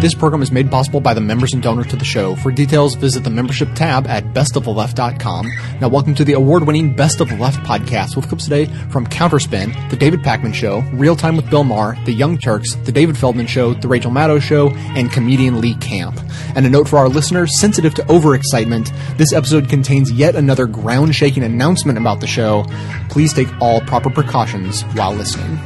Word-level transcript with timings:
This 0.00 0.14
program 0.14 0.42
is 0.42 0.52
made 0.52 0.70
possible 0.70 1.00
by 1.00 1.12
the 1.12 1.20
members 1.20 1.52
and 1.52 1.60
donors 1.60 1.88
to 1.88 1.96
the 1.96 2.04
show. 2.04 2.36
For 2.36 2.52
details, 2.52 2.94
visit 2.94 3.24
the 3.24 3.30
membership 3.30 3.74
tab 3.74 4.06
at 4.06 4.32
bestoftheleft.com. 4.32 5.50
Now, 5.80 5.88
welcome 5.88 6.14
to 6.14 6.24
the 6.24 6.34
award-winning 6.34 6.94
Best 6.94 7.20
of 7.20 7.28
the 7.28 7.36
Left 7.36 7.58
podcast 7.66 8.14
with 8.14 8.28
clips 8.28 8.44
today 8.44 8.66
from 8.90 9.08
Counterspin, 9.08 9.90
The 9.90 9.96
David 9.96 10.20
Pakman 10.20 10.54
Show, 10.54 10.82
Real 10.92 11.16
Time 11.16 11.34
with 11.34 11.50
Bill 11.50 11.64
Maher, 11.64 11.96
The 12.04 12.12
Young 12.12 12.38
Turks, 12.38 12.76
The 12.76 12.92
David 12.92 13.18
Feldman 13.18 13.48
Show, 13.48 13.74
The 13.74 13.88
Rachel 13.88 14.12
Maddow 14.12 14.40
Show, 14.40 14.70
and 14.70 15.10
comedian 15.10 15.60
Lee 15.60 15.74
Camp. 15.74 16.20
And 16.54 16.64
a 16.64 16.70
note 16.70 16.88
for 16.88 17.00
our 17.00 17.08
listeners 17.08 17.58
sensitive 17.58 17.94
to 17.96 18.02
overexcitement, 18.02 18.92
this 19.16 19.32
episode 19.32 19.68
contains 19.68 20.12
yet 20.12 20.36
another 20.36 20.68
ground-shaking 20.68 21.42
announcement 21.42 21.98
about 21.98 22.20
the 22.20 22.28
show. 22.28 22.64
Please 23.08 23.32
take 23.32 23.48
all 23.60 23.80
proper 23.80 24.10
precautions 24.10 24.82
while 24.94 25.12
listening. 25.12 25.58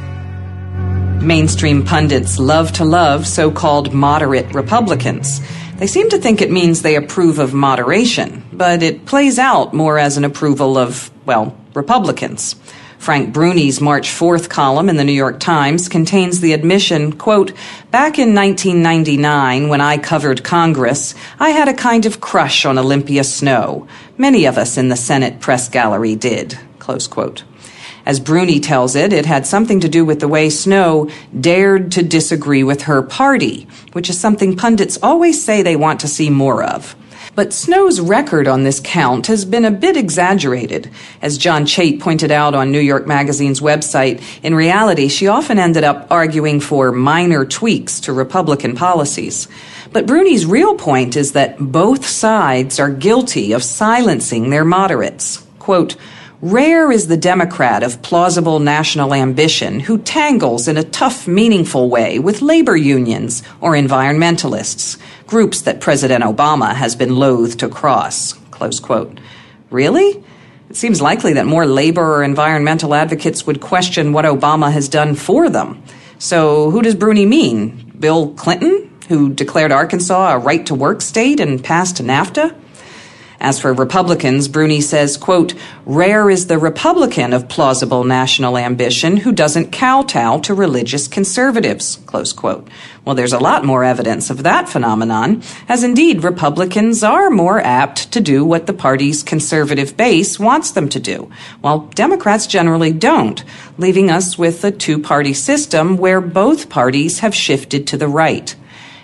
Mainstream 1.23 1.85
pundits 1.85 2.37
love 2.37 2.73
to 2.73 2.83
love 2.83 3.25
so 3.25 3.49
called 3.49 3.93
moderate 3.93 4.53
Republicans. 4.53 5.39
They 5.77 5.87
seem 5.87 6.09
to 6.09 6.17
think 6.17 6.41
it 6.41 6.51
means 6.51 6.81
they 6.81 6.97
approve 6.97 7.39
of 7.39 7.53
moderation, 7.53 8.43
but 8.51 8.83
it 8.83 9.05
plays 9.05 9.39
out 9.39 9.73
more 9.73 9.97
as 9.97 10.17
an 10.17 10.25
approval 10.25 10.77
of, 10.77 11.09
well, 11.25 11.57
Republicans. 11.73 12.55
Frank 12.97 13.33
Bruni's 13.33 13.81
March 13.81 14.09
4th 14.09 14.49
column 14.49 14.89
in 14.89 14.97
the 14.97 15.03
New 15.03 15.13
York 15.13 15.39
Times 15.39 15.89
contains 15.89 16.41
the 16.41 16.53
admission, 16.53 17.13
quote, 17.13 17.53
Back 17.91 18.19
in 18.19 18.33
1999, 18.35 19.69
when 19.69 19.81
I 19.81 19.97
covered 19.97 20.43
Congress, 20.43 21.15
I 21.39 21.49
had 21.49 21.67
a 21.67 21.73
kind 21.73 22.05
of 22.05 22.21
crush 22.21 22.65
on 22.65 22.77
Olympia 22.77 23.23
Snowe. 23.23 23.87
Many 24.17 24.45
of 24.45 24.57
us 24.57 24.77
in 24.77 24.89
the 24.89 24.95
Senate 24.95 25.39
press 25.39 25.67
gallery 25.69 26.15
did, 26.15 26.57
close 26.79 27.07
quote. 27.07 27.43
As 28.05 28.19
Bruni 28.19 28.59
tells 28.59 28.95
it, 28.95 29.13
it 29.13 29.25
had 29.25 29.47
something 29.47 29.79
to 29.79 29.89
do 29.89 30.03
with 30.03 30.19
the 30.19 30.27
way 30.27 30.49
Snowe 30.49 31.09
dared 31.39 31.91
to 31.93 32.03
disagree 32.03 32.63
with 32.63 32.83
her 32.83 33.01
party, 33.01 33.67
which 33.93 34.09
is 34.09 34.19
something 34.19 34.57
pundits 34.57 34.99
always 35.01 35.43
say 35.43 35.61
they 35.61 35.77
want 35.77 36.01
to 36.01 36.07
see 36.07 36.29
more 36.29 36.63
of. 36.63 36.95
But 37.35 37.51
Snowe's 37.51 37.99
record 37.99 38.47
on 38.47 38.63
this 38.63 38.79
count 38.83 39.25
has 39.27 39.43
been 39.43 39.65
a 39.65 39.71
bit 39.71 39.97
exaggerated. 39.97 40.91
As 41.19 41.39
John 41.39 41.65
Chait 41.65 41.99
pointed 41.99 42.29
out 42.29 42.53
on 42.53 42.71
New 42.71 42.79
York 42.79 43.07
Magazine's 43.07 43.59
website, 43.59 44.21
in 44.43 44.53
reality, 44.53 45.07
she 45.07 45.27
often 45.27 45.57
ended 45.57 45.83
up 45.83 46.05
arguing 46.11 46.59
for 46.59 46.91
minor 46.91 47.43
tweaks 47.43 48.01
to 48.01 48.13
Republican 48.13 48.75
policies. 48.75 49.47
But 49.91 50.05
Bruni's 50.05 50.45
real 50.45 50.75
point 50.75 51.15
is 51.15 51.31
that 51.31 51.57
both 51.57 52.05
sides 52.05 52.79
are 52.79 52.91
guilty 52.91 53.53
of 53.53 53.63
silencing 53.63 54.51
their 54.51 54.65
moderates. 54.65 55.43
Quote, 55.57 55.95
Rare 56.43 56.91
is 56.91 57.07
the 57.07 57.15
Democrat 57.15 57.83
of 57.83 58.01
plausible 58.01 58.59
national 58.59 59.13
ambition 59.13 59.79
who 59.79 59.97
tangles 59.97 60.67
in 60.67 60.75
a 60.75 60.83
tough, 60.83 61.25
meaningful 61.25 61.89
way 61.89 62.19
with 62.19 62.41
labor 62.41 62.75
unions 62.75 63.43
or 63.61 63.71
environmentalists, 63.71 64.97
groups 65.25 65.61
that 65.61 65.79
President 65.79 66.21
Obama 66.21 66.75
has 66.75 66.97
been 66.97 67.15
loath 67.15 67.55
to 67.59 67.69
cross. 67.69 68.33
Close 68.51 68.81
quote. 68.81 69.21
Really? 69.69 70.21
It 70.69 70.75
seems 70.75 71.01
likely 71.01 71.31
that 71.31 71.45
more 71.45 71.65
labor 71.65 72.15
or 72.15 72.23
environmental 72.25 72.93
advocates 72.93 73.47
would 73.47 73.61
question 73.61 74.11
what 74.11 74.25
Obama 74.25 74.69
has 74.69 74.89
done 74.89 75.15
for 75.15 75.49
them. 75.49 75.81
So 76.19 76.71
who 76.71 76.81
does 76.81 76.95
Bruni 76.95 77.25
mean? 77.25 77.93
Bill 77.97 78.33
Clinton, 78.33 78.91
who 79.07 79.33
declared 79.33 79.71
Arkansas 79.71 80.33
a 80.33 80.39
right 80.39 80.65
to 80.65 80.75
work 80.75 81.01
state 81.01 81.39
and 81.39 81.63
passed 81.63 82.03
NAFTA? 82.03 82.53
As 83.43 83.59
for 83.59 83.73
Republicans, 83.73 84.47
Bruni 84.47 84.79
says, 84.79 85.17
quote, 85.17 85.53
rare 85.85 86.29
is 86.29 86.47
the 86.47 86.57
Republican 86.57 87.33
of 87.33 87.49
plausible 87.49 88.05
national 88.05 88.57
ambition 88.57 89.17
who 89.17 89.33
doesn't 89.33 89.73
kowtow 89.73 90.39
to 90.39 90.53
religious 90.53 91.09
conservatives, 91.09 91.99
close 92.05 92.31
quote. 92.31 92.69
Well, 93.03 93.15
there's 93.15 93.33
a 93.33 93.39
lot 93.39 93.65
more 93.65 93.83
evidence 93.83 94.29
of 94.29 94.43
that 94.43 94.69
phenomenon, 94.69 95.43
as 95.67 95.83
indeed 95.83 96.23
Republicans 96.23 97.03
are 97.03 97.29
more 97.29 97.59
apt 97.59 98.13
to 98.13 98.21
do 98.21 98.45
what 98.45 98.65
the 98.65 98.73
party's 98.73 99.23
conservative 99.23 99.97
base 99.97 100.39
wants 100.39 100.71
them 100.71 100.87
to 100.87 101.01
do, 101.01 101.29
while 101.59 101.79
Democrats 101.79 102.47
generally 102.47 102.93
don't, 102.93 103.43
leaving 103.77 104.09
us 104.09 104.37
with 104.37 104.63
a 104.63 104.71
two-party 104.71 105.33
system 105.33 105.97
where 105.97 106.21
both 106.21 106.69
parties 106.69 107.19
have 107.19 107.35
shifted 107.35 107.87
to 107.87 107.97
the 107.97 108.07
right. 108.07 108.55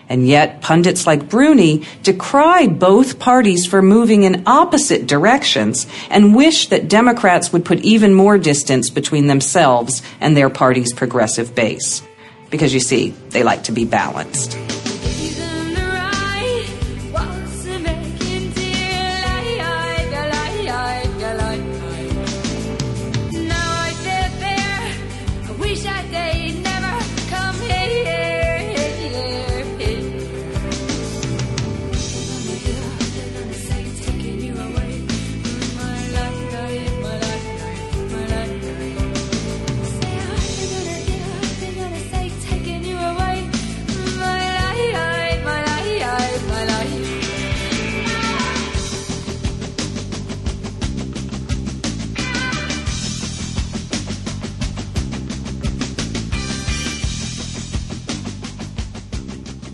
And 0.10 0.28
yet, 0.28 0.62
pundits 0.62 1.06
like 1.06 1.30
Bruni 1.30 1.86
decry 2.02 2.66
both 2.66 3.20
parties 3.20 3.68
for 3.68 3.84
moving 3.84 4.24
in 4.24 4.44
opposite 4.48 5.06
directions 5.06 5.86
and 6.10 6.36
wish 6.36 6.68
that 6.70 6.90
Democrats 6.90 7.54
would 7.54 7.64
put 7.64 7.80
even 7.82 8.16
more 8.16 8.40
distance 8.40 8.90
between 8.90 9.28
themselves 9.28 10.02
and 10.20 10.36
their 10.36 10.50
party's 10.50 10.94
progressive 10.94 11.54
base. 11.54 12.02
Because 12.50 12.74
you 12.74 12.80
see, 12.80 13.12
they 13.30 13.44
like 13.44 13.66
to 13.66 13.72
be 13.72 13.86
balanced. 13.86 14.58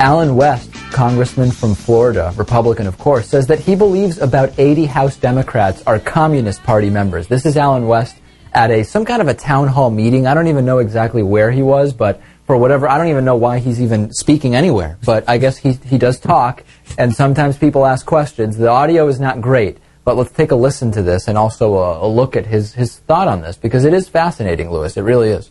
Allen 0.05 0.35
West, 0.35 0.71
congressman 0.91 1.49
from 1.49 1.73
Florida, 1.73 2.31
Republican 2.37 2.85
of 2.85 2.95
course, 2.99 3.27
says 3.27 3.47
that 3.47 3.57
he 3.57 3.75
believes 3.75 4.19
about 4.19 4.53
80 4.59 4.85
House 4.85 5.17
Democrats 5.17 5.81
are 5.87 5.97
Communist 5.97 6.61
Party 6.61 6.91
members. 6.91 7.27
This 7.27 7.43
is 7.43 7.57
Allen 7.57 7.87
West 7.87 8.15
at 8.53 8.69
a 8.69 8.83
some 8.83 9.03
kind 9.03 9.19
of 9.19 9.27
a 9.27 9.33
town 9.33 9.67
hall 9.67 9.89
meeting. 9.89 10.27
I 10.27 10.35
don't 10.35 10.45
even 10.45 10.63
know 10.63 10.77
exactly 10.77 11.23
where 11.23 11.49
he 11.49 11.63
was, 11.63 11.91
but 11.91 12.21
for 12.45 12.55
whatever, 12.55 12.87
I 12.87 12.99
don't 12.99 13.07
even 13.07 13.25
know 13.25 13.35
why 13.35 13.57
he's 13.57 13.81
even 13.81 14.13
speaking 14.13 14.53
anywhere. 14.53 14.99
But 15.03 15.27
I 15.27 15.39
guess 15.39 15.57
he, 15.57 15.71
he 15.71 15.97
does 15.97 16.19
talk, 16.19 16.63
and 16.99 17.11
sometimes 17.11 17.57
people 17.57 17.83
ask 17.83 18.05
questions. 18.05 18.57
The 18.57 18.69
audio 18.69 19.07
is 19.07 19.19
not 19.19 19.41
great, 19.41 19.79
but 20.03 20.17
let's 20.17 20.29
take 20.29 20.51
a 20.51 20.55
listen 20.55 20.91
to 20.91 21.01
this 21.01 21.27
and 21.27 21.35
also 21.35 21.77
a, 21.77 22.05
a 22.05 22.07
look 22.07 22.35
at 22.35 22.45
his, 22.45 22.75
his 22.75 22.95
thought 22.95 23.27
on 23.27 23.41
this, 23.41 23.57
because 23.57 23.85
it 23.85 23.93
is 23.95 24.07
fascinating, 24.07 24.69
Lewis. 24.69 24.97
It 24.97 25.01
really 25.01 25.29
is. 25.29 25.49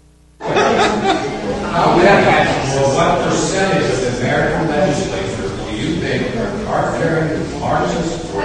what 2.95 3.25
percentage 3.25 3.91
of 3.93 4.01
the 4.01 4.19
American 4.21 4.69
legislators 4.69 5.53
do 5.67 5.77
you 5.77 5.97
think 6.01 6.37
are 6.37 6.65
card-carrying 6.65 7.61
Marxists 7.61 8.35
or 8.35 8.43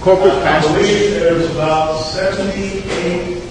Corporate 0.00 0.32
I 0.32 0.62
believe 0.62 1.10
there's 1.10 1.50
about 1.50 2.00
78 2.00 3.42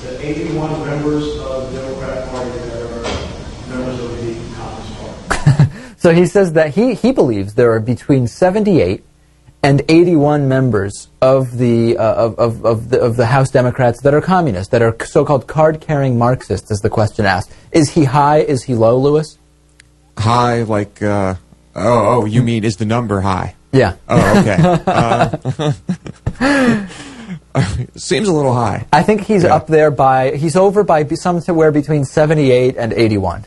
to 0.00 0.26
81 0.26 0.86
members 0.86 1.38
of 1.40 1.70
the 1.70 1.82
Democratic 1.82 2.30
Party 2.30 2.50
that 2.50 2.82
are 2.84 3.68
members 3.68 4.00
of 4.00 4.10
the 4.16 4.34
Communist 4.56 5.28
Party. 5.28 5.70
so 5.98 6.14
he 6.14 6.24
says 6.24 6.54
that 6.54 6.74
he, 6.74 6.94
he 6.94 7.12
believes 7.12 7.52
there 7.52 7.70
are 7.72 7.80
between 7.80 8.26
78 8.26 9.04
and 9.62 9.82
81 9.90 10.48
members 10.48 11.08
of 11.20 11.58
the, 11.58 11.98
uh, 11.98 12.14
of, 12.14 12.38
of, 12.38 12.64
of, 12.64 12.88
the, 12.88 13.00
of 13.02 13.16
the 13.16 13.26
House 13.26 13.50
Democrats 13.50 14.00
that 14.04 14.14
are 14.14 14.22
communists, 14.22 14.70
that 14.70 14.80
are 14.80 14.96
so-called 15.04 15.46
card-carrying 15.46 16.16
Marxists, 16.16 16.70
as 16.70 16.80
the 16.80 16.88
question 16.88 17.26
asked. 17.26 17.52
Is 17.72 17.90
he 17.90 18.04
high? 18.04 18.38
Is 18.38 18.62
he 18.62 18.74
low, 18.74 18.96
Lewis? 18.96 19.36
High, 20.16 20.62
like, 20.62 21.02
uh, 21.02 21.34
oh, 21.76 22.22
oh, 22.22 22.24
you 22.24 22.42
mean 22.42 22.64
is 22.64 22.76
the 22.76 22.86
number 22.86 23.20
high? 23.20 23.54
Yeah. 23.72 23.96
Oh, 24.08 24.40
okay. 24.40 24.56
uh, 27.54 27.76
seems 27.96 28.28
a 28.28 28.32
little 28.32 28.54
high. 28.54 28.86
I 28.92 29.02
think 29.02 29.22
he's 29.22 29.44
Yeah. 29.44 29.54
up 29.54 29.66
there 29.66 29.90
by, 29.90 30.36
he's 30.36 30.56
over 30.56 30.84
by 30.84 31.04
somewhere 31.06 31.70
between 31.70 32.04
78 32.04 32.76
and 32.76 32.92
81. 32.92 33.44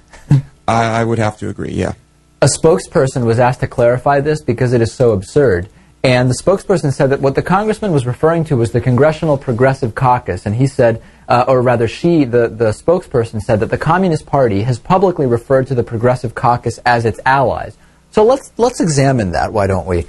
I, 0.67 1.01
I 1.01 1.03
would 1.03 1.19
have 1.19 1.37
to 1.39 1.49
agree, 1.49 1.73
yeah. 1.73 1.93
A 2.41 2.47
spokesperson 2.47 3.25
was 3.25 3.39
asked 3.39 3.59
to 3.59 3.67
clarify 3.67 4.19
this 4.19 4.41
because 4.41 4.73
it 4.73 4.81
is 4.81 4.93
so 4.93 5.11
absurd. 5.11 5.69
And 6.03 6.29
the 6.29 6.33
spokesperson 6.43 6.91
said 6.91 7.11
that 7.11 7.21
what 7.21 7.35
the 7.35 7.43
congressman 7.43 7.91
was 7.91 8.07
referring 8.07 8.43
to 8.45 8.57
was 8.57 8.71
the 8.71 8.81
Congressional 8.81 9.37
Progressive 9.37 9.93
Caucus. 9.93 10.47
And 10.47 10.55
he 10.55 10.65
said, 10.65 11.01
uh, 11.29 11.45
or 11.47 11.61
rather 11.61 11.87
she, 11.87 12.23
the, 12.23 12.47
the 12.47 12.71
spokesperson 12.71 13.39
said 13.39 13.59
that 13.59 13.69
the 13.69 13.77
Communist 13.77 14.25
Party 14.25 14.63
has 14.63 14.79
publicly 14.79 15.27
referred 15.27 15.67
to 15.67 15.75
the 15.75 15.83
Progressive 15.83 16.33
Caucus 16.33 16.79
as 16.79 17.05
its 17.05 17.19
allies. 17.25 17.77
So 18.11 18.23
let's, 18.23 18.51
let's 18.57 18.79
examine 18.79 19.31
that, 19.31 19.53
why 19.53 19.67
don't 19.67 19.87
we? 19.87 20.05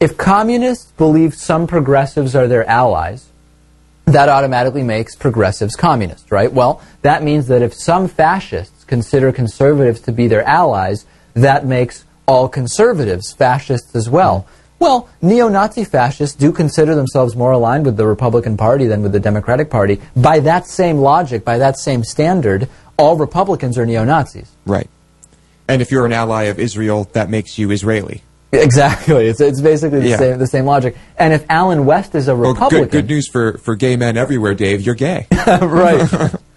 If 0.00 0.16
communists 0.18 0.90
believe 0.92 1.34
some 1.34 1.66
progressives 1.66 2.34
are 2.34 2.48
their 2.48 2.68
allies, 2.68 3.28
that 4.06 4.28
automatically 4.28 4.82
makes 4.82 5.16
progressives 5.16 5.76
communist, 5.76 6.30
right? 6.30 6.52
Well, 6.52 6.82
that 7.02 7.22
means 7.22 7.46
that 7.46 7.62
if 7.62 7.72
some 7.72 8.08
fascists 8.08 8.84
consider 8.84 9.32
conservatives 9.32 10.00
to 10.02 10.12
be 10.12 10.28
their 10.28 10.46
allies, 10.46 11.06
that 11.34 11.64
makes 11.64 12.04
all 12.26 12.48
conservatives 12.48 13.32
fascists 13.32 13.94
as 13.94 14.10
well. 14.10 14.46
Well, 14.78 15.08
neo 15.22 15.48
Nazi 15.48 15.84
fascists 15.84 16.36
do 16.36 16.52
consider 16.52 16.94
themselves 16.94 17.34
more 17.34 17.52
aligned 17.52 17.86
with 17.86 17.96
the 17.96 18.06
Republican 18.06 18.56
Party 18.56 18.86
than 18.86 19.02
with 19.02 19.12
the 19.12 19.20
Democratic 19.20 19.70
Party. 19.70 20.00
By 20.14 20.40
that 20.40 20.66
same 20.66 20.98
logic, 20.98 21.44
by 21.44 21.58
that 21.58 21.78
same 21.78 22.04
standard, 22.04 22.68
all 22.98 23.16
Republicans 23.16 23.78
are 23.78 23.86
neo 23.86 24.04
Nazis. 24.04 24.50
Right. 24.66 24.90
And 25.68 25.80
if 25.82 25.90
you're 25.90 26.06
an 26.06 26.12
ally 26.12 26.44
of 26.44 26.58
Israel, 26.58 27.08
that 27.12 27.30
makes 27.30 27.58
you 27.58 27.70
Israeli. 27.70 28.22
Exactly. 28.52 29.26
It's, 29.26 29.40
it's 29.40 29.60
basically 29.60 30.00
the, 30.00 30.08
Yeah. 30.10 30.16
same, 30.18 30.38
the 30.38 30.46
same 30.46 30.64
logic. 30.64 30.96
And 31.18 31.32
if 31.32 31.44
Allen 31.48 31.86
West 31.86 32.14
is 32.14 32.28
a 32.28 32.36
Well, 32.36 32.52
Republican. 32.52 32.84
good, 32.84 32.90
good 32.90 33.08
news 33.08 33.26
for, 33.28 33.58
for 33.58 33.74
gay 33.74 33.96
men 33.96 34.16
everywhere, 34.16 34.54
Dave. 34.54 34.82
You're 34.82 34.94
gay. 34.94 35.26
right. 35.46 36.08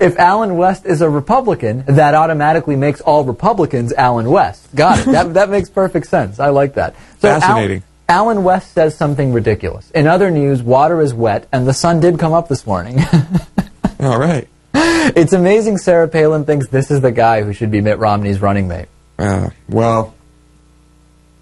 if 0.00 0.16
Allen 0.18 0.56
West 0.56 0.86
is 0.86 1.00
a 1.00 1.08
Republican, 1.10 1.84
that 1.88 2.14
automatically 2.14 2.76
makes 2.76 3.00
all 3.00 3.24
Republicans 3.24 3.92
Allen 3.94 4.30
West. 4.30 4.68
Got 4.76 5.00
it. 5.00 5.06
that, 5.06 5.34
that 5.34 5.50
makes 5.50 5.68
perfect 5.70 6.06
sense. 6.06 6.38
I 6.38 6.50
like 6.50 6.74
that. 6.74 6.94
So 7.20 7.28
Al- 7.30 7.40
Fascinating. 7.40 7.82
Allen 8.08 8.44
West 8.44 8.72
says 8.72 8.96
something 8.96 9.32
ridiculous. 9.32 9.90
In 9.90 10.06
other 10.06 10.30
news, 10.30 10.62
water 10.62 11.00
is 11.02 11.12
wet, 11.12 11.46
and 11.52 11.66
the 11.66 11.74
sun 11.74 12.00
did 12.00 12.18
come 12.18 12.32
up 12.32 12.48
this 12.48 12.66
morning. 12.66 13.00
All 14.00 14.18
right. 14.18 14.48
it's 14.74 15.32
amazing 15.32 15.78
Sarah 15.78 16.08
Palin 16.08 16.44
thinks 16.44 16.68
this 16.68 16.90
is 16.90 17.00
the 17.00 17.12
guy 17.12 17.42
who 17.42 17.52
should 17.52 17.70
be 17.70 17.80
Mitt 17.80 17.98
Romney's 17.98 18.40
running 18.40 18.68
mate. 18.68 18.86
Uh, 19.18 19.50
well, 19.68 20.14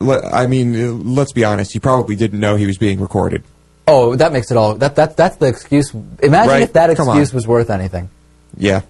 I 0.01 0.47
mean, 0.47 0.75
uh, 0.75 0.93
let's 0.93 1.33
be 1.33 1.45
honest. 1.45 1.73
He 1.73 1.79
probably 1.79 2.17
didn't 2.17 2.41
know 2.41 2.57
he 2.57 2.67
was 2.67 2.79
being 2.79 3.01
recorded. 3.01 3.43
Oh, 3.89 4.17
that 4.17 4.33
makes 4.33 4.51
it 4.51 4.57
all. 4.57 4.75
That, 4.75 4.97
that, 4.97 5.17
that's 5.17 5.37
the 5.37 5.47
excuse. 5.47 5.93
Imagine 5.95 6.49
Right. 6.49 6.63
if 6.63 6.73
that 6.73 6.91
excuse 6.91 7.33
was 7.33 7.47
worth 7.47 7.71
anything. 7.71 8.11
Yeah. 8.57 8.83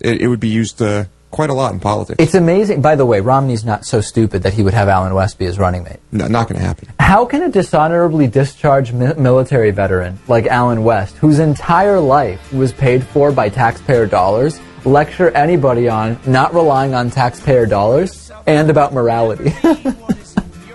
It, 0.00 0.22
it 0.22 0.28
would 0.28 0.40
be 0.40 0.48
used 0.48 0.80
uh, 0.80 1.04
quite 1.30 1.50
a 1.50 1.54
lot 1.54 1.72
in 1.72 1.80
politics. 1.80 2.16
It's 2.18 2.34
amazing. 2.34 2.80
By 2.80 2.96
the 2.96 3.06
way, 3.06 3.20
Romney's 3.20 3.64
not 3.64 3.84
so 3.84 4.00
stupid 4.00 4.42
that 4.42 4.54
he 4.54 4.62
would 4.62 4.74
have 4.74 4.88
Allen 4.88 5.14
West 5.14 5.38
be 5.38 5.44
his 5.44 5.58
running 5.58 5.84
mate. 5.84 5.98
No, 6.12 6.26
not 6.26 6.48
going 6.48 6.60
to 6.60 6.66
happen. 6.66 6.88
How 7.00 7.24
can 7.24 7.42
a 7.42 7.50
dishonorably 7.50 8.26
discharged 8.26 8.94
mi- 8.94 9.14
military 9.14 9.70
veteran 9.70 10.18
like 10.28 10.46
Allen 10.46 10.84
West, 10.84 11.16
whose 11.16 11.38
entire 11.38 12.00
life 12.00 12.52
was 12.52 12.72
paid 12.72 13.04
for 13.04 13.32
by 13.32 13.48
taxpayer 13.48 14.06
dollars, 14.06 14.60
lecture 14.84 15.30
anybody 15.30 15.88
on 15.88 16.18
not 16.26 16.54
relying 16.54 16.94
on 16.94 17.10
taxpayer 17.10 17.66
dollars 17.66 18.30
and 18.46 18.70
about 18.70 18.92
morality? 18.92 19.52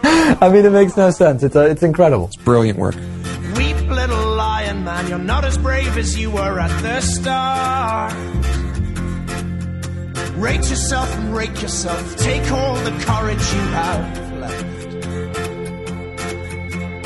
I 0.06 0.50
mean, 0.52 0.66
it 0.66 0.72
makes 0.72 0.98
no 0.98 1.12
sense. 1.12 1.44
It's, 1.44 1.56
uh, 1.56 1.62
it's 1.62 1.84
incredible. 1.84 2.28
It's 2.28 2.36
brilliant 2.38 2.78
work. 2.78 2.96
Weep, 3.56 3.78
little 3.90 4.36
lion 4.36 4.84
man, 4.84 5.08
you're 5.08 5.18
not 5.20 5.46
as 5.46 5.58
brave 5.58 5.98
as 5.98 6.18
you 6.18 6.32
were 6.32 6.60
at 6.60 6.82
the 6.82 7.02
start. 7.02 8.63
Rate 10.44 10.70
yourself 10.70 11.10
and 11.16 11.34
rake 11.34 11.62
yourself. 11.62 12.18
Take 12.18 12.52
all 12.52 12.76
the 12.76 12.92
courage 13.06 13.46
you 13.54 13.62
have 13.80 14.34
left. 14.42 14.94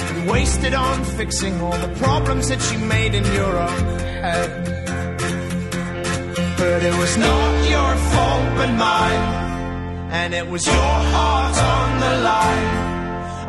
And 0.09 0.27
waste 0.27 0.63
it 0.63 0.73
on 0.73 1.03
fixing 1.03 1.61
all 1.61 1.77
the 1.77 1.93
problems 1.99 2.49
that 2.49 2.71
you 2.71 2.79
made 2.79 3.13
in 3.13 3.23
your 3.35 3.55
own 3.55 3.99
head. 3.99 4.49
But 6.57 6.81
it 6.81 6.97
was 6.97 7.15
not 7.17 7.69
your 7.69 7.95
fault 8.11 8.55
but 8.57 8.71
mine. 8.73 9.23
And 10.19 10.33
it 10.33 10.47
was 10.47 10.65
your 10.65 10.95
heart 11.13 11.57
on 11.59 11.99
the 11.99 12.13
line. 12.31 12.69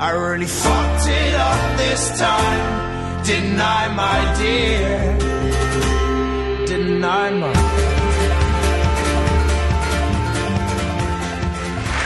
I 0.07 0.11
really 0.11 0.51
fucked 0.65 1.09
it 1.09 1.35
up 1.35 1.79
this 1.79 2.19
time. 2.19 3.25
Didn't 3.25 3.59
I, 3.59 3.89
my 4.05 4.35
dear? 4.37 5.17
Didn't 6.67 7.03
I, 7.03 7.31
my 7.31 7.78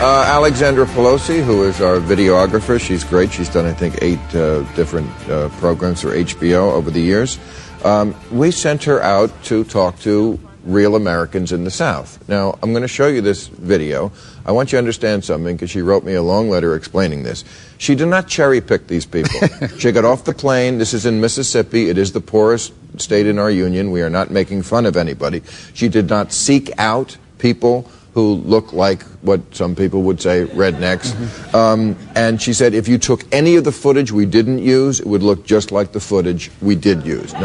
Uh, 0.03 0.25
Alexandra 0.27 0.85
Pelosi, 0.85 1.45
who 1.45 1.63
is 1.63 1.81
our 1.81 2.01
videographer, 2.01 2.81
she's 2.81 3.05
great. 3.05 3.31
She's 3.31 3.49
done, 3.49 3.67
I 3.67 3.73
think, 3.73 4.03
eight 4.03 4.19
uh, 4.35 4.65
different 4.75 5.09
uh, 5.29 5.49
programs 5.61 6.01
for 6.01 6.09
HBO 6.09 6.73
over 6.73 6.91
the 6.91 7.01
years. 7.01 7.39
Um, 7.85 8.13
we 8.33 8.51
sent 8.51 8.83
her 8.83 9.01
out 9.01 9.31
to 9.45 9.63
talk 9.63 10.01
to 10.01 10.41
real 10.65 10.97
Americans 10.97 11.53
in 11.53 11.63
the 11.63 11.71
South. 11.71 12.29
Now, 12.29 12.59
I'm 12.61 12.73
going 12.73 12.83
to 12.83 12.89
show 12.89 13.07
you 13.07 13.21
this 13.21 13.47
video. 13.47 14.11
I 14.45 14.51
want 14.51 14.73
you 14.73 14.77
to 14.77 14.79
understand 14.79 15.25
something 15.25 15.55
because 15.55 15.71
she 15.71 15.83
wrote 15.83 16.03
me 16.03 16.15
a 16.15 16.23
long 16.23 16.51
letter 16.51 16.75
explaining 16.75 17.23
this. 17.23 17.45
She 17.79 17.95
did 17.95 18.09
not 18.09 18.27
cherry 18.27 18.61
pick 18.61 18.89
these 18.89 19.07
people. 19.07 19.39
she 19.79 19.93
got 19.93 20.05
off 20.05 20.25
the 20.25 20.35
plane. 20.35 20.79
This 20.79 20.95
is 20.95 21.07
in 21.07 21.21
Mississippi. 21.21 21.89
It 21.89 21.97
is 21.97 22.11
the 22.11 22.21
poorest 22.21 22.73
state 23.01 23.29
in 23.29 23.39
our 23.39 23.53
union. 23.53 23.93
We 23.93 24.03
are 24.03 24.11
not 24.11 24.33
making 24.33 24.63
fun 24.63 24.85
of 24.85 24.97
anybody. 24.97 25.43
She 25.75 25.89
did 25.89 26.09
not 26.09 26.33
seek 26.33 26.73
out 26.77 27.19
people 27.39 27.89
who 28.15 28.35
look 28.35 28.73
like 28.73 29.03
what 29.23 29.41
some 29.55 29.75
people 29.75 30.03
would 30.03 30.21
say 30.21 30.45
rednecks. 30.47 31.15
Um, 31.55 31.97
and 32.15 32.41
she 32.41 32.53
said 32.53 32.75
if 32.75 32.87
you 32.89 32.99
took 32.99 33.25
any 33.33 33.57
of 33.57 33.65
the 33.65 33.73
footage 33.73 34.13
we 34.13 34.27
didn't 34.27 34.59
use, 34.59 35.01
it 35.01 35.07
would 35.07 35.23
look 35.23 35.47
just 35.47 35.73
like 35.73 35.93
the 35.93 36.01
footage 36.01 36.51
we 36.61 36.75
did 36.75 37.07
use. 37.07 37.33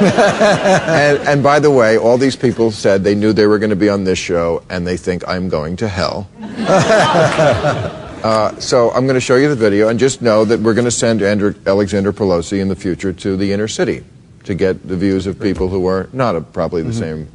And, 0.00 1.18
and 1.28 1.42
by 1.42 1.60
the 1.60 1.70
way, 1.70 1.98
all 1.98 2.16
these 2.16 2.34
people 2.34 2.70
said 2.70 3.04
they 3.04 3.14
knew 3.14 3.34
they 3.34 3.46
were 3.46 3.58
going 3.58 3.70
to 3.70 3.76
be 3.76 3.90
on 3.90 4.04
this 4.04 4.18
show, 4.18 4.62
and 4.70 4.86
they 4.86 4.96
think 4.96 5.28
I'm 5.28 5.50
going 5.50 5.76
to 5.76 5.88
hell. 5.88 6.28
Uh, 8.20 8.54
so 8.60 8.90
I'm 8.90 9.06
going 9.06 9.14
to 9.14 9.20
show 9.20 9.36
you 9.36 9.48
the 9.48 9.56
video, 9.56 9.88
and 9.88 9.98
just 9.98 10.20
know 10.20 10.44
that 10.44 10.60
we're 10.60 10.74
going 10.74 10.84
to 10.84 10.90
send 10.90 11.22
Andrew, 11.22 11.54
Alexandra 11.66 12.12
Pelosi 12.12 12.60
in 12.60 12.68
the 12.68 12.76
future 12.76 13.14
to 13.14 13.34
the 13.34 13.50
inner 13.50 13.66
city 13.66 14.04
to 14.44 14.54
get 14.54 14.86
the 14.86 14.94
views 14.94 15.26
of 15.26 15.40
people 15.40 15.68
who 15.68 15.86
are 15.86 16.06
not 16.12 16.36
of 16.36 16.52
probably 16.52 16.82
the 16.82 16.92
same 16.92 17.28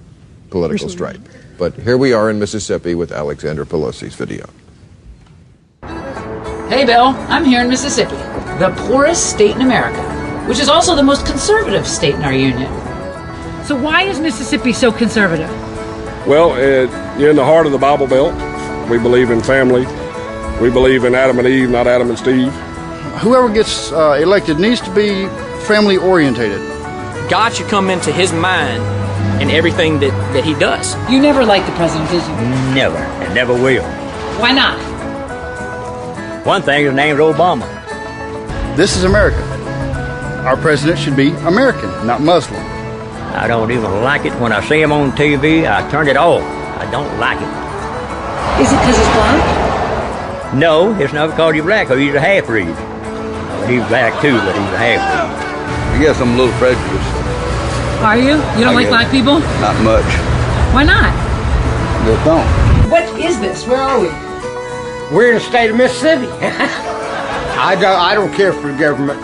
political 0.49 0.89
stripe. 0.89 1.21
But 1.57 1.73
here 1.73 1.97
we 1.97 2.13
are 2.13 2.29
in 2.29 2.39
Mississippi 2.39 2.95
with 2.95 3.11
Alexandra 3.11 3.65
Pelosi's 3.65 4.15
video. 4.15 4.49
Hey, 6.69 6.83
Bill, 6.85 7.15
I'm 7.29 7.45
here 7.45 7.61
in 7.61 7.69
Mississippi, 7.69 8.15
the 8.59 8.73
poorest 8.87 9.29
state 9.29 9.55
in 9.55 9.61
America, 9.61 10.01
which 10.47 10.59
is 10.59 10.67
also 10.67 10.95
the 10.95 11.03
most 11.03 11.25
conservative 11.25 11.87
state 11.87 12.15
in 12.15 12.23
our 12.23 12.33
union. 12.33 12.71
So 13.65 13.79
why 13.79 14.03
is 14.03 14.19
Mississippi 14.19 14.73
so 14.73 14.91
conservative? 14.91 15.49
Well, 16.27 16.51
uh, 16.51 17.17
you're 17.17 17.29
in 17.29 17.35
the 17.35 17.45
heart 17.45 17.65
of 17.65 17.71
the 17.71 17.77
Bible 17.77 18.07
Belt. 18.07 18.33
We 18.89 18.97
believe 18.97 19.29
in 19.29 19.41
family. 19.41 19.85
We 20.59 20.71
believe 20.71 21.03
in 21.03 21.15
Adam 21.15 21.37
and 21.39 21.47
Eve, 21.47 21.69
not 21.69 21.87
Adam 21.87 22.09
and 22.09 22.17
Steve. 22.17 22.51
Whoever 23.21 23.47
gets 23.49 23.91
uh, 23.91 24.19
elected 24.21 24.59
needs 24.59 24.81
to 24.81 24.93
be 24.93 25.27
family 25.65 25.97
orientated. 25.97 26.59
God 27.29 27.53
should 27.53 27.67
come 27.67 27.89
into 27.89 28.11
his 28.11 28.33
mind 28.33 28.83
in 29.41 29.49
everything 29.49 29.99
that, 29.99 30.11
that 30.33 30.43
he 30.43 30.53
does. 30.55 30.95
You 31.11 31.21
never 31.21 31.45
liked 31.45 31.65
the 31.67 31.73
president, 31.73 32.09
did 32.09 32.23
you? 32.23 32.75
Never, 32.75 32.97
and 32.97 33.33
never 33.35 33.53
will. 33.53 33.83
Why 34.39 34.51
not? 34.51 34.77
One 36.45 36.61
thing, 36.61 36.85
his 36.85 36.93
name's 36.93 37.19
Obama. 37.19 37.65
This 38.75 38.95
is 38.95 39.03
America. 39.03 39.41
Our 40.45 40.57
president 40.57 40.99
should 40.99 41.15
be 41.15 41.29
American, 41.47 41.89
not 42.05 42.21
Muslim. 42.21 42.61
I 43.33 43.47
don't 43.47 43.71
even 43.71 44.01
like 44.03 44.25
it 44.25 44.33
when 44.39 44.51
I 44.51 44.63
see 44.65 44.81
him 44.81 44.91
on 44.91 45.11
TV. 45.11 45.69
I 45.69 45.89
turn 45.89 46.07
it 46.07 46.17
off. 46.17 46.41
I 46.41 46.89
don't 46.91 47.19
like 47.19 47.39
it. 47.39 48.61
Is 48.61 48.71
it 48.71 48.77
because 48.79 48.97
he's 48.97 49.13
black? 49.15 50.53
No, 50.55 50.93
it's 50.99 51.13
not 51.13 51.31
because 51.31 51.55
he's 51.55 51.63
black, 51.63 51.87
because 51.87 51.99
he's 51.99 52.13
a 52.13 52.19
half 52.19 52.45
breed. 52.45 52.67
He's 53.67 53.85
black 53.87 54.21
too, 54.21 54.37
but 54.37 54.53
he's 54.55 54.71
a 54.71 54.77
half 54.77 55.01
breed. 55.01 55.97
I 55.97 56.03
guess 56.03 56.21
I'm 56.21 56.35
a 56.35 56.37
little 56.37 56.53
prejudiced. 56.59 57.14
Are 58.03 58.17
you? 58.17 58.35
You 58.57 58.63
don't 58.65 58.67
I 58.67 58.73
like 58.73 58.85
guess. 58.85 58.89
black 58.91 59.11
people? 59.11 59.39
Not 59.61 59.75
much. 59.83 60.05
Why 60.73 60.83
not? 60.83 61.13
Just 62.05 62.23
don't. 62.25 62.91
What 62.91 63.03
is 63.19 63.39
this? 63.39 63.65
Where 63.67 63.79
are 63.79 63.99
we? 63.99 64.07
We're 65.15 65.29
in 65.29 65.35
the 65.35 65.39
state 65.41 65.69
of 65.69 65.75
Mississippi. 65.77 66.27
I 67.57 67.75
don't, 67.75 67.99
I 67.99 68.13
don't 68.13 68.33
care 68.33 68.53
for 68.53 68.71
the 68.71 68.77
government. 68.77 69.19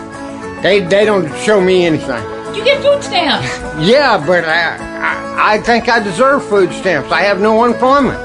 They, 0.62 0.80
they 0.80 1.04
don't 1.04 1.28
show 1.38 1.60
me 1.60 1.86
anything. 1.86 2.22
You 2.54 2.64
get 2.64 2.82
food 2.82 3.02
stamps. 3.02 3.48
Yeah, 3.86 4.22
but 4.24 4.44
I, 4.44 4.76
I, 4.76 5.54
I 5.54 5.60
think 5.60 5.88
I 5.88 6.00
deserve 6.02 6.44
food 6.48 6.72
stamps. 6.72 7.10
I 7.12 7.20
have 7.22 7.40
no 7.40 7.64
employment. 7.64 8.18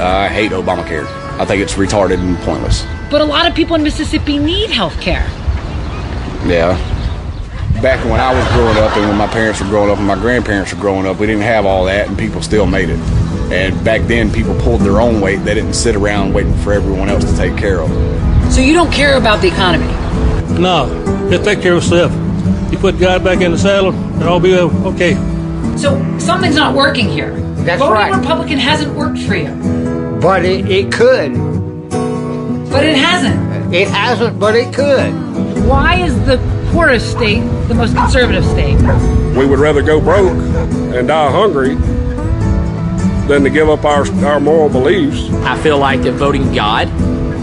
I 0.00 0.28
hate 0.28 0.52
Obamacare. 0.52 1.06
I 1.38 1.44
think 1.44 1.62
it's 1.62 1.74
retarded 1.74 2.18
and 2.18 2.36
pointless. 2.38 2.84
But 3.10 3.20
a 3.20 3.24
lot 3.24 3.48
of 3.48 3.54
people 3.54 3.76
in 3.76 3.82
Mississippi 3.82 4.38
need 4.38 4.70
health 4.70 5.00
care. 5.00 5.26
Yeah. 6.46 6.76
Back 7.86 8.04
when 8.04 8.18
I 8.18 8.34
was 8.34 8.44
growing 8.48 8.76
up 8.78 8.96
and 8.96 9.06
when 9.06 9.16
my 9.16 9.28
parents 9.28 9.60
were 9.60 9.68
growing 9.68 9.92
up 9.92 9.98
and 9.98 10.08
my 10.08 10.16
grandparents 10.16 10.74
were 10.74 10.80
growing 10.80 11.06
up, 11.06 11.20
we 11.20 11.28
didn't 11.28 11.44
have 11.44 11.64
all 11.64 11.84
that 11.84 12.08
and 12.08 12.18
people 12.18 12.42
still 12.42 12.66
made 12.66 12.88
it. 12.88 12.98
And 13.52 13.84
back 13.84 14.00
then, 14.08 14.32
people 14.32 14.58
pulled 14.60 14.80
their 14.80 15.00
own 15.00 15.20
weight. 15.20 15.36
They 15.44 15.54
didn't 15.54 15.74
sit 15.74 15.94
around 15.94 16.34
waiting 16.34 16.56
for 16.56 16.72
everyone 16.72 17.08
else 17.08 17.22
to 17.22 17.36
take 17.36 17.56
care 17.56 17.78
of 17.78 17.88
them. 17.88 18.50
So 18.50 18.60
you 18.60 18.72
don't 18.72 18.92
care 18.92 19.16
about 19.16 19.40
the 19.40 19.46
economy? 19.46 19.86
No, 20.60 21.28
just 21.30 21.44
take 21.44 21.62
care 21.62 21.76
of 21.76 21.84
yourself. 21.84 22.10
You 22.72 22.78
put 22.78 22.98
God 22.98 23.22
back 23.22 23.40
in 23.40 23.52
the 23.52 23.58
saddle, 23.58 23.92
and 23.92 24.24
I'll 24.24 24.40
be 24.40 24.58
okay. 24.58 25.14
So 25.76 26.18
something's 26.18 26.56
not 26.56 26.74
working 26.74 27.08
here. 27.08 27.36
That's 27.62 27.78
Voting 27.78 27.94
right. 27.94 28.16
Republican 28.16 28.58
hasn't 28.58 28.96
worked 28.96 29.20
for 29.20 29.36
you. 29.36 30.18
But 30.20 30.44
it, 30.44 30.68
it 30.68 30.90
could. 30.90 31.34
But 32.68 32.84
it 32.84 32.96
hasn't. 32.96 33.72
It 33.72 33.86
hasn't, 33.86 34.40
but 34.40 34.56
it 34.56 34.74
could. 34.74 35.12
Why 35.68 36.00
is 36.00 36.16
the 36.26 36.55
poorest 36.76 37.10
state 37.10 37.40
the 37.68 37.74
most 37.74 37.96
conservative 37.96 38.44
state? 38.44 38.76
We 39.34 39.46
would 39.46 39.58
rather 39.58 39.80
go 39.80 39.98
broke 39.98 40.36
and 40.94 41.08
die 41.08 41.30
hungry 41.30 41.74
than 43.26 43.42
to 43.44 43.48
give 43.48 43.70
up 43.70 43.86
our, 43.86 44.06
our 44.26 44.38
moral 44.38 44.68
beliefs. 44.68 45.32
I 45.36 45.58
feel 45.62 45.78
like 45.78 46.02
that 46.02 46.12
voting 46.12 46.52
God 46.52 46.88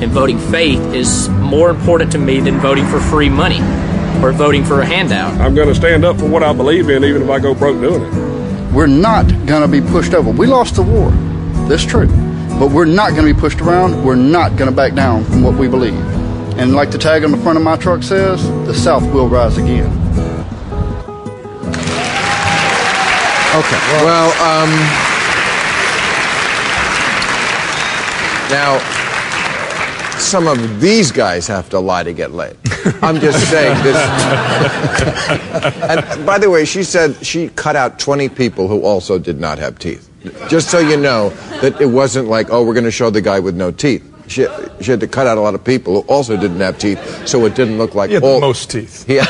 and 0.03 0.11
voting 0.11 0.37
faith 0.37 0.79
is 0.93 1.29
more 1.29 1.71
important 1.71 2.11
to 2.11 2.19
me 2.19 2.41
than 2.41 2.59
voting 2.59 2.85
for 2.85 2.99
free 2.99 3.27
money 3.27 3.59
or 4.23 4.31
voting 4.33 4.63
for 4.63 4.81
a 4.81 4.85
handout. 4.85 5.33
I'm 5.41 5.55
going 5.55 5.67
to 5.67 5.73
stand 5.73 6.05
up 6.05 6.19
for 6.19 6.27
what 6.29 6.43
I 6.43 6.53
believe 6.53 6.89
in, 6.89 7.03
even 7.03 7.23
if 7.23 7.29
I 7.31 7.39
go 7.39 7.55
broke 7.55 7.81
doing 7.81 8.03
it. 8.03 8.71
We're 8.71 8.85
not 8.85 9.25
going 9.47 9.63
to 9.63 9.67
be 9.67 9.81
pushed 9.81 10.13
over. 10.13 10.29
We 10.29 10.45
lost 10.45 10.75
the 10.75 10.83
war. 10.83 11.09
That's 11.67 11.83
true. 11.83 12.05
But 12.59 12.69
we're 12.69 12.85
not 12.85 13.15
going 13.15 13.27
to 13.27 13.33
be 13.33 13.39
pushed 13.39 13.61
around. 13.61 14.05
We're 14.05 14.13
not 14.13 14.57
going 14.57 14.69
to 14.69 14.75
back 14.75 14.93
down 14.93 15.23
from 15.25 15.41
what 15.41 15.55
we 15.55 15.67
believe. 15.67 16.12
And 16.57 16.73
like 16.73 16.91
the 16.91 16.97
tag 16.97 17.23
on 17.23 17.31
the 17.31 17.37
front 17.37 17.57
of 17.57 17.63
my 17.63 17.75
truck 17.77 18.03
says, 18.03 18.47
the 18.67 18.73
South 18.73 19.03
will 19.11 19.27
rise 19.27 19.57
again. 19.57 19.87
Okay. 23.55 23.79
Well, 24.03 24.29
um, 24.41 24.69
now 28.49 28.79
some 30.19 30.47
of 30.47 30.79
these 30.79 31.11
guys 31.11 31.47
have 31.47 31.69
to 31.69 31.79
lie 31.79 32.03
to 32.03 32.13
get 32.13 32.31
laid. 32.31 32.55
I'm 33.01 33.19
just 33.19 33.49
saying 33.51 33.83
this. 33.83 33.95
and 35.83 36.25
by 36.25 36.37
the 36.37 36.49
way, 36.49 36.65
she 36.65 36.83
said 36.83 37.23
she 37.25 37.49
cut 37.49 37.75
out 37.75 37.99
20 37.99 38.29
people 38.29 38.67
who 38.67 38.81
also 38.81 39.19
did 39.19 39.39
not 39.39 39.59
have 39.59 39.79
teeth. 39.79 40.09
Just 40.49 40.69
so 40.71 40.79
you 40.79 40.97
know 40.97 41.29
that 41.61 41.79
it 41.81 41.87
wasn't 41.87 42.27
like, 42.27 42.49
oh, 42.49 42.63
we're 42.63 42.73
going 42.73 42.85
to 42.85 42.91
show 42.91 43.09
the 43.09 43.21
guy 43.21 43.39
with 43.39 43.55
no 43.55 43.71
teeth. 43.71 44.12
She, 44.33 44.47
she 44.81 44.89
had 44.91 44.99
to 45.01 45.07
cut 45.07 45.27
out 45.27 45.37
a 45.37 45.41
lot 45.41 45.53
of 45.53 45.63
people 45.63 46.01
who 46.01 46.07
also 46.07 46.35
didn't 46.35 46.59
have 46.59 46.77
teeth, 46.79 47.27
so 47.27 47.45
it 47.45 47.53
didn't 47.55 47.77
look 47.77 47.93
like 47.93 48.09
He 48.09 48.15
had 48.15 48.23
all 48.23 48.41
most 48.41 48.71
teeth. 48.71 49.05
Yeah. 49.13 49.25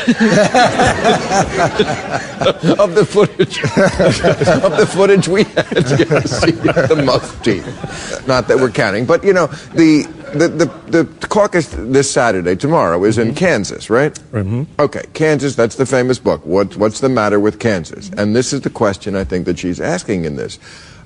of 2.80 2.96
the 2.96 3.06
footage 3.06 3.62
of 4.64 4.78
the 4.78 4.86
footage 4.90 5.28
we 5.28 5.44
had, 5.44 5.74
yes, 5.76 6.42
the 6.90 7.04
most 7.06 7.44
teeth. 7.44 8.28
Not 8.28 8.48
that 8.48 8.58
we're 8.58 8.72
counting, 8.72 9.06
but 9.06 9.24
you 9.24 9.34
know 9.34 9.48
the 9.74 10.04
the 10.34 10.48
the, 10.48 10.66
the 11.04 11.28
caucus 11.28 11.68
this 11.70 12.10
Saturday 12.10 12.56
tomorrow 12.56 13.04
is 13.04 13.18
in 13.18 13.36
Kansas, 13.36 13.90
right? 13.90 14.14
Mm-hmm. 14.32 14.64
Okay, 14.80 15.04
Kansas. 15.14 15.56
That's 15.56 15.76
the 15.76 15.86
famous 15.86 16.20
book. 16.20 16.46
What 16.46 16.78
what's 16.78 17.00
the 17.00 17.10
matter 17.10 17.40
with 17.40 17.60
Kansas? 17.60 18.10
And 18.18 18.36
this 18.36 18.54
is 18.54 18.62
the 18.62 18.70
question 18.70 19.16
I 19.16 19.24
think 19.24 19.46
that 19.46 19.60
she's 19.60 19.80
asking 19.82 20.26
in 20.26 20.36
this. 20.36 20.60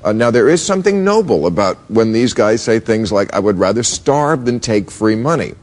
Uh, 0.04 0.14
now, 0.14 0.32
there 0.32 0.48
is 0.48 0.64
something 0.64 1.04
noble 1.04 1.48
about 1.48 1.78
when 1.90 2.12
these 2.12 2.34
guys 2.34 2.62
say 2.62 2.80
things 2.80 3.12
like, 3.12 3.34
I 3.34 3.40
would 3.40 3.58
rather 3.60 3.84
starve 3.84 4.46
than 4.46 4.60
take 4.60 4.90
free 4.92 5.16
money. 5.16 5.54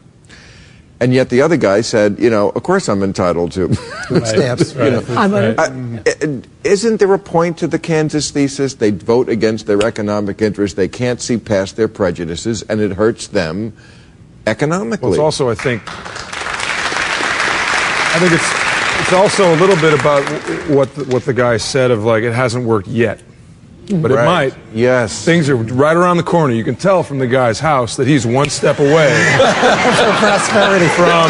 And 1.00 1.12
yet 1.12 1.28
the 1.28 1.42
other 1.42 1.56
guy 1.56 1.80
said, 1.82 2.18
you 2.18 2.30
know, 2.30 2.50
of 2.50 2.62
course 2.62 2.88
I'm 2.88 3.02
entitled 3.02 3.52
to 3.52 3.68
Food 4.08 4.26
stamps. 4.26 4.74
You 4.74 4.90
know, 4.90 5.04
I'm 5.10 5.34
a- 5.34 5.54
uh, 5.56 6.02
uh, 6.06 6.40
isn't 6.62 6.98
there 6.98 7.12
a 7.12 7.18
point 7.18 7.58
to 7.58 7.66
the 7.66 7.78
Kansas 7.78 8.30
thesis? 8.30 8.74
They 8.74 8.90
vote 8.90 9.28
against 9.28 9.66
their 9.66 9.84
economic 9.84 10.40
interests. 10.40 10.76
They 10.76 10.88
can't 10.88 11.20
see 11.20 11.36
past 11.36 11.76
their 11.76 11.88
prejudices, 11.88 12.62
and 12.62 12.80
it 12.80 12.92
hurts 12.92 13.26
them 13.26 13.72
economically. 14.46 15.10
Well, 15.10 15.12
it's 15.14 15.20
also, 15.20 15.50
I 15.50 15.54
think, 15.56 15.82
I 18.14 18.18
think 18.20 18.32
it's 18.32 18.64
it's 19.00 19.12
also 19.12 19.52
a 19.54 19.56
little 19.56 19.76
bit 19.76 19.92
about 19.98 20.22
what 20.70 20.94
the, 20.94 21.04
what 21.06 21.24
the 21.24 21.34
guy 21.34 21.56
said 21.56 21.90
of 21.90 22.04
like 22.04 22.22
it 22.22 22.32
hasn't 22.32 22.64
worked 22.64 22.86
yet, 22.88 23.20
but 23.88 24.10
it 24.10 24.14
might. 24.16 24.54
Yes, 24.72 25.24
things 25.24 25.48
are 25.48 25.56
right 25.56 25.96
around 25.96 26.16
the 26.16 26.22
corner. 26.24 26.52
You 26.54 26.64
can 26.64 26.74
tell 26.74 27.02
from 27.02 27.18
the 27.18 27.26
guy's 27.26 27.60
house 27.60 27.96
that 27.96 28.06
he's 28.08 28.26
one 28.26 28.48
step 28.50 28.78
away 28.80 29.12
from 29.36 30.14
prosperity 30.16 30.88
from 30.88 31.28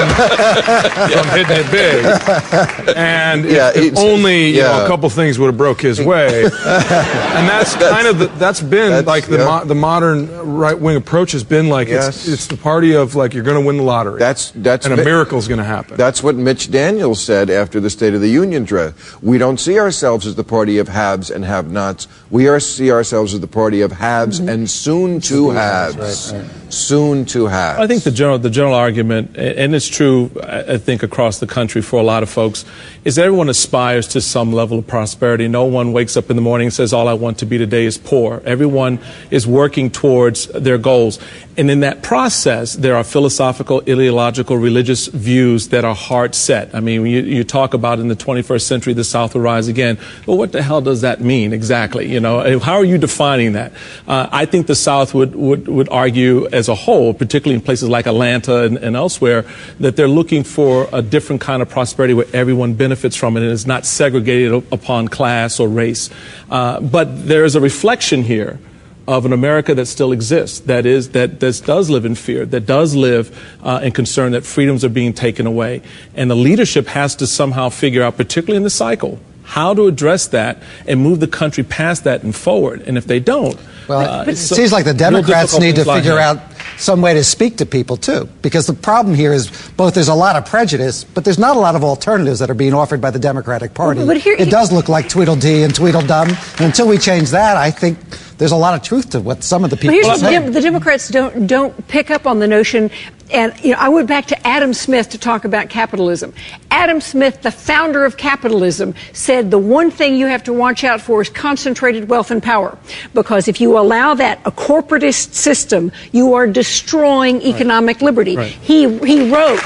from 1.10 1.28
hitting 1.36 1.56
it 1.58 1.70
big. 1.70 2.96
And 2.96 3.44
Yeah, 3.44 3.70
if, 3.70 3.92
if 3.92 3.98
only 3.98 4.50
you 4.56 4.62
know, 4.62 4.84
a 4.84 4.88
couple 4.88 5.08
things 5.10 5.38
would 5.38 5.46
have 5.46 5.56
broke 5.56 5.80
his 5.80 6.00
way, 6.00 6.44
and 6.44 7.48
that's, 7.48 7.74
kind 7.76 8.06
of 8.06 8.18
the, 8.18 8.26
that's 8.38 8.60
been 8.60 9.04
like 9.04 9.26
the 9.26 9.38
yeah. 9.38 9.44
mo- 9.44 9.64
the 9.64 9.74
modern 9.74 10.28
right 10.56 10.78
wing 10.78 10.96
approach 10.96 11.32
has 11.32 11.44
been 11.44 11.68
like 11.68 11.88
Yes. 11.88 12.08
it's 12.08 12.28
it's 12.28 12.46
the 12.46 12.56
party 12.56 12.94
of 12.94 13.14
like 13.14 13.34
you're 13.34 13.44
going 13.44 13.60
to 13.60 13.66
win 13.66 13.76
the 13.76 13.82
lottery. 13.82 14.18
That's 14.18 14.52
that's 14.52 14.86
and 14.86 14.94
a 14.94 14.96
Mi- 14.96 15.04
miracle's 15.04 15.48
going 15.48 15.58
to 15.58 15.64
happen. 15.64 15.96
That's 15.96 16.22
what 16.22 16.34
Mitch 16.36 16.70
Daniels 16.70 17.22
said 17.22 17.50
after 17.50 17.80
the 17.80 17.90
State 17.90 18.14
of 18.14 18.20
the 18.20 18.28
Union 18.30 18.62
address. 18.62 18.94
We 19.22 19.38
don't 19.38 19.58
see 19.58 19.78
ourselves 19.78 20.26
as 20.26 20.34
the 20.34 20.44
party 20.44 20.78
of 20.78 20.88
haves 20.88 21.30
and 21.30 21.44
have-nots. 21.44 22.08
We 22.30 22.43
are 22.48 22.60
see 22.60 22.90
ourselves 22.90 23.34
as 23.34 23.40
the 23.40 23.46
party 23.46 23.80
of 23.80 23.92
haves 23.92 24.40
mm-hmm. 24.40 24.48
and 24.48 24.70
soon 24.70 25.20
to 25.20 25.50
haves. 25.50 26.32
Soon 26.74 27.24
to 27.26 27.46
have. 27.46 27.78
I 27.78 27.86
think 27.86 28.02
the 28.02 28.10
general 28.10 28.38
the 28.38 28.50
general 28.50 28.74
argument, 28.74 29.36
and 29.36 29.74
it's 29.74 29.88
true, 29.88 30.30
I 30.42 30.76
think 30.78 31.02
across 31.02 31.38
the 31.38 31.46
country 31.46 31.82
for 31.82 32.00
a 32.00 32.02
lot 32.02 32.22
of 32.22 32.28
folks, 32.28 32.64
is 33.04 33.18
everyone 33.18 33.48
aspires 33.48 34.08
to 34.08 34.20
some 34.20 34.52
level 34.52 34.78
of 34.80 34.86
prosperity. 34.86 35.46
No 35.48 35.64
one 35.64 35.92
wakes 35.92 36.16
up 36.16 36.30
in 36.30 36.36
the 36.36 36.42
morning 36.42 36.66
and 36.66 36.74
says, 36.74 36.92
"All 36.92 37.08
I 37.08 37.14
want 37.14 37.38
to 37.38 37.46
be 37.46 37.58
today 37.58 37.84
is 37.84 37.96
poor." 37.96 38.42
Everyone 38.44 38.98
is 39.30 39.46
working 39.46 39.90
towards 39.90 40.46
their 40.48 40.78
goals, 40.78 41.18
and 41.56 41.70
in 41.70 41.80
that 41.80 42.02
process, 42.02 42.74
there 42.74 42.96
are 42.96 43.04
philosophical, 43.04 43.78
ideological, 43.88 44.56
religious 44.56 45.06
views 45.06 45.68
that 45.68 45.84
are 45.84 45.94
hard 45.94 46.34
set. 46.34 46.74
I 46.74 46.80
mean, 46.80 47.06
you, 47.06 47.20
you 47.20 47.44
talk 47.44 47.74
about 47.74 48.00
in 48.00 48.08
the 48.08 48.16
21st 48.16 48.62
century, 48.62 48.92
the 48.92 49.04
South 49.04 49.34
will 49.34 49.42
rise 49.42 49.68
again. 49.68 49.98
Well, 50.26 50.36
what 50.36 50.52
the 50.52 50.62
hell 50.62 50.80
does 50.80 51.02
that 51.02 51.20
mean 51.20 51.52
exactly? 51.52 52.10
You 52.10 52.18
know, 52.18 52.58
how 52.58 52.74
are 52.74 52.84
you 52.84 52.98
defining 52.98 53.52
that? 53.52 53.72
Uh, 54.08 54.28
I 54.32 54.46
think 54.46 54.66
the 54.66 54.74
South 54.74 55.14
would, 55.14 55.36
would, 55.36 55.68
would 55.68 55.88
argue 55.90 56.48
as 56.48 56.63
a 56.68 56.74
whole, 56.74 57.14
particularly 57.14 57.54
in 57.54 57.60
places 57.60 57.88
like 57.88 58.06
Atlanta 58.06 58.64
and, 58.64 58.76
and 58.76 58.96
elsewhere, 58.96 59.44
that 59.80 59.96
they're 59.96 60.08
looking 60.08 60.44
for 60.44 60.88
a 60.92 61.02
different 61.02 61.40
kind 61.40 61.62
of 61.62 61.68
prosperity 61.68 62.14
where 62.14 62.26
everyone 62.32 62.74
benefits 62.74 63.16
from 63.16 63.36
it 63.36 63.42
and 63.42 63.50
is 63.50 63.66
not 63.66 63.86
segregated 63.86 64.52
upon 64.72 65.08
class 65.08 65.60
or 65.60 65.68
race. 65.68 66.10
Uh, 66.50 66.80
but 66.80 67.26
there 67.26 67.44
is 67.44 67.54
a 67.54 67.60
reflection 67.60 68.22
here 68.22 68.58
of 69.06 69.26
an 69.26 69.32
America 69.32 69.74
that 69.74 69.86
still 69.86 70.12
exists, 70.12 70.60
that 70.60 70.86
is, 70.86 71.10
that, 71.10 71.40
that 71.40 71.62
does 71.66 71.90
live 71.90 72.04
in 72.04 72.14
fear, 72.14 72.46
that 72.46 72.64
does 72.64 72.94
live 72.94 73.56
uh, 73.62 73.80
in 73.82 73.92
concern 73.92 74.32
that 74.32 74.44
freedoms 74.44 74.84
are 74.84 74.88
being 74.88 75.12
taken 75.12 75.46
away. 75.46 75.82
And 76.14 76.30
the 76.30 76.36
leadership 76.36 76.86
has 76.86 77.14
to 77.16 77.26
somehow 77.26 77.68
figure 77.68 78.02
out, 78.02 78.16
particularly 78.16 78.56
in 78.56 78.62
the 78.62 78.70
cycle, 78.70 79.20
how 79.44 79.74
to 79.74 79.86
address 79.86 80.28
that 80.28 80.62
and 80.86 81.00
move 81.00 81.20
the 81.20 81.26
country 81.28 81.62
past 81.64 82.04
that 82.04 82.22
and 82.22 82.34
forward. 82.34 82.82
And 82.86 82.96
if 82.98 83.06
they 83.06 83.20
don't, 83.20 83.56
Well, 83.88 84.00
uh, 84.00 84.24
it 84.24 84.36
so- 84.36 84.54
seems 84.56 84.72
like 84.72 84.84
the 84.84 84.94
Democrats 84.94 85.58
need 85.58 85.76
to 85.76 85.84
figure 85.84 86.16
ahead. 86.18 86.38
out 86.38 86.42
some 86.78 87.00
way 87.02 87.14
to 87.14 87.22
speak 87.22 87.58
to 87.58 87.66
people 87.66 87.96
too, 87.96 88.28
because 88.42 88.66
the 88.66 88.72
problem 88.72 89.14
here 89.14 89.32
is 89.32 89.48
both 89.76 89.94
there's 89.94 90.08
a 90.08 90.14
lot 90.14 90.34
of 90.34 90.44
prejudice, 90.46 91.04
but 91.04 91.22
there's 91.24 91.38
not 91.38 91.56
a 91.56 91.60
lot 91.60 91.76
of 91.76 91.84
alternatives 91.84 92.40
that 92.40 92.50
are 92.50 92.54
being 92.54 92.74
offered 92.74 93.00
by 93.00 93.10
the 93.10 93.18
Democratic 93.18 93.74
Party. 93.74 93.98
Well, 93.98 94.08
but 94.08 94.16
here- 94.16 94.34
it 94.38 94.50
does 94.50 94.72
look 94.72 94.88
like 94.88 95.08
Tweedledee 95.08 95.62
and 95.62 95.72
Tweedledum, 95.74 96.30
and 96.30 96.60
until 96.60 96.88
we 96.88 96.98
change 96.98 97.30
that, 97.30 97.56
I 97.56 97.70
think 97.70 97.98
there's 98.38 98.52
a 98.52 98.56
lot 98.56 98.74
of 98.74 98.82
truth 98.82 99.10
to 99.10 99.20
what 99.20 99.44
some 99.44 99.64
of 99.64 99.70
the 99.70 99.76
But 99.76 99.82
people 99.82 100.00
here's 100.00 100.20
the, 100.20 100.50
the 100.50 100.60
Democrats 100.60 101.08
don't 101.08 101.46
don't 101.46 101.86
pick 101.88 102.10
up 102.10 102.26
on 102.26 102.38
the 102.40 102.46
notion, 102.46 102.90
and 103.30 103.54
you 103.64 103.72
know 103.72 103.78
I 103.78 103.88
went 103.88 104.08
back 104.08 104.26
to 104.26 104.46
Adam 104.46 104.74
Smith 104.74 105.10
to 105.10 105.18
talk 105.18 105.44
about 105.44 105.68
capitalism. 105.68 106.34
Adam 106.70 107.00
Smith, 107.00 107.42
the 107.42 107.50
founder 107.50 108.04
of 108.04 108.16
capitalism, 108.16 108.94
said 109.12 109.50
the 109.50 109.58
one 109.58 109.90
thing 109.90 110.16
you 110.16 110.26
have 110.26 110.42
to 110.44 110.52
watch 110.52 110.84
out 110.84 111.00
for 111.00 111.20
is 111.20 111.28
concentrated 111.28 112.08
wealth 112.08 112.30
and 112.30 112.42
power, 112.42 112.76
because 113.12 113.48
if 113.48 113.60
you 113.60 113.78
allow 113.78 114.14
that 114.14 114.40
a 114.44 114.50
corporatist 114.50 115.34
system, 115.34 115.92
you 116.12 116.34
are 116.34 116.46
destroying 116.46 117.40
economic 117.42 118.02
liberty. 118.02 118.36
Right. 118.36 118.52
He 118.52 118.98
he 118.98 119.30
wrote 119.30 119.60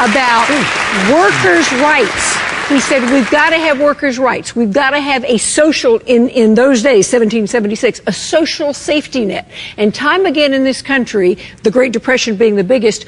about 0.00 0.48
workers' 1.12 1.70
rights. 1.80 2.39
He 2.70 2.78
said 2.78 3.02
we've 3.12 3.28
got 3.32 3.50
to 3.50 3.56
have 3.56 3.80
workers' 3.80 4.16
rights. 4.16 4.54
We've 4.54 4.72
got 4.72 4.90
to 4.90 5.00
have 5.00 5.24
a 5.24 5.38
social 5.38 5.96
in 6.06 6.28
in 6.28 6.54
those 6.54 6.84
days, 6.84 7.06
1776, 7.08 8.00
a 8.06 8.12
social 8.12 8.72
safety 8.72 9.24
net. 9.24 9.50
And 9.76 9.92
time 9.92 10.24
again 10.24 10.54
in 10.54 10.62
this 10.62 10.80
country, 10.80 11.36
the 11.64 11.72
Great 11.72 11.90
Depression 11.90 12.36
being 12.36 12.54
the 12.54 12.62
biggest, 12.62 13.06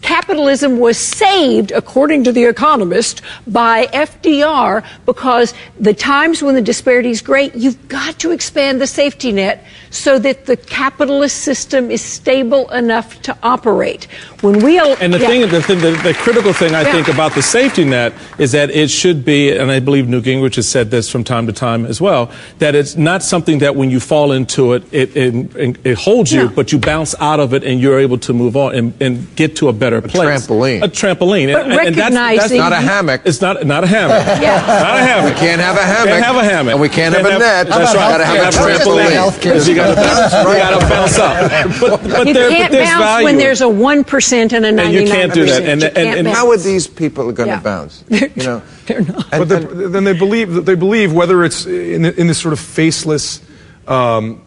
capitalism 0.00 0.78
was 0.78 0.96
saved, 0.96 1.72
according 1.72 2.24
to 2.24 2.32
the 2.32 2.44
Economist, 2.44 3.20
by 3.46 3.84
FDR 3.88 4.82
because 5.04 5.52
the 5.78 5.92
times 5.92 6.42
when 6.42 6.54
the 6.54 6.62
disparity 6.62 7.10
is 7.10 7.20
great, 7.20 7.54
you've 7.54 7.88
got 7.88 8.18
to 8.20 8.30
expand 8.30 8.80
the 8.80 8.86
safety 8.86 9.30
net 9.30 9.62
so 9.92 10.18
that 10.18 10.46
the 10.46 10.56
capitalist 10.56 11.36
system 11.42 11.90
is 11.90 12.02
stable 12.02 12.68
enough 12.70 13.22
to 13.22 13.36
operate. 13.44 14.08
When 14.40 14.58
we 14.64 14.78
al- 14.80 14.96
And 15.00 15.14
the 15.14 15.18
Yeah. 15.20 15.26
thing, 15.28 15.40
the, 15.48 15.62
thing 15.62 15.78
the, 15.80 15.90
the 16.02 16.14
critical 16.14 16.52
thing 16.52 16.74
I 16.74 16.82
Yeah. 16.82 16.90
think 16.92 17.06
about 17.08 17.34
the 17.34 17.42
safety 17.42 17.84
net 17.84 18.12
is 18.38 18.50
that 18.52 18.70
it 18.70 18.90
should 18.90 19.24
be, 19.24 19.50
and 19.50 19.70
I 19.70 19.78
believe 19.78 20.08
Newt 20.08 20.24
Gingrich 20.24 20.56
has 20.56 20.66
said 20.66 20.90
this 20.90 21.08
from 21.08 21.22
time 21.22 21.46
to 21.46 21.52
time 21.52 21.86
as 21.86 22.00
well, 22.00 22.30
that 22.58 22.74
it's 22.74 22.96
not 22.96 23.22
something 23.22 23.58
that 23.60 23.76
when 23.76 23.90
you 23.90 24.00
fall 24.00 24.32
into 24.32 24.72
it, 24.72 24.82
it, 24.90 25.14
it, 25.16 25.76
it 25.84 25.94
holds 25.98 26.32
you, 26.32 26.48
but 26.48 26.72
you 26.72 26.78
bounce 26.78 27.14
out 27.20 27.38
of 27.38 27.52
it 27.54 27.62
and 27.62 27.78
you're 27.80 28.00
able 28.00 28.18
to 28.18 28.32
move 28.32 28.56
on 28.56 28.74
and, 28.74 28.94
and 29.00 29.26
get 29.36 29.54
to 29.56 29.68
a 29.68 29.72
better 29.72 30.00
place. 30.00 30.42
A 30.46 30.48
trampoline. 30.48 30.82
A 30.82 30.88
trampoline. 30.88 31.52
But 31.52 31.62
And- 31.70 31.72
and 31.72 31.94
that's- 31.96 32.38
that's, 32.40 32.52
Not 32.52 32.72
a 32.72 32.76
hammock. 32.76 33.20
It's 33.24 33.40
not 33.40 33.64
not 33.66 33.84
a 33.84 33.86
hammock. 33.86 34.26
Yeah. 34.42 34.56
Not 34.66 34.96
a 34.96 35.02
hammock. 35.02 35.34
We 35.34 35.40
can't 35.40 35.60
have 35.60 35.76
a 35.76 35.82
hammock. 35.82 36.04
We 36.06 36.10
can't 36.10 36.24
have 36.24 36.36
a 36.36 36.44
hammock. 36.44 36.72
And 36.72 36.80
we 36.80 36.88
can't 36.88 37.14
have 37.14 37.26
a 37.26 37.38
net. 37.38 37.66
That's 37.68 37.94
right. 37.94 38.10
Gotta 38.18 38.24
have 38.24 38.54
a 38.54 38.56
trampoline. 38.56 39.81
Healthcare. 39.84 39.94
Because 39.94 40.32
you 40.32 40.58
gotta 40.58 40.78
bounce, 40.88 41.16
you 41.16 41.20
gotta 41.20 41.50
bounce 41.50 41.78
up. 41.78 41.80
But, 41.80 42.02
but, 42.18 42.26
you 42.26 42.34
there, 42.34 42.48
can't 42.50 42.70
but 42.70 42.76
there's 42.76 42.88
bounce 42.88 43.02
value. 43.04 43.24
when 43.24 43.36
there's 43.38 43.60
a 43.60 43.64
1% 43.64 44.52
and 44.52 44.64
a 44.66 44.72
99%. 44.72 44.84
And 44.84 44.92
you 44.94 45.06
can't 45.06 45.34
do 45.34 45.46
that. 45.46 45.62
And- 45.62 45.82
and- 45.84 46.18
and. 46.18 46.28
How 46.28 46.50
are 46.50 46.56
these 46.56 46.86
people 46.86 47.30
going 47.32 47.48
to 47.48 47.54
Yeah. 47.54 47.60
bounce? 47.60 48.04
You 48.08 48.30
know, 48.36 48.62
but 49.30 49.48
they're- 49.48 49.60
then 49.88 50.04
they 50.04 50.12
believe 50.12 50.64
they 50.64 50.74
believe 50.74 51.12
whether 51.12 51.44
it's 51.44 51.66
in, 51.66 52.04
in 52.04 52.26
this 52.26 52.38
sort 52.38 52.52
of 52.52 52.60
faceless 52.60 53.40
um, 53.88 54.40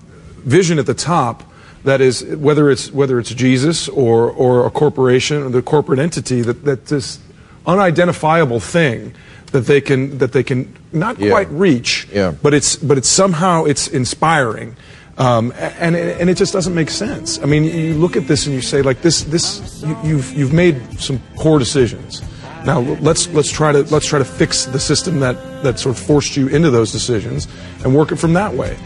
vision 0.43 0.79
at 0.79 0.85
the 0.85 0.93
top 0.93 1.43
that 1.83 2.01
is 2.01 2.23
whether 2.23 2.69
it's 2.69 2.91
whether 2.91 3.19
it's 3.19 3.29
Jesus 3.33 3.87
or 3.89 4.29
or 4.31 4.65
a 4.65 4.69
corporation 4.71 5.43
or 5.43 5.49
the 5.49 5.61
corporate 5.61 5.99
entity 5.99 6.41
that 6.41 6.63
that 6.65 6.85
this 6.87 7.19
unidentifiable 7.67 8.59
thing 8.59 9.13
that 9.51 9.65
they 9.67 9.81
can 9.81 10.17
that 10.17 10.31
they 10.31 10.43
can 10.43 10.73
not 10.91 11.19
Yeah. 11.19 11.29
quite 11.31 11.49
reach 11.51 12.07
Yeah. 12.13 12.31
but 12.41 12.53
it's 12.53 12.75
but 12.75 12.97
it's 12.97 13.07
somehow 13.09 13.65
it's 13.65 13.87
inspiring 13.87 14.75
um, 15.17 15.53
and 15.57 15.95
and 15.95 16.29
it 16.29 16.35
just 16.35 16.51
doesn't 16.53 16.75
make 16.75 16.89
sense. 16.89 17.39
I 17.41 17.45
mean, 17.45 17.63
you 17.63 17.93
look 17.93 18.17
at 18.17 18.27
this 18.27 18.45
and 18.45 18.53
you 18.55 18.61
say 18.61 18.81
like 18.81 19.01
this 19.01 19.23
this 19.23 19.81
you, 19.81 19.97
you've 20.03 20.33
you've 20.33 20.53
made 20.53 20.99
some 20.99 21.21
poor 21.35 21.57
decisions. 21.57 22.21
Now 22.65 22.79
let's 22.79 23.27
let's 23.29 23.51
try 23.51 23.71
to 23.71 23.83
let's 23.83 24.07
try 24.07 24.19
to 24.19 24.25
fix 24.25 24.65
the 24.65 24.79
system 24.79 25.19
that 25.19 25.35
that 25.63 25.79
sort 25.79 25.97
of 25.97 26.03
forced 26.03 26.35
you 26.35 26.47
into 26.47 26.69
those 26.69 26.91
decisions 26.91 27.47
and 27.83 27.95
work 27.95 28.11
it 28.11 28.17
from 28.17 28.33
that 28.33 28.53
way. 28.53 28.77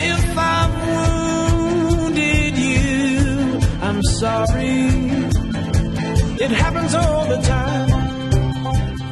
If 0.00 0.38
I 0.38 0.68
wounded 1.96 2.56
you, 2.56 3.60
I'm 3.80 4.02
sorry. 4.02 5.22
It 6.44 6.50
happens 6.50 6.94
all 6.94 7.26
the 7.26 7.40
time. 7.42 7.61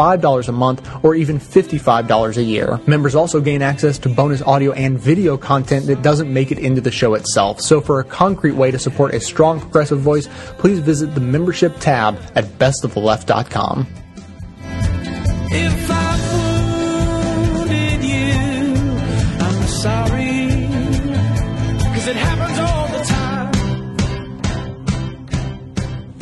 $5 0.00 0.48
a 0.48 0.52
month 0.52 1.04
or 1.04 1.14
even 1.14 1.38
$55 1.38 2.36
a 2.36 2.42
year. 2.42 2.80
Members 2.86 3.14
also 3.14 3.40
gain 3.40 3.60
access 3.60 3.98
to 3.98 4.08
bonus 4.08 4.42
audio 4.42 4.72
and 4.72 4.98
video 4.98 5.36
content 5.36 5.86
that 5.86 6.02
doesn't 6.02 6.32
make 6.32 6.50
it 6.50 6.58
into 6.58 6.80
the 6.80 6.90
show 6.90 7.14
itself. 7.14 7.60
So 7.60 7.80
for 7.80 8.00
a 8.00 8.04
concrete 8.04 8.54
way 8.54 8.70
to 8.70 8.78
support 8.78 9.14
a 9.14 9.20
strong 9.20 9.60
progressive 9.60 10.00
voice, 10.00 10.28
please 10.58 10.78
visit 10.78 11.14
the 11.14 11.20
membership 11.20 11.78
tab 11.80 12.18
at 12.34 12.44
bestoftheleft.com. 12.44 13.86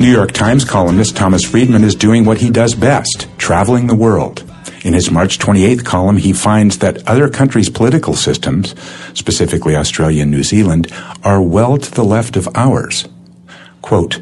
New 0.09 0.15
York 0.15 0.31
Times 0.31 0.65
columnist 0.65 1.15
Thomas 1.15 1.45
Friedman 1.45 1.83
is 1.83 1.93
doing 1.93 2.25
what 2.25 2.39
he 2.39 2.49
does 2.49 2.73
best 2.73 3.27
traveling 3.37 3.85
the 3.85 3.93
world. 3.93 4.43
In 4.83 4.95
his 4.95 5.11
March 5.11 5.37
28th 5.37 5.85
column, 5.85 6.17
he 6.17 6.33
finds 6.33 6.79
that 6.79 7.07
other 7.07 7.29
countries' 7.29 7.69
political 7.69 8.15
systems, 8.15 8.73
specifically 9.13 9.75
Australia 9.75 10.23
and 10.23 10.31
New 10.31 10.41
Zealand, 10.41 10.91
are 11.23 11.43
well 11.43 11.77
to 11.77 11.91
the 11.91 12.03
left 12.03 12.35
of 12.37 12.49
ours. 12.55 13.07
Quote, 13.83 14.19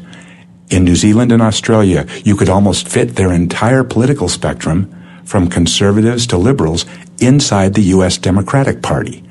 in 0.68 0.84
New 0.84 0.94
Zealand 0.94 1.32
and 1.32 1.40
Australia, 1.40 2.06
you 2.22 2.36
could 2.36 2.50
almost 2.50 2.86
fit 2.86 3.16
their 3.16 3.32
entire 3.32 3.82
political 3.82 4.28
spectrum, 4.28 4.94
from 5.24 5.48
conservatives 5.48 6.26
to 6.26 6.36
liberals, 6.36 6.84
inside 7.18 7.74
the 7.74 7.82
U.S. 7.82 8.18
Democratic 8.18 8.82
Party. 8.82 9.24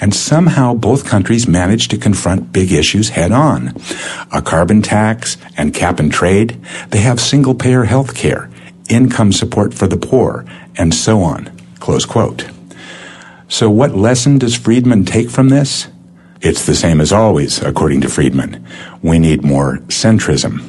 And 0.00 0.14
somehow 0.14 0.74
both 0.74 1.06
countries 1.06 1.46
managed 1.46 1.90
to 1.92 1.98
confront 1.98 2.52
big 2.52 2.72
issues 2.72 3.10
head 3.10 3.32
on. 3.32 3.74
A 4.32 4.42
carbon 4.42 4.82
tax 4.82 5.36
and 5.56 5.74
cap 5.74 6.00
and 6.00 6.12
trade. 6.12 6.60
They 6.90 7.00
have 7.00 7.20
single 7.20 7.54
payer 7.54 7.84
health 7.84 8.14
care, 8.14 8.50
income 8.88 9.32
support 9.32 9.72
for 9.74 9.86
the 9.86 9.96
poor, 9.96 10.44
and 10.76 10.92
so 10.92 11.20
on. 11.22 11.50
Close 11.78 12.04
quote. 12.04 12.48
So 13.48 13.70
what 13.70 13.94
lesson 13.94 14.38
does 14.38 14.56
Friedman 14.56 15.04
take 15.04 15.30
from 15.30 15.50
this? 15.50 15.88
It's 16.40 16.66
the 16.66 16.74
same 16.74 17.00
as 17.00 17.12
always, 17.12 17.62
according 17.62 18.00
to 18.00 18.08
Friedman. 18.08 18.66
We 19.00 19.20
need 19.20 19.44
more 19.44 19.78
centrism. 19.88 20.60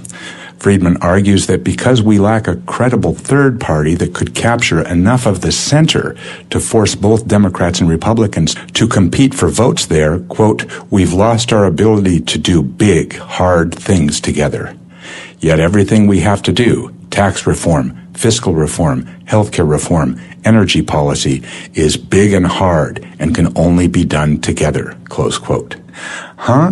Friedman 0.64 0.96
argues 1.02 1.48
that 1.48 1.62
because 1.62 2.02
we 2.02 2.20
lack 2.20 2.48
a 2.48 2.56
credible 2.56 3.14
third 3.14 3.60
party 3.60 3.96
that 3.96 4.14
could 4.14 4.34
capture 4.34 4.80
enough 4.88 5.26
of 5.26 5.42
the 5.42 5.52
center 5.52 6.16
to 6.52 6.62
force 6.62 6.96
both 6.96 7.28
Democrats 7.28 7.82
and 7.82 7.90
Republicans 7.90 8.56
to 8.72 8.88
compete 8.88 9.34
for 9.34 9.50
votes 9.50 9.88
there, 9.88 10.20
quote, 10.20 10.64
we've 10.90 11.12
lost 11.12 11.52
our 11.52 11.66
ability 11.66 12.22
to 12.22 12.38
do 12.38 12.64
big, 12.64 13.18
hard 13.18 13.76
things 13.76 14.22
together. 14.22 14.74
Yet 15.40 15.60
everything 15.60 16.08
we 16.08 16.22
have 16.22 16.42
to 16.44 16.54
do, 16.54 16.96
tax 17.12 17.46
reform, 17.46 18.14
fiscal 18.14 18.54
reform, 18.54 19.04
healthcare 19.26 19.70
reform, 19.70 20.18
energy 20.46 20.82
policy, 20.82 21.44
is 21.74 21.98
big 21.98 22.32
and 22.32 22.48
hard 22.48 23.06
and 23.20 23.36
can 23.36 23.52
only 23.58 23.90
be 23.90 24.06
done 24.06 24.40
together, 24.40 24.98
close 25.10 25.38
quote. 25.38 25.76
Huh? 26.38 26.72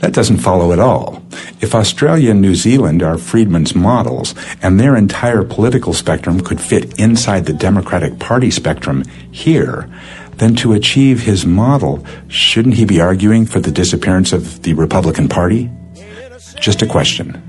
That 0.00 0.12
doesn't 0.12 0.38
follow 0.38 0.72
at 0.72 0.78
all. 0.78 1.22
If 1.60 1.74
Australia 1.74 2.32
and 2.32 2.40
New 2.40 2.54
Zealand 2.54 3.02
are 3.02 3.16
Friedman's 3.16 3.74
models, 3.74 4.34
and 4.62 4.78
their 4.78 4.94
entire 4.96 5.42
political 5.42 5.94
spectrum 5.94 6.40
could 6.40 6.60
fit 6.60 6.98
inside 6.98 7.46
the 7.46 7.52
Democratic 7.52 8.18
Party 8.18 8.50
spectrum 8.50 9.04
here, 9.30 9.88
then 10.36 10.54
to 10.56 10.74
achieve 10.74 11.20
his 11.20 11.46
model, 11.46 12.04
shouldn't 12.28 12.74
he 12.74 12.84
be 12.84 13.00
arguing 13.00 13.46
for 13.46 13.60
the 13.60 13.70
disappearance 13.70 14.32
of 14.32 14.62
the 14.62 14.74
Republican 14.74 15.28
Party? 15.28 15.70
Just 16.60 16.82
a 16.82 16.86
question. 16.86 17.42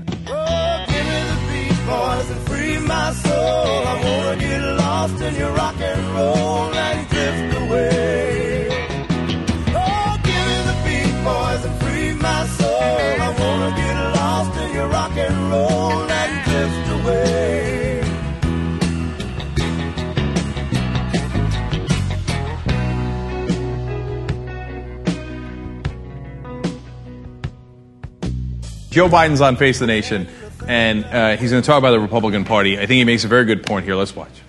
Joe 28.98 29.08
Biden's 29.08 29.40
on 29.40 29.54
Face 29.54 29.78
the 29.78 29.86
Nation, 29.86 30.26
and 30.66 31.04
uh, 31.04 31.36
he's 31.36 31.52
going 31.52 31.62
to 31.62 31.66
talk 31.68 31.78
about 31.78 31.92
the 31.92 32.00
Republican 32.00 32.44
Party. 32.44 32.78
I 32.78 32.80
think 32.80 32.98
he 32.98 33.04
makes 33.04 33.22
a 33.22 33.28
very 33.28 33.44
good 33.44 33.62
point 33.62 33.84
here. 33.84 33.94
Let's 33.94 34.16
watch. 34.16 34.42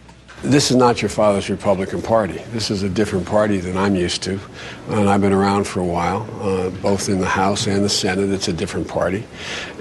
This 0.44 0.72
is 0.72 0.78
not 0.78 1.02
your 1.02 1.10
father's 1.10 1.50
Republican 1.50 2.02
Party. 2.02 2.38
This 2.54 2.72
is 2.72 2.82
a 2.82 2.88
different 2.88 3.26
party 3.26 3.58
than 3.58 3.76
I'm 3.76 3.94
used 3.94 4.24
to. 4.24 4.40
And 4.88 5.10
I've 5.10 5.20
been 5.20 5.34
around 5.34 5.68
for 5.68 5.82
a 5.82 5.86
while, 5.86 6.26
uh, 6.42 6.70
both 6.70 7.10
in 7.10 7.20
the 7.20 7.28
House 7.28 7.68
and 7.68 7.84
the 7.84 7.90
Senate. 7.90 8.30
It's 8.30 8.48
a 8.48 8.54
different 8.54 8.88
party. 8.88 9.26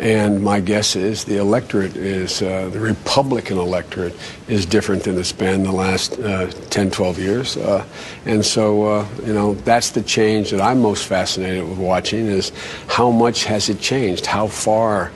And 0.01 0.43
my 0.43 0.59
guess 0.59 0.97
is 0.97 1.23
the 1.23 1.37
electorate 1.37 1.97
is, 1.97 2.43
uh, 2.43 2.71
the 2.71 2.81
Republican 2.81 3.57
electorate 3.57 4.17
is 4.49 4.67
different 4.67 5.05
than 5.05 5.17
it's 5.17 5.31
been 5.31 5.63
the 5.63 5.71
last 5.71 6.19
uh, 6.19 6.51
10, 6.71 6.91
12 6.91 7.21
years. 7.21 7.57
Uh, 7.57 7.87
and 8.27 8.45
so, 8.45 8.83
uh, 8.83 9.09
you 9.25 9.33
know, 9.33 9.55
that's 9.55 9.91
the 9.93 10.03
change 10.03 10.51
that 10.51 10.61
I'm 10.61 10.83
most 10.83 11.07
fascinated 11.07 11.69
with 11.69 11.79
watching 11.79 12.27
is 12.27 12.51
how 12.89 13.13
much 13.13 13.45
has 13.45 13.69
it 13.69 13.79
changed? 13.81 14.27
How 14.27 14.49
far 14.49 15.13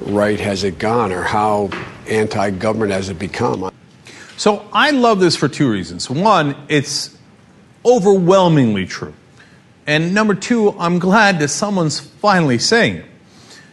right 0.00 0.40
has 0.40 0.64
it 0.64 0.78
gone? 0.78 1.12
Or 1.12 1.22
how 1.22 1.68
anti-government 2.08 2.92
has 2.92 3.10
it 3.10 3.18
become? 3.18 3.70
So 4.36 4.68
I 4.72 4.90
love 4.90 5.18
this 5.18 5.34
for 5.34 5.48
two 5.48 5.70
reasons. 5.70 6.10
One, 6.10 6.56
it's 6.68 7.16
overwhelmingly 7.84 8.86
true. 8.86 9.14
And 9.86 10.12
number 10.14 10.34
two, 10.34 10.74
I'm 10.78 10.98
glad 10.98 11.38
that 11.38 11.48
someone's 11.48 12.00
finally 12.00 12.58
saying 12.58 12.96
it. 12.96 13.04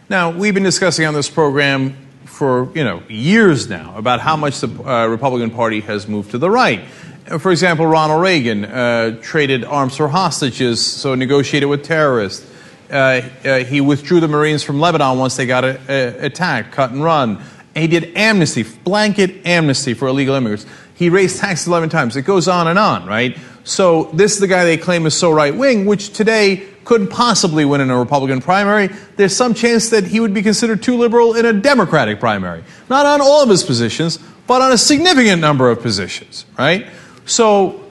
Now, 0.10 0.32
we've 0.32 0.54
been 0.54 0.64
discussing 0.64 1.06
on 1.06 1.14
this 1.14 1.30
program 1.30 1.98
for 2.26 2.72
you 2.76 2.84
know 2.84 3.04
years 3.10 3.70
now 3.70 3.96
about 3.98 4.20
how 4.20 4.36
much 4.36 4.60
the 4.60 4.68
uh, 4.68 5.08
Republican 5.08 5.52
Party 5.52 5.82
has 5.82 6.08
moved 6.08 6.32
to 6.32 6.38
the 6.38 6.50
right. 6.50 6.82
Uh, 7.30 7.38
For 7.38 7.52
example, 7.52 7.86
Ronald 7.86 8.22
Reagan 8.22 8.66
uh, 8.66 9.20
traded 9.22 9.64
arms 9.64 9.98
for 9.98 10.08
hostages, 10.08 10.86
so 10.86 11.16
negotiated 11.16 11.70
with 11.70 11.84
terrorists. 11.84 12.50
Uh, 12.90 13.22
uh, 13.44 13.60
he 13.64 13.82
withdrew 13.82 14.20
the 14.20 14.28
Marines 14.28 14.62
from 14.62 14.80
Lebanon 14.80 15.18
once 15.18 15.36
they 15.36 15.46
got 15.46 15.64
uh, 15.64 15.78
attacked, 15.90 16.72
cut 16.72 16.92
and 16.92 17.04
run. 17.04 17.42
He 17.76 17.88
did 17.88 18.16
amnesty, 18.16 18.64
blanket 18.64 19.46
amnesty 19.46 19.94
for 19.94 20.08
illegal 20.08 20.36
immigrants. 20.36 20.66
He 20.96 21.10
raised 21.10 21.40
taxes 21.40 21.68
11 21.68 21.90
times. 21.90 22.16
It 22.16 22.22
goes 22.22 22.48
on 22.48 22.68
and 22.68 22.78
on, 22.78 23.06
right? 23.06 23.38
So 23.64 24.06
this 24.14 24.34
is 24.34 24.40
the 24.40 24.48
guy 24.48 24.66
they 24.66 24.78
claim 24.78 25.06
is 25.06 25.18
so 25.18 25.32
right 25.32 25.56
wing, 25.56 25.86
which 25.86 26.14
today 26.14 26.68
couldn't 26.86 27.08
possibly 27.08 27.66
win 27.66 27.82
in 27.82 27.90
a 27.90 27.98
Republican 27.98 28.42
primary. 28.42 28.90
There's 29.16 29.36
some 29.36 29.54
chance 29.54 29.90
that 29.90 30.04
he 30.04 30.20
would 30.20 30.34
be 30.34 30.42
considered 30.42 30.84
too 30.84 30.98
liberal 30.98 31.36
in 31.36 31.46
a 31.46 31.54
Democratic 31.54 32.20
primary. 32.20 32.64
Not 32.90 33.06
on 33.06 33.22
all 33.22 33.42
of 33.42 33.50
his 33.50 33.64
positions, 33.64 34.20
but 34.48 34.62
on 34.62 34.72
a 34.72 34.78
significant 34.78 35.42
number 35.42 35.70
of 35.70 35.82
positions, 35.82 36.46
right? 36.58 36.88
So 37.26 37.84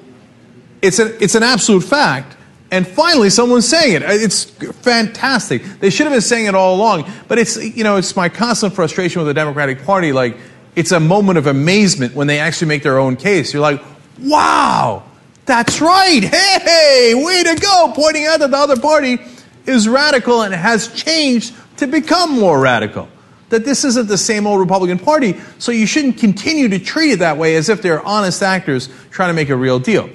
it's 0.83 0.99
an, 0.99 1.17
it's 1.21 1.35
an 1.35 1.43
absolute 1.43 1.83
fact. 1.83 2.37
And 2.73 2.89
finally, 2.89 3.29
someone's 3.29 3.69
saying 3.69 3.97
it. 3.97 4.03
It's 4.03 4.45
fantastic. 4.45 5.63
They 5.79 5.91
should 5.91 6.07
have 6.07 6.15
been 6.15 6.23
saying 6.23 6.47
it 6.47 6.55
all 6.55 6.75
along. 6.75 7.09
But 7.29 7.39
it's, 7.39 7.63
you 7.63 7.85
know, 7.85 7.97
it's 7.97 8.17
my 8.17 8.31
constant 8.31 8.73
frustration 8.73 9.21
with 9.21 9.29
the 9.29 9.35
Democratic 9.35 9.85
Party. 9.85 10.11
Like, 10.11 10.39
it's 10.75 10.91
a 10.91 10.99
moment 10.99 11.37
of 11.37 11.47
amazement 11.47 12.15
when 12.15 12.29
they 12.29 12.39
actually 12.39 12.69
make 12.69 12.83
their 12.83 12.99
own 12.99 13.17
case. 13.17 13.53
You're 13.53 13.61
like, 13.61 13.83
wow, 14.23 15.03
that's 15.45 15.83
right. 15.83 16.25
Hey, 16.25 17.13
way 17.15 17.43
to 17.43 17.61
go. 17.61 17.93
Pointing 17.95 18.25
out 18.25 18.41
that 18.41 18.51
the 18.51 18.57
other 18.57 18.81
party 18.81 19.19
is 19.67 19.87
radical 19.87 20.41
and 20.41 20.55
has 20.55 20.89
changed 20.95 21.55
to 21.77 21.87
become 21.87 22.41
more 22.41 22.59
radical. 22.59 23.07
That 23.51 23.67
this 23.67 23.85
isn't 23.85 24.09
the 24.09 24.17
same 24.17 24.47
old 24.47 24.61
Republican 24.61 24.99
Party, 24.99 25.39
so 25.59 25.73
you 25.73 25.87
shouldn't 25.87 26.17
continue 26.17 26.71
to 26.71 26.79
treat 26.79 27.13
it 27.13 27.19
that 27.19 27.37
way 27.37 27.57
as 27.57 27.69
if 27.69 27.83
they're 27.83 28.01
honest 28.01 28.43
actors 28.43 28.89
trying 29.11 29.29
to 29.29 29.35
make 29.35 29.51
a 29.51 29.57
real 29.57 29.79
deal. 29.79 30.09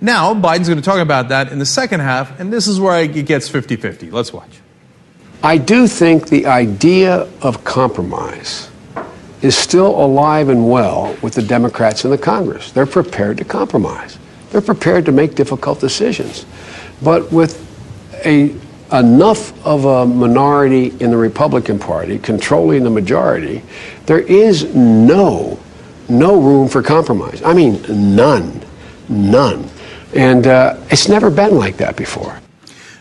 Now, 0.00 0.32
Biden's 0.34 0.68
going 0.68 0.80
to 0.80 0.84
talk 0.84 1.00
about 1.00 1.28
that 1.28 1.52
in 1.52 1.58
the 1.58 1.66
second 1.66 2.00
half, 2.00 2.40
and 2.40 2.52
this 2.52 2.66
is 2.66 2.80
where 2.80 3.02
it 3.02 3.26
gets 3.26 3.48
50 3.48 3.76
50. 3.76 4.10
Let's 4.10 4.32
watch. 4.32 4.60
I 5.42 5.58
do 5.58 5.86
think 5.86 6.28
the 6.28 6.46
idea 6.46 7.28
of 7.42 7.64
compromise 7.64 8.70
is 9.42 9.56
still 9.56 9.88
alive 10.02 10.48
and 10.48 10.70
well 10.70 11.16
with 11.22 11.34
the 11.34 11.42
Democrats 11.42 12.04
in 12.04 12.10
the 12.10 12.18
Congress. 12.18 12.72
They're 12.72 12.86
prepared 12.86 13.38
to 13.38 13.44
compromise. 13.44 14.18
They're 14.50 14.60
prepared 14.60 15.06
to 15.06 15.12
make 15.12 15.34
difficult 15.34 15.80
decisions. 15.80 16.44
But 17.02 17.32
with 17.32 17.66
a 18.24 18.54
enough 18.92 19.64
of 19.64 19.84
a 19.84 20.04
minority 20.04 20.88
in 21.00 21.10
the 21.10 21.16
Republican 21.16 21.78
Party 21.78 22.18
controlling 22.18 22.82
the 22.82 22.90
majority, 22.90 23.62
there 24.06 24.18
is 24.18 24.74
no 24.74 25.58
no 26.08 26.40
room 26.40 26.68
for 26.68 26.82
compromise. 26.82 27.40
I 27.42 27.54
mean, 27.54 27.80
none, 28.16 28.60
none. 29.08 29.70
And 30.14 30.46
uh, 30.46 30.76
it's 30.90 31.08
never 31.08 31.30
been 31.30 31.56
like 31.56 31.78
that 31.78 31.96
before. 31.96 32.40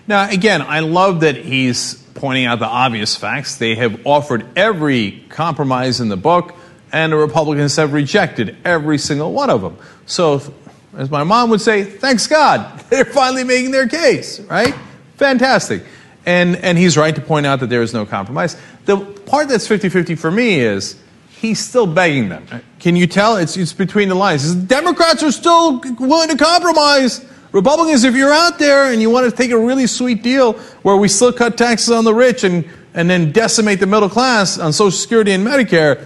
Now, 0.07 0.29
again, 0.29 0.61
I 0.61 0.79
love 0.81 1.21
that 1.21 1.35
he's 1.35 1.95
pointing 2.15 2.45
out 2.45 2.59
the 2.59 2.65
obvious 2.65 3.15
facts. 3.15 3.57
They 3.57 3.75
have 3.75 4.05
offered 4.05 4.45
every 4.57 5.23
compromise 5.29 6.01
in 6.01 6.09
the 6.09 6.17
book, 6.17 6.55
and 6.91 7.13
the 7.13 7.17
Republicans 7.17 7.75
have 7.77 7.93
rejected 7.93 8.57
every 8.65 8.97
single 8.97 9.31
one 9.33 9.49
of 9.49 9.61
them. 9.61 9.77
So, 10.05 10.53
as 10.97 11.09
my 11.09 11.23
mom 11.23 11.49
would 11.51 11.61
say, 11.61 11.83
thanks 11.83 12.27
God, 12.27 12.79
they're 12.89 13.05
finally 13.05 13.43
making 13.43 13.71
their 13.71 13.87
case, 13.87 14.39
right? 14.41 14.73
Fantastic. 15.17 15.83
And, 16.25 16.57
and 16.57 16.77
he's 16.77 16.97
right 16.97 17.15
to 17.15 17.21
point 17.21 17.45
out 17.45 17.59
that 17.61 17.67
there 17.67 17.81
is 17.81 17.93
no 17.93 18.05
compromise. 18.05 18.57
The 18.85 18.97
part 18.97 19.47
that's 19.47 19.67
50 19.67 19.89
50 19.89 20.15
for 20.15 20.29
me 20.29 20.59
is 20.59 20.95
he's 21.39 21.59
still 21.59 21.87
begging 21.87 22.29
them. 22.29 22.45
Can 22.79 22.95
you 22.95 23.07
tell? 23.07 23.37
It's, 23.37 23.55
it's 23.55 23.73
between 23.73 24.09
the 24.09 24.15
lines. 24.15 24.53
Democrats 24.53 25.23
are 25.23 25.31
still 25.31 25.79
willing 25.99 26.29
to 26.29 26.37
compromise. 26.37 27.25
Republicans, 27.51 28.03
if 28.03 28.15
you're 28.15 28.33
out 28.33 28.59
there 28.59 28.91
and 28.91 29.01
you 29.01 29.09
want 29.09 29.29
to 29.29 29.35
take 29.35 29.51
a 29.51 29.57
really 29.57 29.87
sweet 29.87 30.21
deal 30.21 30.53
where 30.83 30.97
we 30.97 31.07
still 31.07 31.31
cut 31.31 31.57
taxes 31.57 31.91
on 31.91 32.03
the 32.03 32.13
rich 32.13 32.43
and, 32.43 32.67
and 32.93 33.09
then 33.09 33.31
decimate 33.31 33.79
the 33.79 33.87
middle 33.87 34.09
class 34.09 34.59
on 34.59 34.73
Social 34.73 34.91
Security 34.91 35.31
and 35.31 35.45
Medicare, 35.45 36.05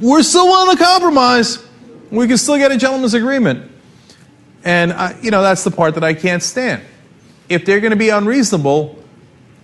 we're 0.00 0.22
still 0.22 0.46
willing 0.46 0.76
to 0.76 0.82
compromise. 0.82 1.64
We 2.10 2.26
can 2.26 2.36
still 2.36 2.58
get 2.58 2.72
a 2.72 2.76
gentleman's 2.76 3.14
agreement. 3.14 3.70
And, 4.64 4.92
I, 4.92 5.18
you 5.22 5.30
know, 5.30 5.42
that's 5.42 5.64
the 5.64 5.70
part 5.70 5.94
that 5.94 6.04
I 6.04 6.14
can't 6.14 6.42
stand. 6.42 6.82
If 7.48 7.64
they're 7.64 7.80
going 7.80 7.92
to 7.92 7.96
be 7.96 8.10
unreasonable, 8.10 9.02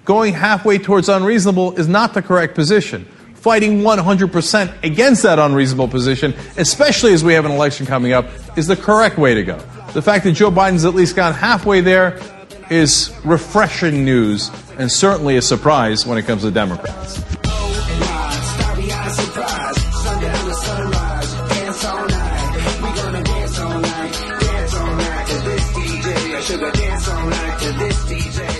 going 0.04 0.33
halfway 0.33 0.78
towards 0.78 1.09
unreasonable 1.09 1.76
is 1.76 1.88
not 1.88 2.14
the 2.14 2.22
correct 2.22 2.54
position. 2.54 3.07
Fighting 3.40 3.83
100% 3.83 4.85
against 4.85 5.22
that 5.22 5.38
unreasonable 5.38 5.87
position, 5.87 6.35
especially 6.57 7.12
as 7.12 7.22
we 7.22 7.35
have 7.35 7.44
an 7.44 7.53
election 7.53 7.87
coming 7.87 8.12
up, 8.12 8.27
is 8.59 8.66
the 8.66 8.77
correct 8.77 9.16
way 9.16 9.35
to 9.35 9.44
go. 9.44 9.59
The 9.94 10.03
fact 10.03 10.24
that 10.24 10.33
Joe 10.33 10.51
Biden's 10.51 10.85
at 10.85 10.94
least 10.94 11.14
gone 11.14 11.33
halfway 11.33 11.81
there 11.81 12.20
is 12.68 13.14
refreshing 13.24 14.05
news 14.05 14.51
and 14.79 14.90
certainly 14.90 15.37
a 15.37 15.42
surprise 15.42 16.05
when 16.05 16.18
it 16.18 16.22
comes 16.22 16.42
to 16.42 16.51
Democrats. 16.51 17.38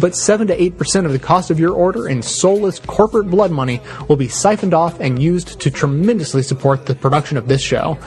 but 0.00 0.16
7 0.16 0.46
to 0.48 0.56
8% 0.56 1.04
of 1.06 1.12
the 1.12 1.18
cost 1.18 1.50
of 1.50 1.60
your 1.60 1.72
order 1.72 2.08
in 2.08 2.22
soulless 2.22 2.78
corporate 2.78 3.30
blood 3.30 3.50
money 3.50 3.80
will 4.08 4.16
be 4.16 4.28
siphoned 4.28 4.74
off 4.74 5.00
and 5.00 5.22
used 5.22 5.60
to 5.60 5.70
tremendously 5.70 6.42
support 6.42 6.86
the 6.86 6.94
production 6.94 7.36
of 7.36 7.48
this 7.48 7.62
show. 7.62 7.98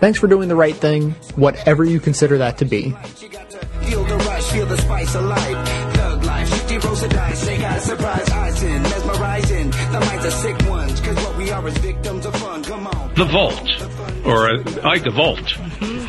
Thanks 0.00 0.18
for 0.18 0.28
doing 0.28 0.48
the 0.48 0.56
right 0.56 0.76
thing, 0.76 1.10
whatever 1.34 1.84
you 1.84 1.98
consider 1.98 2.38
that 2.38 2.58
to 2.58 2.64
be. 2.64 2.90
Feel 2.90 4.04
the 4.04 4.16
rush, 4.16 4.52
feel 4.52 4.66
the 4.66 4.76
spice 4.76 5.14
of 5.14 5.24
life. 5.24 5.68
Thug 5.96 6.24
life, 6.24 6.48
50 6.48 6.78
rows 6.86 7.02
of 7.02 7.10
dice, 7.10 7.46
they 7.46 7.58
got 7.58 7.78
a 7.78 7.80
surprise 7.80 8.30
eyes 8.30 8.62
in, 8.62 8.82
mesmerizing. 8.82 9.70
The 9.70 10.00
minds 10.00 10.26
are 10.26 10.30
sick 10.30 10.70
ones, 10.70 11.00
cause 11.00 11.16
what 11.16 11.36
we 11.36 11.50
are 11.50 11.66
is 11.66 11.78
victims 11.78 12.26
of 12.26 12.36
fun. 12.36 12.62
Come 12.62 12.86
on. 12.86 13.14
The 13.14 13.24
Volt, 13.24 14.24
or 14.24 14.50
uh, 14.50 14.62
I 14.84 14.88
like 14.88 15.04
the 15.04 15.10
Volt. 15.10 15.44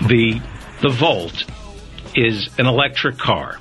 The 0.08 0.39
the 0.82 0.89
Volt 0.89 1.45
is 2.15 2.49
an 2.58 2.67
electric 2.67 3.17
car. 3.17 3.58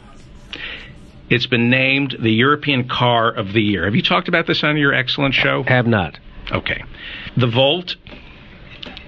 It's 1.31 1.47
been 1.47 1.71
named 1.71 2.17
the 2.21 2.33
European 2.33 2.89
Car 2.89 3.31
of 3.31 3.53
the 3.53 3.63
Year. 3.63 3.85
Have 3.85 3.95
you 3.95 4.03
talked 4.03 4.29
about 4.29 4.47
this 4.47 4.65
on 4.65 4.77
your 4.77 4.95
excellent 4.95 5.35
show? 5.35 5.63
Have 5.65 5.87
not. 5.87 6.19
Okay. 6.51 6.83
The 7.37 7.47
Volt 7.47 7.97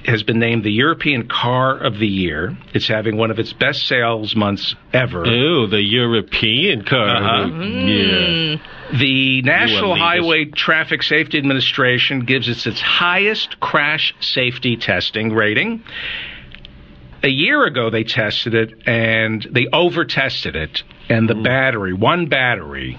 has 0.05 0.23
been 0.23 0.39
named 0.39 0.65
the 0.65 0.73
European 0.73 1.29
Car 1.29 1.77
of 1.77 1.99
the 1.99 2.07
Year. 2.07 2.57
It's 2.75 2.89
having 2.89 3.17
one 3.17 3.31
of 3.31 3.39
its 3.39 3.53
best 3.53 3.87
sales 3.87 4.35
months 4.35 4.75
ever. 4.93 5.25
Ooh, 5.27 5.67
the 5.67 5.83
European 5.83 6.85
car. 6.85 7.17
Uh-huh. 7.17 7.47
Yeah. 7.63 8.57
The 8.99 9.43
National 9.43 9.95
elitist. 9.95 9.99
Highway 9.99 10.45
Traffic 10.47 11.03
Safety 11.03 11.39
Administration 11.39 12.25
gives 12.25 12.49
it 12.49 12.67
its 12.67 12.81
highest 12.81 13.61
crash 13.61 14.15
safety 14.21 14.77
testing 14.77 15.33
rating. 15.33 15.85
A 17.23 17.29
year 17.29 17.65
ago, 17.65 17.91
they 17.91 18.05
tested 18.05 18.55
it 18.55 18.73
and 18.87 19.47
they 19.51 19.67
over 19.73 20.05
tested 20.05 20.57
it, 20.57 20.83
and 21.09 21.29
the 21.29 21.35
mm-hmm. 21.35 21.43
battery, 21.43 21.93
one 21.93 22.27
battery, 22.27 22.99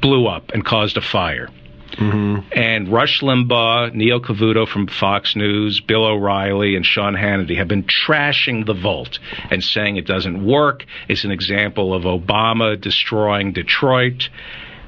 blew 0.00 0.26
up 0.26 0.50
and 0.52 0.64
caused 0.64 0.96
a 0.96 1.02
fire. 1.02 1.48
Mm-hmm. 1.92 2.48
And 2.52 2.88
Rush 2.88 3.20
Limbaugh, 3.20 3.92
Neil 3.94 4.20
Cavuto 4.20 4.66
from 4.66 4.86
Fox 4.86 5.34
News, 5.34 5.80
Bill 5.80 6.04
O'Reilly, 6.04 6.76
and 6.76 6.86
Sean 6.86 7.14
Hannity 7.14 7.56
have 7.56 7.68
been 7.68 7.84
trashing 7.84 8.64
the 8.64 8.74
Volt 8.74 9.18
and 9.50 9.62
saying 9.62 9.96
it 9.96 10.06
doesn't 10.06 10.44
work. 10.44 10.86
It's 11.08 11.24
an 11.24 11.32
example 11.32 11.92
of 11.92 12.04
Obama 12.04 12.80
destroying 12.80 13.52
Detroit. 13.52 14.28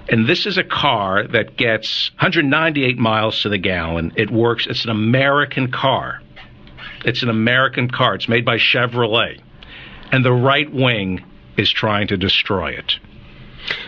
And 0.08 0.28
this 0.28 0.46
is 0.46 0.58
a 0.58 0.64
car 0.64 1.26
that 1.28 1.56
gets 1.56 2.10
198 2.12 2.98
miles 2.98 3.42
to 3.42 3.48
the 3.48 3.58
gallon. 3.58 4.12
It 4.16 4.30
works. 4.30 4.66
It's 4.66 4.84
an 4.84 4.90
American 4.90 5.70
car. 5.70 6.21
It's 7.04 7.22
an 7.22 7.28
American 7.28 7.90
car. 7.90 8.14
It's 8.14 8.28
made 8.28 8.44
by 8.44 8.58
Chevrolet. 8.58 9.40
And 10.10 10.24
the 10.24 10.32
right 10.32 10.72
wing 10.72 11.24
is 11.56 11.70
trying 11.70 12.08
to 12.08 12.16
destroy 12.16 12.70
it. 12.70 12.98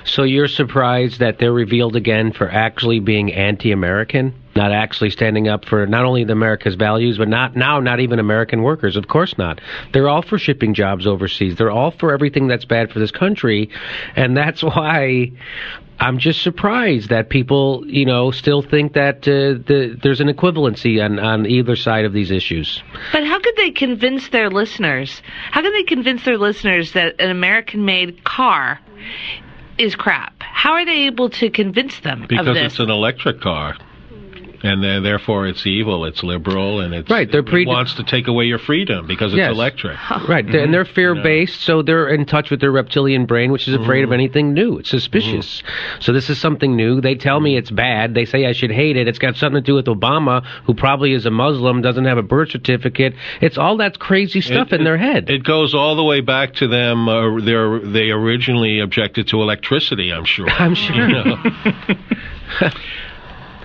So 0.05 0.22
you're 0.22 0.48
surprised 0.48 1.20
that 1.20 1.38
they're 1.38 1.53
revealed 1.53 1.96
again 1.96 2.33
for 2.33 2.48
actually 2.48 3.00
being 3.00 3.33
anti-American? 3.33 4.35
not 4.57 4.72
actually 4.72 5.11
standing 5.11 5.48
up 5.48 5.64
for 5.64 5.87
not 5.87 6.05
only 6.05 6.24
the 6.24 6.33
America's 6.33 6.74
values, 6.74 7.18
but 7.18 7.29
not 7.29 7.57
now 7.57 7.81
not 7.81 8.00
even 8.00 8.18
American 8.18 8.62
workers. 8.62 8.96
Of 8.96 9.09
course 9.09 9.37
not. 9.38 9.61
They're 9.92 10.09
all 10.09 10.22
for 10.22 10.38
shipping 10.38 10.74
jobs 10.74 11.07
overseas. 11.07 11.57
They're 11.57 11.70
all 11.70 11.90
for 11.90 12.12
everything 12.12 12.46
that's 12.46 12.64
bad 12.64 12.90
for 12.90 12.98
this 12.98 13.11
country, 13.11 13.70
and 14.16 14.37
that's 14.37 14.62
why 14.62 15.33
I'm 16.00 16.18
just 16.18 16.42
surprised 16.42 17.11
that 17.11 17.28
people, 17.28 17.85
you 17.87 18.04
know, 18.04 18.30
still 18.30 18.62
think 18.62 18.94
that 18.94 19.18
uh, 19.28 19.62
the, 19.66 19.98
there's 20.02 20.20
an 20.20 20.28
equivalency 20.28 21.02
on, 21.02 21.18
on 21.18 21.46
either 21.46 21.76
side 21.76 22.04
of 22.04 22.12
these 22.12 22.30
issues. 22.30 22.83
But 23.12 23.24
how 23.24 23.38
could 23.40 23.54
they 23.57 23.70
convince 23.70 24.28
their 24.30 24.50
listeners? 24.50 25.22
How 25.50 25.62
can 25.62 25.72
they 25.72 25.85
convince 25.85 26.24
their 26.24 26.37
listeners 26.38 26.92
that 26.92 27.20
an 27.20 27.30
American-made 27.30 28.24
car 28.24 28.80
is 29.78 29.94
crap? 29.94 30.35
How 30.42 30.72
are 30.72 30.85
they 30.85 31.07
able 31.07 31.30
to 31.30 31.50
convince 31.50 32.00
them 32.00 32.26
Because 32.28 32.48
of 32.48 32.54
this? 32.54 32.72
it's 32.72 32.80
an 32.80 32.90
electric 32.90 33.40
car. 33.40 33.76
And 34.64 34.83
then, 34.83 35.03
therefore, 35.03 35.46
it's 35.46 35.66
evil, 35.66 36.07
it's 36.07 36.22
liberal, 36.22 36.81
and 36.81 36.94
it's, 36.94 37.11
Right, 37.11 37.31
they're 37.31 37.40
it 37.40 37.46
pre- 37.46 37.66
wants 37.66 37.94
to 37.96 38.03
take 38.03 38.29
away 38.29 38.46
your 38.46 38.59
freedom 38.59 39.07
because 39.07 39.33
it's 39.33 39.38
Yes. 39.38 39.53
electric. 39.53 39.98
Right, 40.29 40.42
and 40.46 40.72
they're 40.72 40.85
mm-hmm. 40.85 40.94
fear 40.94 41.14
based, 41.14 41.61
so 41.61 41.83
they're 41.83 42.09
in 42.09 42.24
touch 42.24 42.50
with 42.50 42.61
their 42.61 42.70
reptilian 42.72 43.27
brain, 43.27 43.53
which 43.53 43.68
is 43.68 43.74
afraid 43.74 44.05
of 44.05 44.07
mm-hmm. 44.09 44.14
anything 44.14 44.55
new. 44.55 44.79
It's 44.79 44.88
suspicious. 44.88 45.61
Mm-hmm. 45.61 46.00
So 46.00 46.12
this 46.14 46.31
is 46.31 46.40
something 46.40 46.74
new. 46.74 47.03
They 47.03 47.14
tell 47.14 47.40
me 47.40 47.59
it's 47.59 47.70
bad. 47.70 48.14
They 48.14 48.24
say 48.24 48.46
I 48.46 48.53
should 48.53 48.70
hate 48.70 48.96
it. 48.96 49.07
It's 49.07 49.18
got 49.18 49.37
something 49.37 49.62
to 49.62 49.66
do 49.66 49.74
with 49.74 49.85
Obama, 49.85 50.46
who 50.64 50.72
probably 50.72 51.12
is 51.12 51.27
a 51.27 51.31
Muslim, 51.31 51.83
doesn't 51.83 52.07
have 52.07 52.16
a 52.16 52.22
birth 52.22 52.50
certificate. 52.50 53.14
It's 53.42 53.59
all 53.59 53.77
that 53.77 53.98
crazy 53.98 54.40
stuff 54.40 54.72
It- 54.72 54.81
in 54.81 54.85
their 54.85 54.96
head. 54.96 55.29
It 55.29 55.44
goes 55.44 55.74
all 55.74 55.94
the 55.94 56.05
way 56.05 56.22
back 56.22 56.55
to 56.55 56.68
them. 56.68 57.07
Uh, 57.07 57.38
they're, 57.40 57.81
they 57.81 58.11
originally 58.11 58.81
objected 58.81 59.29
to 59.29 59.42
electricity, 59.42 60.11
I'm 60.11 60.24
sure. 60.24 60.48
I'm 60.64 60.74
sure. 60.74 60.94
You 60.96 61.24
know? 61.24 61.37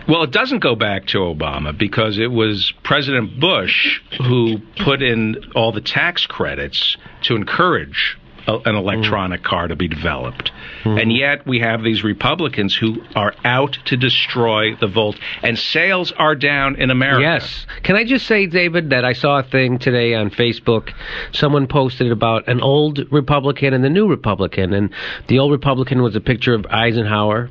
Well, 0.10 0.24
it 0.24 0.32
doesn't 0.32 0.60
go 0.60 0.76
back 0.76 1.06
to 1.08 1.20
Obama 1.20 1.78
because 1.78 2.18
it 2.18 2.32
was 2.32 2.74
President 2.84 3.40
Bush 3.40 4.02
who 4.18 4.58
put 4.84 5.04
in 5.04 5.52
all 5.56 5.72
the 5.72 5.82
tax 5.82 6.26
credits 6.26 6.98
to 7.24 7.36
encourage 7.36 8.18
a, 8.48 8.58
an 8.66 8.76
electronic 8.76 9.44
car 9.44 9.68
to 9.68 9.76
be 9.76 9.88
developed. 9.88 10.52
Hmm. 10.84 10.98
And 10.98 11.14
yet 11.14 11.46
we 11.46 11.60
have 11.60 11.84
these 11.84 12.04
Republicans 12.04 12.76
who 12.76 13.04
are 13.16 13.36
out 13.46 13.78
to 13.86 13.98
destroy 13.98 14.76
the 14.76 14.88
Volt, 14.88 15.18
and 15.44 15.58
sales 15.58 16.12
are 16.14 16.36
down 16.36 16.76
in 16.78 16.90
America. 16.90 17.22
Yes. 17.22 17.68
Can 17.84 17.96
I 17.96 18.04
just 18.04 18.26
say, 18.26 18.48
David, 18.48 18.90
that 18.90 19.06
I 19.06 19.14
saw 19.14 19.40
a 19.40 19.44
thing 19.44 19.78
today 19.78 20.16
on 20.16 20.32
Facebook. 20.32 20.92
Someone 21.34 21.68
posted 21.68 22.12
about 22.12 22.48
an 22.48 22.62
old 22.62 23.00
Republican 23.12 23.74
and 23.74 23.84
the 23.84 23.90
new 23.90 24.08
Republican, 24.08 24.74
and 24.74 24.90
the 25.28 25.40
old 25.40 25.52
Republican 25.52 26.02
was 26.02 26.16
a 26.16 26.22
picture 26.22 26.56
of 26.56 26.66
Eisenhower. 26.66 27.50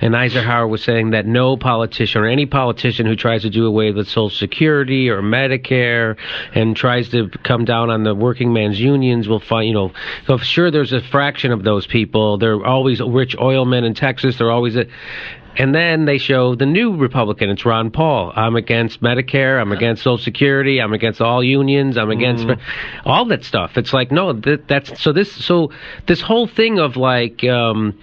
And 0.00 0.16
Eisenhower 0.16 0.66
was 0.66 0.82
saying 0.82 1.10
that 1.10 1.26
no 1.26 1.56
politician 1.56 2.22
or 2.22 2.26
any 2.26 2.46
politician 2.46 3.06
who 3.06 3.16
tries 3.16 3.42
to 3.42 3.50
do 3.50 3.66
away 3.66 3.90
with 3.92 4.08
Social 4.08 4.30
Security 4.30 5.08
or 5.08 5.22
Medicare 5.22 6.16
and 6.54 6.76
tries 6.76 7.10
to 7.10 7.28
come 7.28 7.64
down 7.64 7.90
on 7.90 8.04
the 8.04 8.14
working 8.14 8.52
man's 8.52 8.80
unions 8.80 9.28
will 9.28 9.40
find, 9.40 9.68
you 9.68 9.74
know, 9.74 9.92
so 10.26 10.38
sure 10.38 10.70
there's 10.70 10.92
a 10.92 11.00
fraction 11.00 11.52
of 11.52 11.62
those 11.62 11.86
people. 11.86 12.38
They're 12.38 12.64
always 12.64 13.00
rich 13.00 13.36
oil 13.38 13.64
men 13.64 13.84
in 13.84 13.94
Texas. 13.94 14.38
They're 14.38 14.50
always 14.50 14.76
a, 14.76 14.86
and 15.56 15.74
then 15.74 16.06
they 16.06 16.18
show 16.18 16.54
the 16.54 16.66
new 16.66 16.96
Republican. 16.96 17.50
It's 17.50 17.64
Ron 17.64 17.90
Paul. 17.90 18.32
I'm 18.34 18.56
against 18.56 19.02
Medicare. 19.02 19.60
I'm 19.60 19.72
against 19.72 20.02
Social 20.02 20.22
Security. 20.22 20.80
I'm 20.80 20.92
against 20.92 21.20
all 21.20 21.44
unions. 21.44 21.98
I'm 21.98 22.10
against 22.10 22.46
all 23.04 23.26
that 23.26 23.44
stuff. 23.44 23.76
It's 23.76 23.92
like 23.92 24.10
no, 24.10 24.32
that, 24.32 24.66
that's 24.66 25.00
so 25.02 25.12
this 25.12 25.30
so 25.32 25.70
this 26.06 26.20
whole 26.20 26.46
thing 26.46 26.78
of 26.78 26.96
like 26.96 27.44
um, 27.44 27.98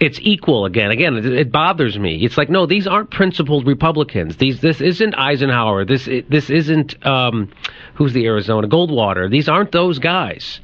it's 0.00 0.18
equal 0.22 0.64
again. 0.66 0.90
Again, 0.90 1.16
it, 1.16 1.26
it 1.26 1.52
bothers 1.52 1.98
me. 1.98 2.24
It's 2.24 2.36
like 2.36 2.50
no, 2.50 2.66
these 2.66 2.86
aren't 2.86 3.10
principled 3.10 3.66
Republicans. 3.66 4.36
These 4.36 4.60
this 4.60 4.80
isn't 4.80 5.14
Eisenhower. 5.14 5.84
This 5.84 6.06
this 6.28 6.50
isn't 6.50 7.04
um, 7.06 7.50
who's 7.94 8.12
the 8.12 8.26
Arizona 8.26 8.68
Goldwater. 8.68 9.30
These 9.30 9.48
aren't 9.48 9.72
those 9.72 9.98
guys. 9.98 10.60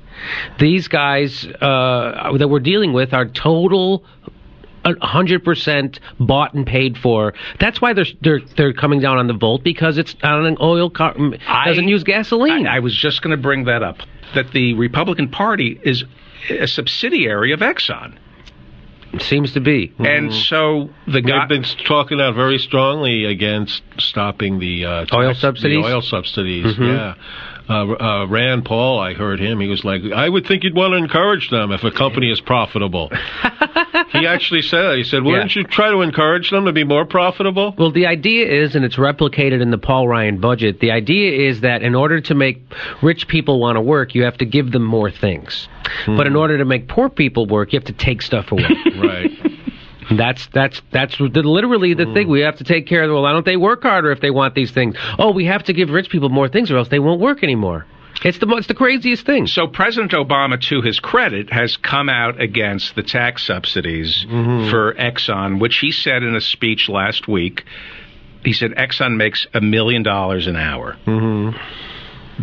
These 0.58 0.88
guys 0.88 1.46
uh, 1.46 2.36
that 2.36 2.48
we're 2.48 2.60
dealing 2.60 2.92
with 2.92 3.14
are 3.14 3.26
total 3.26 4.04
hundred 5.00 5.44
percent 5.44 6.00
bought 6.18 6.54
and 6.54 6.66
paid 6.66 6.98
for. 6.98 7.34
That's 7.58 7.80
why 7.80 7.92
they're 7.92 8.06
they're 8.20 8.40
they're 8.56 8.72
coming 8.72 9.00
down 9.00 9.18
on 9.18 9.26
the 9.26 9.34
volt 9.34 9.62
because 9.62 9.98
it's 9.98 10.14
on 10.22 10.44
an 10.44 10.56
oil 10.60 10.90
car 10.90 11.14
doesn't 11.66 11.88
use 11.88 12.04
gasoline. 12.04 12.66
I, 12.66 12.76
I 12.76 12.78
was 12.80 12.94
just 12.94 13.22
going 13.22 13.36
to 13.36 13.42
bring 13.42 13.64
that 13.64 13.82
up. 13.82 13.98
That 14.34 14.52
the 14.52 14.74
Republican 14.74 15.28
Party 15.28 15.78
is 15.82 16.04
a 16.50 16.66
subsidiary 16.66 17.52
of 17.52 17.60
Exxon. 17.60 18.16
Seems 19.20 19.52
to 19.52 19.60
be. 19.60 19.92
And 19.98 20.32
so 20.32 20.88
the 21.06 21.20
guy. 21.20 21.46
They've 21.46 21.60
been 21.62 21.86
talking 21.86 22.20
out 22.20 22.34
very 22.34 22.58
strongly 22.58 23.24
against 23.26 23.82
stopping 23.98 24.58
the 24.58 24.84
uh, 24.86 25.06
Oil 25.12 25.34
subsidies? 25.34 25.84
The 25.84 25.88
oil 25.92 26.00
subsidies, 26.00 26.76
Mhm. 26.76 26.86
yeah. 26.88 27.14
Uh, 27.72 27.94
uh, 27.94 28.26
Rand 28.26 28.66
Paul, 28.66 29.00
I 29.00 29.14
heard 29.14 29.40
him. 29.40 29.60
He 29.60 29.68
was 29.68 29.82
like, 29.82 30.02
"I 30.14 30.28
would 30.28 30.46
think 30.46 30.62
you'd 30.62 30.74
want 30.74 30.92
to 30.92 30.98
encourage 30.98 31.48
them 31.50 31.72
if 31.72 31.82
a 31.84 31.90
company 31.90 32.30
is 32.30 32.40
profitable." 32.40 33.10
he 34.12 34.26
actually 34.26 34.60
said 34.60 34.82
that. 34.82 34.96
He 34.98 35.04
said, 35.04 35.22
"Wouldn't 35.22 35.56
you 35.56 35.64
try 35.64 35.90
to 35.90 36.02
encourage 36.02 36.50
them 36.50 36.66
to 36.66 36.72
be 36.72 36.84
more 36.84 37.06
profitable?" 37.06 37.74
Well, 37.78 37.90
the 37.90 38.06
idea 38.06 38.46
is, 38.46 38.74
and 38.74 38.84
it's 38.84 38.96
replicated 38.96 39.62
in 39.62 39.70
the 39.70 39.78
Paul 39.78 40.06
Ryan 40.06 40.38
budget, 40.38 40.80
the 40.80 40.90
idea 40.90 41.48
is 41.48 41.62
that 41.62 41.82
in 41.82 41.94
order 41.94 42.20
to 42.20 42.34
make 42.34 42.62
rich 43.02 43.26
people 43.26 43.58
want 43.58 43.76
to 43.76 43.80
work, 43.80 44.14
you 44.14 44.24
have 44.24 44.36
to 44.38 44.44
give 44.44 44.70
them 44.70 44.84
more 44.84 45.10
things. 45.10 45.68
But 46.06 46.26
in 46.26 46.36
order 46.36 46.58
to 46.58 46.64
make 46.64 46.88
poor 46.88 47.08
people 47.08 47.46
work, 47.46 47.72
you 47.72 47.78
have 47.78 47.86
to 47.86 47.92
take 47.92 48.22
stuff 48.22 48.52
away. 48.52 48.68
right. 49.02 49.30
That's 50.16 50.46
that's 50.52 50.80
that's 50.92 51.18
literally 51.20 51.94
the 51.94 52.06
thing. 52.12 52.28
We 52.28 52.40
have 52.40 52.58
to 52.58 52.64
take 52.64 52.86
care 52.86 53.04
of. 53.04 53.10
Well, 53.10 53.22
why 53.22 53.32
don't 53.32 53.44
they 53.44 53.56
work 53.56 53.82
harder 53.82 54.12
if 54.12 54.20
they 54.20 54.30
want 54.30 54.54
these 54.54 54.70
things? 54.70 54.96
Oh, 55.18 55.32
we 55.32 55.46
have 55.46 55.64
to 55.64 55.72
give 55.72 55.90
rich 55.90 56.10
people 56.10 56.28
more 56.28 56.48
things, 56.48 56.70
or 56.70 56.76
else 56.76 56.88
they 56.88 56.98
won't 56.98 57.20
work 57.20 57.42
anymore. 57.42 57.86
It's 58.24 58.38
the 58.38 58.46
it's 58.56 58.68
the 58.68 58.74
craziest 58.74 59.26
thing. 59.26 59.46
So 59.46 59.66
President 59.66 60.12
Obama, 60.12 60.60
to 60.68 60.80
his 60.80 61.00
credit, 61.00 61.50
has 61.52 61.76
come 61.76 62.08
out 62.08 62.40
against 62.40 62.94
the 62.94 63.02
tax 63.02 63.46
subsidies 63.46 64.24
for 64.70 64.94
Exxon, 64.94 65.60
which 65.60 65.78
he 65.78 65.90
said 65.90 66.22
in 66.22 66.34
a 66.36 66.40
speech 66.40 66.88
last 66.88 67.26
week. 67.26 67.64
He 68.44 68.52
said 68.52 68.72
Exxon 68.72 69.16
makes 69.16 69.46
a 69.54 69.60
million 69.60 70.02
dollars 70.02 70.46
an 70.46 70.56
hour. 70.56 70.96
Mm-hmm. 71.06 71.56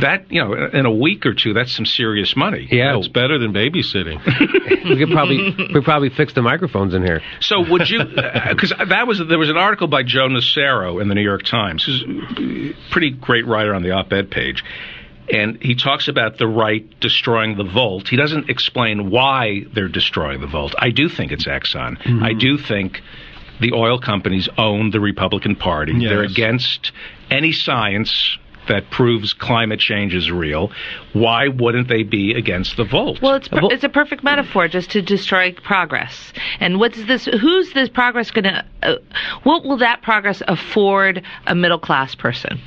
That 0.01 0.31
you 0.31 0.43
know, 0.43 0.53
in 0.53 0.85
a 0.85 0.91
week 0.91 1.25
or 1.25 1.33
two, 1.33 1.53
that's 1.53 1.71
some 1.75 1.85
serious 1.85 2.35
money. 2.35 2.67
Yeah, 2.69 2.97
it's 2.97 3.07
better 3.07 3.37
than 3.37 3.53
babysitting. 3.53 4.23
we 4.89 4.97
could 4.97 5.09
probably 5.11 5.55
we 5.73 5.81
probably 5.81 6.09
fix 6.09 6.33
the 6.33 6.41
microphones 6.41 6.93
in 6.93 7.03
here. 7.03 7.21
So 7.41 7.69
would 7.69 7.89
you? 7.89 7.99
Uh, 7.99 8.53
because 8.53 8.73
that 8.89 9.07
was 9.07 9.21
there 9.27 9.39
was 9.39 9.49
an 9.49 9.57
article 9.57 9.87
by 9.87 10.03
Joe 10.03 10.27
Nocera 10.27 11.01
in 11.01 11.07
the 11.07 11.15
New 11.15 11.23
York 11.23 11.43
Times, 11.43 11.83
who's 11.83 12.03
a 12.03 12.91
pretty 12.91 13.11
great 13.11 13.45
writer 13.47 13.73
on 13.73 13.83
the 13.83 13.91
op-ed 13.91 14.29
page, 14.31 14.63
and 15.29 15.61
he 15.61 15.75
talks 15.75 16.07
about 16.07 16.37
the 16.37 16.47
right 16.47 16.99
destroying 16.99 17.57
the 17.57 17.63
Volt. 17.63 18.07
He 18.07 18.17
doesn't 18.17 18.49
explain 18.49 19.09
why 19.09 19.61
they're 19.73 19.89
destroying 19.89 20.41
the 20.41 20.47
Volt. 20.47 20.75
I 20.77 20.89
do 20.91 21.09
think 21.09 21.31
it's 21.31 21.45
Exxon. 21.45 21.97
Mm-hmm. 21.97 22.23
I 22.23 22.33
do 22.33 22.57
think 22.57 23.01
the 23.59 23.73
oil 23.73 23.99
companies 23.99 24.49
own 24.57 24.91
the 24.91 24.99
Republican 24.99 25.55
Party. 25.55 25.93
They're 25.99 26.23
against 26.23 26.91
any 27.29 27.51
science 27.51 28.37
that 28.69 28.89
proves 28.89 29.33
climate 29.33 29.79
change 29.79 30.15
is 30.15 30.31
real. 30.31 30.71
Why 31.13 31.49
wouldn't 31.49 31.87
they 31.87 32.03
be 32.03 32.33
against 32.33 32.77
the 32.77 32.85
Volt? 32.85 33.21
Well, 33.21 33.35
it's 33.35 33.47
per- 33.47 33.59
it's 33.71 33.83
a 33.83 33.89
perfect 33.89 34.23
metaphor 34.23 34.67
just 34.67 34.91
to 34.91 35.01
destroy 35.01 35.51
progress. 35.51 36.33
And 36.59 36.79
what's 36.79 37.03
this? 37.05 37.25
Who's 37.25 37.73
this 37.73 37.89
progress 37.89 38.31
going 38.31 38.45
to? 38.45 38.65
Uh, 38.81 38.95
what 39.43 39.63
will 39.65 39.77
that 39.77 40.01
progress 40.01 40.41
afford 40.47 41.23
a 41.45 41.53
middle 41.53 41.79
class 41.79 42.15
person? 42.15 42.59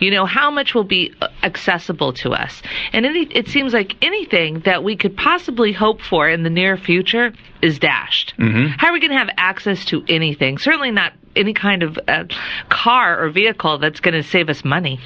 You 0.00 0.10
know, 0.10 0.26
how 0.26 0.50
much 0.50 0.74
will 0.74 0.84
be 0.84 1.14
uh, 1.20 1.28
accessible 1.42 2.12
to 2.14 2.30
us? 2.32 2.60
And 2.92 3.06
any, 3.06 3.26
it 3.30 3.48
seems 3.48 3.72
like 3.72 3.96
anything 4.02 4.60
that 4.64 4.82
we 4.82 4.96
could 4.96 5.16
possibly 5.16 5.72
hope 5.72 6.00
for 6.00 6.28
in 6.28 6.42
the 6.42 6.50
near 6.50 6.76
future 6.76 7.32
is 7.62 7.78
dashed. 7.78 8.34
Mm-hmm. 8.38 8.74
How 8.78 8.88
are 8.88 8.92
we 8.92 9.00
going 9.00 9.12
to 9.12 9.18
have 9.18 9.30
access 9.36 9.84
to 9.86 10.02
anything? 10.08 10.58
Certainly 10.58 10.92
not 10.92 11.12
any 11.36 11.54
kind 11.54 11.82
of 11.82 11.98
uh, 12.08 12.24
car 12.68 13.22
or 13.24 13.30
vehicle 13.30 13.78
that's 13.78 14.00
going 14.00 14.14
to 14.14 14.22
save 14.22 14.48
us 14.48 14.64
money. 14.64 14.98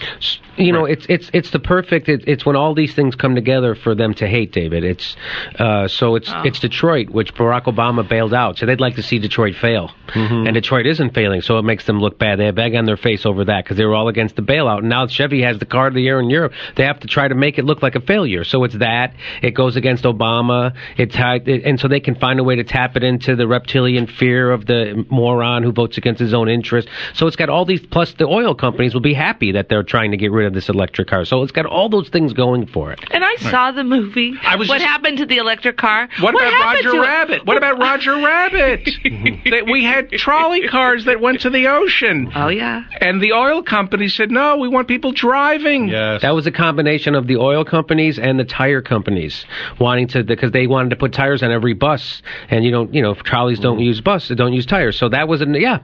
You 0.57 0.73
know, 0.73 0.85
it's 0.85 1.05
it's 1.09 1.31
it's 1.35 1.51
the 1.51 1.59
perfect. 1.59 2.09
It, 2.09 2.25
it's 2.29 2.47
when 2.47 2.55
all 2.57 2.75
these 2.75 2.95
things 2.95 3.15
come 3.17 3.35
together 3.35 3.75
for 3.75 3.95
them 3.95 4.15
to 4.15 4.27
hate 4.29 4.53
David. 4.53 4.85
It's 4.85 5.17
uh, 5.59 5.89
so 5.89 6.15
it's 6.17 6.31
Oh. 6.35 6.43
it's 6.45 6.59
Detroit, 6.61 7.11
which 7.11 7.35
Barack 7.35 7.65
Obama 7.65 8.09
bailed 8.09 8.33
out. 8.33 8.59
So 8.59 8.67
they'd 8.67 8.81
like 8.81 8.95
to 8.97 9.03
see 9.03 9.19
Detroit 9.19 9.55
fail, 9.57 9.91
Mm-hmm. 10.09 10.47
and 10.47 10.55
Detroit 10.55 10.87
isn't 10.87 11.13
failing, 11.15 11.41
so 11.43 11.59
it 11.59 11.63
makes 11.63 11.85
them 11.87 11.99
look 12.01 12.19
bad. 12.19 12.39
They 12.39 12.47
have 12.47 12.59
egg 12.59 12.75
on 12.77 12.85
their 12.85 12.97
face 12.97 13.27
over 13.27 13.45
that 13.47 13.65
because 13.65 13.77
they 13.77 13.85
were 13.85 13.95
all 13.95 14.09
against 14.09 14.37
the 14.37 14.43
bailout. 14.43 14.79
And 14.79 14.89
now 14.89 15.07
Chevy 15.07 15.43
has 15.43 15.59
the 15.59 15.67
car 15.67 15.89
of 15.89 15.95
the 15.95 16.03
year 16.03 16.21
in 16.21 16.31
Europe. 16.31 16.53
They 16.77 16.85
have 16.85 17.01
to 17.01 17.09
try 17.09 17.27
to 17.29 17.35
make 17.35 17.59
it 17.59 17.65
look 17.65 17.83
like 17.83 17.95
a 17.97 18.01
failure. 18.01 18.45
So 18.45 18.63
it's 18.65 18.77
that. 18.79 19.15
It 19.43 19.53
goes 19.53 19.77
against 19.77 20.05
Obama. 20.05 20.75
It's 20.97 21.15
how, 21.17 21.35
it, 21.35 21.65
and 21.65 21.81
so 21.81 21.89
they 21.89 22.01
can 22.01 22.15
find 22.15 22.39
a 22.39 22.45
way 22.45 22.57
to 22.57 22.65
tap 22.65 22.97
it 22.97 23.03
into 23.03 23.35
the 23.35 23.47
reptilian 23.49 24.07
fear 24.07 24.51
of 24.53 24.67
the 24.67 25.05
moron 25.11 25.63
who 25.65 25.73
votes 25.73 25.99
against 25.99 26.14
his 26.21 26.35
own 26.35 26.49
interest. 26.49 26.89
So 27.15 27.27
it's 27.27 27.37
got 27.37 27.49
all 27.49 27.65
these. 27.65 27.85
Plus, 27.87 28.13
the 28.15 28.27
oil 28.27 28.55
companies 28.55 28.95
will 28.95 29.01
be 29.01 29.15
happy 29.15 29.53
that 29.53 29.69
they're 29.69 29.83
trying 29.83 30.11
to 30.13 30.17
get 30.17 30.33
rid 30.33 30.47
of 30.47 30.55
this 30.55 30.69
electric 30.69 31.09
car. 31.09 31.25
So 31.25 31.43
it's 31.43 31.53
got 31.53 31.67
all 31.67 31.89
those 31.89 32.09
things 32.09 32.33
going 32.33 32.67
for 32.67 32.93
it. 32.93 33.01
And 33.11 33.25
I 33.25 33.37
saw 33.37 33.73
the 33.73 33.85
movie. 33.85 34.35
I 34.43 34.57
was 34.57 34.69
what 34.69 34.79
just- 34.79 34.87
happened 34.87 35.19
to 35.19 35.27
the 35.27 35.39
electric 35.39 35.77
car? 35.77 36.09
What, 36.21 36.35
about 36.35 36.53
Roger? 36.53 37.01
Rabbit? 37.01 37.47
What 37.47 37.57
about 37.57 37.79
Roger 37.79 38.15
Rabbit? 38.17 38.89
that 39.05 39.69
we 39.71 39.85
had 39.85 40.11
trolley 40.11 40.69
cars 40.69 41.05
that 41.07 41.21
went 41.21 41.41
to 41.43 41.51
the 41.51 41.69
ocean. 41.69 42.33
Oh 42.35 42.49
yeah. 42.49 42.85
And 43.01 43.23
the 43.23 43.33
oil 43.33 43.63
company 43.63 44.09
said, 44.09 44.31
"No, 44.31 44.57
we 44.57 44.69
want 44.69 44.89
people 44.89 45.13
driving." 45.13 45.89
Yes. 45.89 46.23
That 46.23 46.35
was 46.35 46.47
a 46.47 46.53
combination 46.53 47.15
of 47.15 47.27
the 47.27 47.37
oil 47.37 47.65
companies 47.65 48.19
and 48.19 48.39
the 48.39 48.45
tire 48.45 48.83
companies 48.83 49.45
wanting 49.79 50.09
to 50.09 50.25
because 50.25 50.53
they 50.53 50.67
wanted 50.67 50.91
to 50.91 50.97
put 50.97 51.13
tires 51.13 51.43
on 51.43 51.51
every 51.51 51.75
bus, 51.75 52.23
and 52.51 52.65
you 52.65 52.71
don't, 52.71 52.93
you 52.95 53.03
know, 53.03 53.13
if 53.13 53.23
trolleys 53.23 53.61
don't 53.61 53.79
mm. 53.79 53.85
use 53.85 54.01
bus, 54.01 54.29
they 54.29 54.35
don't 54.35 54.53
use 54.53 54.67
tires. 54.67 54.99
So 54.99 55.09
that 55.09 55.29
was 55.29 55.41
a 55.43 55.47
yeah, 55.47 55.81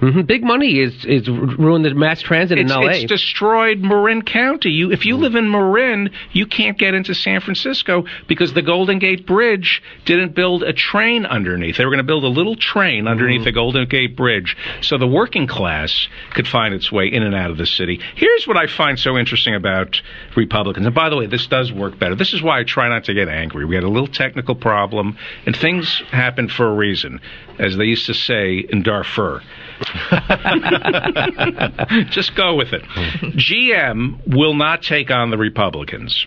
hmm 0.00 0.22
big 0.22 0.42
money 0.42 0.80
is 0.80 1.04
is 1.04 1.28
ruined 1.28 1.84
the 1.84 1.94
mass 1.94 2.20
transit 2.20 2.58
It's, 2.58 2.70
in 2.70 2.76
L.A. 2.76 2.90
it's 2.92 3.04
destroyed 3.04 3.80
Marin 3.80 4.22
County. 4.22 4.70
You, 4.70 4.92
if 4.92 5.06
you 5.06 5.16
live 5.16 5.34
in 5.34 5.50
Marin, 5.50 6.10
you 6.32 6.46
can't 6.46 6.78
get 6.78 6.94
into 6.94 7.14
San 7.14 7.40
Francisco 7.40 8.04
because 8.26 8.52
the 8.52 8.62
Golden 8.62 8.98
Gate 8.98 9.26
Bridge 9.26 9.82
didn't 10.04 10.34
build 10.34 10.62
a 10.62 10.72
train 10.72 11.26
underneath. 11.26 11.76
They 11.76 11.84
were 11.84 11.90
going 11.90 11.98
to 11.98 12.04
build 12.04 12.24
a 12.24 12.28
little 12.28 12.56
train 12.56 13.06
underneath 13.08 13.44
the 13.44 13.52
Golden 13.52 13.86
Gate 13.88 14.16
Bridge, 14.16 14.56
so 14.80 14.98
the 14.98 15.06
working 15.06 15.46
class 15.46 16.08
could 16.34 16.46
find 16.46 16.74
its 16.74 16.90
way 16.92 17.06
in 17.06 17.22
and 17.22 17.34
out 17.34 17.50
of 17.50 17.56
the 17.56 17.66
city. 17.66 18.00
Here's 18.16 18.46
what 18.46 18.56
I 18.56 18.66
find 18.66 18.98
so 18.98 19.16
interesting 19.16 19.54
about 19.54 20.00
Republicans. 20.36 20.86
And 20.86 20.94
by 20.94 21.08
the 21.08 21.16
way, 21.16 21.26
this 21.26 21.46
does 21.46 21.72
work 21.72 21.98
better. 21.98 22.14
This 22.14 22.32
is 22.34 22.42
why 22.42 22.60
I 22.60 22.64
try 22.64 22.88
not 22.88 23.04
to 23.04 23.14
get 23.14 23.28
angry. 23.28 23.64
We 23.64 23.74
had 23.74 23.84
a 23.84 23.88
little 23.88 24.08
technical 24.08 24.54
problem, 24.54 25.16
and 25.46 25.56
things 25.56 26.02
happen 26.10 26.48
for 26.48 26.66
a 26.66 26.74
reason, 26.74 27.20
as 27.58 27.76
they 27.76 27.84
used 27.84 28.06
to 28.06 28.14
say 28.14 28.58
in 28.58 28.82
Darfur. 28.82 29.42
Just 32.10 32.34
go 32.34 32.56
with 32.56 32.72
it. 32.72 32.82
GM 32.82 34.26
will 34.26 34.54
not 34.54 34.82
take 34.82 35.10
on 35.10 35.30
the 35.30 35.38
Republicans. 35.38 36.26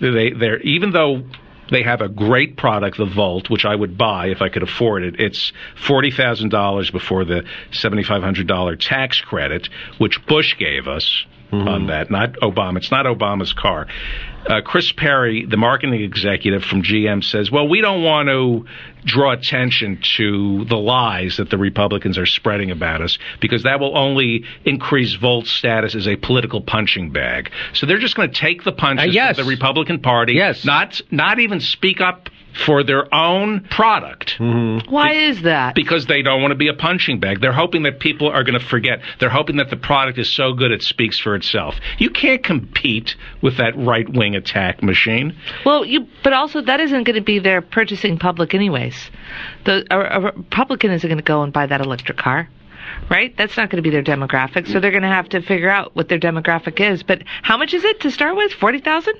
They, 0.00 0.30
they're 0.30 0.60
even 0.60 0.92
though 0.92 1.22
they 1.70 1.82
have 1.82 2.00
a 2.00 2.08
great 2.08 2.56
product, 2.56 2.98
the 2.98 3.06
Volt, 3.06 3.50
which 3.50 3.64
I 3.64 3.74
would 3.74 3.98
buy 3.98 4.28
if 4.28 4.40
I 4.40 4.48
could 4.48 4.62
afford 4.62 5.02
it. 5.02 5.16
It's 5.18 5.52
forty 5.86 6.10
thousand 6.10 6.50
dollars 6.50 6.90
before 6.90 7.24
the 7.24 7.42
seventy 7.72 8.04
five 8.04 8.22
hundred 8.22 8.46
dollar 8.46 8.76
tax 8.76 9.20
credit, 9.20 9.68
which 9.98 10.24
Bush 10.26 10.56
gave 10.58 10.86
us 10.86 11.26
on 11.50 11.60
mm-hmm. 11.60 11.86
that. 11.88 12.10
Not 12.10 12.34
Obama. 12.34 12.78
It's 12.78 12.90
not 12.90 13.06
Obama's 13.06 13.52
car. 13.52 13.86
Uh, 14.46 14.60
Chris 14.62 14.92
Perry, 14.92 15.44
the 15.44 15.56
marketing 15.56 16.00
executive 16.00 16.64
from 16.64 16.82
GM, 16.82 17.22
says, 17.22 17.50
"Well, 17.50 17.68
we 17.68 17.80
don't 17.80 18.02
want 18.02 18.28
to 18.28 18.64
draw 19.04 19.32
attention 19.32 19.98
to 20.16 20.64
the 20.66 20.76
lies 20.76 21.36
that 21.38 21.50
the 21.50 21.58
Republicans 21.58 22.18
are 22.18 22.26
spreading 22.26 22.70
about 22.70 23.00
us 23.00 23.18
because 23.40 23.62
that 23.64 23.80
will 23.80 23.96
only 23.96 24.44
increase 24.64 25.14
Volt's 25.14 25.50
status 25.50 25.94
as 25.94 26.06
a 26.06 26.16
political 26.16 26.60
punching 26.60 27.10
bag. 27.10 27.50
So 27.72 27.86
they're 27.86 27.98
just 27.98 28.16
going 28.16 28.30
to 28.30 28.38
take 28.38 28.64
the 28.64 28.72
punches 28.72 29.14
yes. 29.14 29.36
from 29.36 29.46
the 29.46 29.50
Republican 29.50 30.00
Party, 30.00 30.34
yes. 30.34 30.64
not 30.64 31.00
not 31.10 31.40
even 31.40 31.60
speak 31.60 32.00
up 32.00 32.28
for 32.64 32.82
their 32.82 33.12
own 33.14 33.60
product. 33.70 34.36
Mm-hmm. 34.38 34.90
Why 34.90 35.12
is 35.12 35.42
that? 35.42 35.74
Because 35.74 36.06
they 36.06 36.22
don't 36.22 36.40
want 36.42 36.52
to 36.52 36.56
be 36.56 36.68
a 36.68 36.74
punching 36.74 37.20
bag. 37.20 37.40
They're 37.40 37.52
hoping 37.52 37.84
that 37.84 38.00
people 38.00 38.28
are 38.28 38.42
going 38.44 38.58
to 38.58 38.66
forget. 38.66 39.00
They're 39.20 39.28
hoping 39.28 39.56
that 39.56 39.70
the 39.70 39.76
product 39.76 40.18
is 40.18 40.34
so 40.34 40.52
good 40.52 40.72
it 40.72 40.82
speaks 40.82 41.18
for 41.18 41.34
itself. 41.34 41.76
You 41.98 42.10
can't 42.10 42.42
compete 42.42 43.16
with 43.42 43.58
that 43.58 43.76
right 43.76 44.08
wing 44.08 44.34
attack 44.34 44.82
machine. 44.82 45.36
Well, 45.64 45.84
you, 45.84 46.06
but 46.24 46.32
also 46.32 46.60
that 46.62 46.80
isn't 46.80 47.04
going 47.04 47.16
to 47.16 47.22
be 47.22 47.38
their 47.38 47.62
purchasing 47.62 48.18
public, 48.18 48.54
anyways. 48.54 49.10
The 49.64 49.86
a, 49.90 49.98
a 49.98 50.20
Republican 50.32 50.90
isn't 50.90 51.08
going 51.08 51.18
to 51.18 51.24
go 51.24 51.42
and 51.42 51.52
buy 51.52 51.66
that 51.66 51.80
electric 51.80 52.18
car, 52.18 52.48
right? 53.10 53.36
That's 53.36 53.56
not 53.56 53.70
going 53.70 53.82
to 53.82 53.88
be 53.88 53.90
their 53.90 54.02
demographic. 54.02 54.66
So 54.66 54.80
they're 54.80 54.90
going 54.90 55.02
to 55.02 55.08
have 55.08 55.28
to 55.30 55.42
figure 55.42 55.70
out 55.70 55.94
what 55.94 56.08
their 56.08 56.18
demographic 56.18 56.80
is. 56.80 57.02
But 57.02 57.22
how 57.42 57.56
much 57.56 57.74
is 57.74 57.84
it 57.84 58.00
to 58.00 58.10
start 58.10 58.36
with? 58.36 58.52
Forty 58.52 58.80
thousand. 58.80 59.14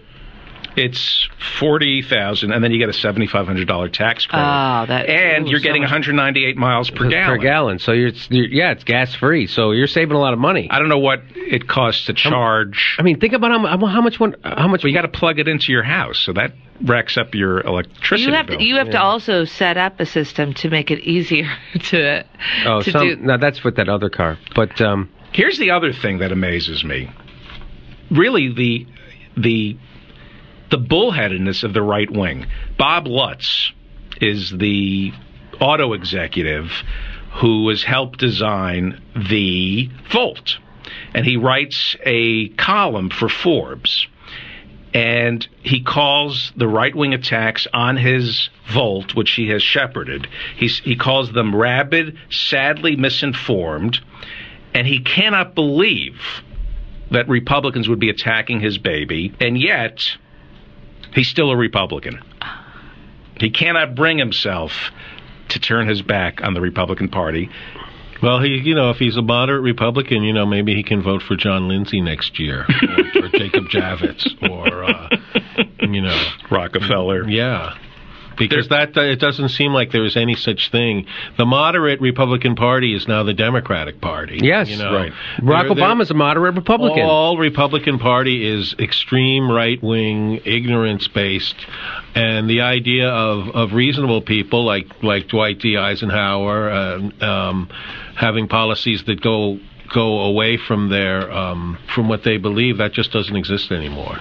It's 0.78 1.28
forty 1.58 2.02
thousand, 2.02 2.52
and 2.52 2.62
then 2.62 2.70
you 2.72 2.78
get 2.78 2.88
a 2.88 2.92
seventy 2.92 3.26
five 3.26 3.46
hundred 3.46 3.66
dollar 3.68 3.88
tax 3.88 4.26
credit, 4.26 4.44
Oh, 4.46 4.86
that. 4.86 5.08
and 5.08 5.46
ooh, 5.46 5.50
you're 5.50 5.58
so 5.58 5.64
getting 5.64 5.82
much. 5.82 5.90
one 5.90 6.02
hundred 6.02 6.14
ninety 6.14 6.44
eight 6.46 6.56
miles 6.56 6.88
per 6.90 7.08
gallon. 7.08 7.38
per 7.38 7.42
gallon. 7.42 7.78
So 7.78 7.92
you're, 7.92 8.10
you're 8.30 8.46
yeah, 8.46 8.70
it's 8.72 8.84
gas 8.84 9.14
free. 9.14 9.46
So 9.46 9.72
you're 9.72 9.86
saving 9.86 10.16
a 10.16 10.20
lot 10.20 10.32
of 10.32 10.38
money. 10.38 10.68
I 10.70 10.78
don't 10.78 10.88
know 10.88 10.98
what 10.98 11.22
it 11.34 11.68
costs 11.68 12.06
to 12.06 12.14
charge. 12.14 12.96
I 12.98 13.02
mean, 13.02 13.18
think 13.20 13.32
about 13.32 13.50
how, 13.50 13.86
how 13.86 14.00
much 14.00 14.18
one 14.20 14.34
how 14.42 14.68
much. 14.68 14.82
Well, 14.84 14.90
you 14.90 14.96
got 14.96 15.02
to 15.02 15.08
plug 15.18 15.38
it 15.38 15.48
into 15.48 15.72
your 15.72 15.82
house, 15.82 16.18
so 16.18 16.32
that 16.34 16.52
racks 16.82 17.16
up 17.16 17.34
your 17.34 17.60
electricity 17.62 18.30
You 18.30 18.36
have 18.36 18.46
bill. 18.46 18.58
to, 18.58 18.64
you 18.64 18.76
have 18.76 18.90
to 18.90 19.00
also 19.00 19.44
set 19.44 19.76
up 19.76 19.98
a 19.98 20.06
system 20.06 20.54
to 20.54 20.70
make 20.70 20.92
it 20.92 21.00
easier 21.00 21.50
to 21.90 22.24
Oh, 22.66 22.82
to 22.82 22.90
some, 22.92 23.02
do. 23.08 23.16
no, 23.16 23.36
that's 23.36 23.64
with 23.64 23.76
that 23.76 23.88
other 23.88 24.08
car. 24.10 24.38
But 24.54 24.80
um, 24.80 25.10
Here's 25.32 25.58
the 25.58 25.72
other 25.72 25.92
thing 25.92 26.18
that 26.18 26.30
amazes 26.32 26.84
me. 26.84 27.10
Really, 28.10 28.52
the 28.52 28.86
the 29.36 29.76
the 30.70 30.78
bullheadedness 30.78 31.64
of 31.64 31.72
the 31.72 31.82
right 31.82 32.10
wing. 32.10 32.46
Bob 32.76 33.06
Lutz 33.06 33.72
is 34.20 34.50
the 34.50 35.12
auto 35.60 35.92
executive 35.92 36.70
who 37.32 37.68
has 37.68 37.82
helped 37.82 38.18
design 38.18 39.00
the 39.28 39.88
Volt, 40.10 40.58
and 41.14 41.24
he 41.24 41.36
writes 41.36 41.96
a 42.04 42.48
column 42.50 43.10
for 43.10 43.28
Forbes. 43.28 44.06
And 44.94 45.46
he 45.62 45.82
calls 45.82 46.50
the 46.56 46.66
right 46.66 46.94
wing 46.94 47.12
attacks 47.12 47.66
on 47.74 47.98
his 47.98 48.48
Volt, 48.72 49.14
which 49.14 49.32
he 49.32 49.48
has 49.50 49.62
shepherded, 49.62 50.26
he's, 50.56 50.78
he 50.78 50.96
calls 50.96 51.30
them 51.32 51.54
rabid, 51.54 52.16
sadly 52.30 52.96
misinformed, 52.96 54.00
and 54.74 54.86
he 54.86 55.00
cannot 55.00 55.54
believe 55.54 56.20
that 57.10 57.28
Republicans 57.28 57.88
would 57.88 58.00
be 58.00 58.10
attacking 58.10 58.60
his 58.60 58.78
baby, 58.78 59.34
and 59.40 59.58
yet 59.58 60.16
he's 61.14 61.28
still 61.28 61.50
a 61.50 61.56
Republican. 61.56 62.20
He 63.38 63.50
cannot 63.50 63.94
bring 63.94 64.18
himself 64.18 64.72
to 65.50 65.60
turn 65.60 65.88
his 65.88 66.02
back 66.02 66.40
on 66.42 66.54
the 66.54 66.60
Republican 66.60 67.08
Party. 67.08 67.48
Well, 68.22 68.40
he, 68.40 68.60
you 68.64 68.74
know, 68.74 68.90
if 68.90 68.96
he's 68.96 69.16
a 69.16 69.22
moderate 69.22 69.62
Republican, 69.62 70.24
you 70.24 70.32
know, 70.32 70.44
maybe 70.44 70.74
he 70.74 70.82
can 70.82 71.02
vote 71.02 71.22
for 71.22 71.36
John 71.36 71.68
Lindsay 71.68 72.00
next 72.00 72.40
year, 72.40 72.66
or, 72.66 73.24
or 73.24 73.28
Jacob 73.28 73.66
Javits, 73.66 74.26
or 74.50 74.84
uh, 74.84 75.08
you 75.80 76.02
know, 76.02 76.24
Rockefeller. 76.50 77.28
Yeah, 77.28 77.76
because 78.38 78.68
that 78.68 78.96
uh, 78.96 79.00
it 79.02 79.20
doesn't 79.20 79.50
seem 79.50 79.72
like 79.72 79.90
there 79.90 80.04
is 80.04 80.16
any 80.16 80.34
such 80.34 80.70
thing. 80.70 81.06
The 81.36 81.46
moderate 81.46 82.00
Republican 82.00 82.54
Party 82.54 82.94
is 82.94 83.06
now 83.08 83.22
the 83.22 83.34
Democratic 83.34 84.00
Party. 84.00 84.38
yes, 84.42 84.68
you 84.68 84.78
know, 84.78 84.92
right. 84.92 85.12
Barack 85.40 85.68
They're- 85.68 85.74
they're- 85.74 86.10
a 86.10 86.14
moderate 86.14 86.54
Republican. 86.54 87.02
All 87.04 87.36
Republican 87.38 87.98
Party 87.98 88.46
is 88.46 88.74
extreme 88.78 89.50
right 89.50 89.82
wing, 89.82 90.40
ignorance 90.44 91.08
based, 91.08 91.56
and 92.14 92.48
the 92.48 92.60
idea 92.60 93.08
of, 93.08 93.48
of 93.54 93.72
reasonable 93.72 94.22
people 94.22 94.64
like 94.64 94.86
like 95.02 95.28
Dwight 95.28 95.58
D. 95.58 95.76
Eisenhower 95.76 96.70
uh, 96.70 97.24
um, 97.24 97.68
having 98.16 98.48
policies 98.48 99.04
that 99.06 99.20
go 99.20 99.58
go 99.92 100.20
away 100.20 100.56
from 100.56 100.90
their 100.90 101.30
um, 101.32 101.78
from 101.94 102.08
what 102.08 102.22
they 102.24 102.36
believe 102.36 102.78
that 102.78 102.92
just 102.92 103.10
doesn't 103.12 103.36
exist 103.36 103.70
anymore. 103.72 104.18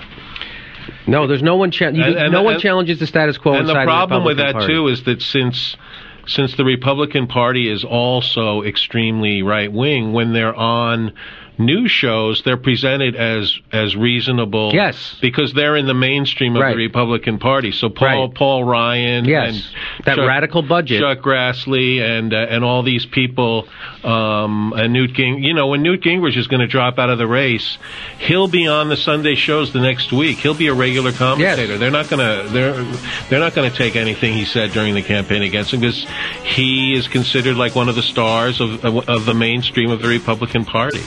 No, 1.05 1.27
there's 1.27 1.43
no 1.43 1.55
one. 1.55 1.71
Cha- 1.71 1.89
you, 1.89 2.03
And- 2.03 2.15
and- 2.15 2.31
no 2.31 2.43
one 2.43 2.53
and- 2.55 2.61
challenges 2.61 2.99
the 2.99 3.07
status 3.07 3.37
quo. 3.37 3.53
and 3.53 3.67
the 3.67 3.73
problem 3.73 4.23
with 4.23 4.37
that 4.37 4.53
Party. 4.53 4.73
too 4.73 4.87
is 4.87 5.03
that 5.03 5.21
since 5.21 5.75
since 6.27 6.55
the 6.55 6.65
Republican 6.65 7.27
Party 7.27 7.69
is 7.69 7.85
also 7.85 8.61
extremely 8.63 9.41
right 9.43 9.71
wing, 9.71 10.11
when 10.11 10.33
they're 10.33 10.53
on 10.55 11.13
news 11.59 11.91
shows, 11.91 12.41
they're 12.43 12.57
presented 12.57 13.15
as 13.15 13.57
as 13.71 13.95
reasonable. 13.95 14.71
Yes. 14.73 15.15
because 15.21 15.53
they're 15.53 15.75
in 15.75 15.87
the 15.87 15.93
mainstream 15.93 16.55
of 16.55 16.61
Right. 16.61 16.75
the 16.75 16.83
Republican 16.85 17.37
Party. 17.39 17.71
So 17.71 17.89
Paul 17.89 18.27
Right. 18.27 18.33
Paul 18.35 18.63
Ryan, 18.63 19.25
Yes. 19.25 19.49
and 19.97 20.05
That 20.05 20.15
Chuck- 20.17 20.27
radical 20.27 20.61
budget. 20.61 21.01
Chuck 21.01 21.19
Grassley, 21.21 21.99
and 22.01 22.33
uh, 22.33 22.37
and 22.49 22.63
all 22.63 22.83
these 22.83 23.05
people, 23.05 23.67
um, 24.03 24.73
and 24.75 24.93
Newt 24.93 25.13
Ging. 25.13 25.43
You 25.43 25.53
know, 25.53 25.67
when 25.67 25.81
Newt 25.81 26.01
Gingrich 26.01 26.37
is 26.37 26.47
going 26.47 26.61
to 26.61 26.67
drop 26.67 26.99
out 26.99 27.09
of 27.09 27.17
the 27.17 27.27
race, 27.27 27.77
he'll 28.19 28.47
be 28.47 28.67
on 28.67 28.89
the 28.89 28.97
Sunday 28.97 29.35
shows 29.35 29.73
the 29.73 29.79
next 29.81 30.11
week. 30.11 30.37
He'll 30.37 30.53
be 30.53 30.67
a 30.67 30.73
regular 30.73 31.11
commentator. 31.11 31.77
They're 31.77 31.91
not 31.91 32.09
going 32.09 32.19
to 32.19 32.49
they're 32.49 32.73
they're 33.29 33.39
not 33.39 33.53
going 33.55 33.69
to 33.69 33.75
take 33.75 33.95
anything 33.95 34.33
he 34.33 34.45
said 34.45 34.71
during 34.71 34.93
the 34.93 35.01
campaign 35.01 35.41
against 35.41 35.73
him 35.73 35.79
because 35.81 36.05
he 36.43 36.93
is 36.93 37.07
considered 37.07 37.57
like 37.57 37.75
one 37.75 37.89
of 37.89 37.95
the 37.95 38.03
stars 38.03 38.61
of 38.61 38.83
of, 38.85 39.09
of 39.09 39.25
the 39.25 39.33
mainstream 39.33 39.89
of 39.91 40.01
the 40.01 40.07
Republican 40.07 40.65
Party. 40.65 41.01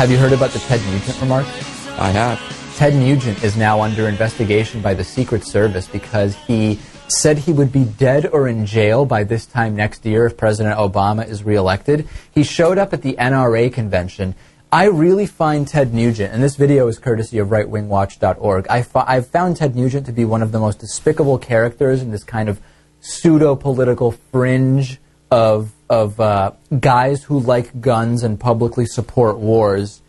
Have 0.00 0.10
you 0.10 0.16
heard 0.16 0.32
about 0.32 0.48
the 0.52 0.60
Ted 0.60 0.80
Nugent 0.86 1.20
remarks? 1.20 1.50
I 1.98 2.08
have. 2.12 2.76
Ted 2.78 2.94
Nugent 2.94 3.44
is 3.44 3.54
now 3.54 3.82
under 3.82 4.08
investigation 4.08 4.80
by 4.80 4.94
the 4.94 5.04
Secret 5.04 5.44
Service 5.44 5.86
because 5.86 6.34
he 6.36 6.78
said 7.08 7.36
he 7.36 7.52
would 7.52 7.70
be 7.70 7.84
dead 7.84 8.24
or 8.24 8.48
in 8.48 8.64
jail 8.64 9.04
by 9.04 9.24
this 9.24 9.44
time 9.44 9.76
next 9.76 10.06
year 10.06 10.24
if 10.24 10.38
President 10.38 10.78
Obama 10.78 11.28
is 11.28 11.44
reelected. 11.44 12.08
He 12.34 12.44
showed 12.44 12.78
up 12.78 12.94
at 12.94 13.02
the 13.02 13.12
NRA 13.12 13.70
convention. 13.70 14.34
I 14.72 14.86
really 14.86 15.26
find 15.26 15.68
Ted 15.68 15.92
Nugent, 15.92 16.32
and 16.32 16.42
this 16.42 16.56
video 16.56 16.88
is 16.88 16.98
courtesy 16.98 17.36
of 17.36 17.48
rightwingwatch.org, 17.48 18.68
I 18.70 18.80
fi- 18.80 19.04
I've 19.06 19.26
found 19.26 19.58
Ted 19.58 19.76
Nugent 19.76 20.06
to 20.06 20.12
be 20.12 20.24
one 20.24 20.40
of 20.40 20.50
the 20.50 20.60
most 20.60 20.78
despicable 20.78 21.36
characters 21.36 22.00
in 22.00 22.10
this 22.10 22.24
kind 22.24 22.48
of 22.48 22.58
pseudo 23.02 23.54
political 23.54 24.12
fringe 24.12 24.98
of, 25.30 25.72
of 25.90 26.18
uh, 26.20 26.52
guys 26.78 27.24
who 27.24 27.40
like 27.40 27.80
guns 27.80 28.22
and 28.22 28.38
publicly 28.40 28.86
support 28.86 29.38
wars 29.38 30.00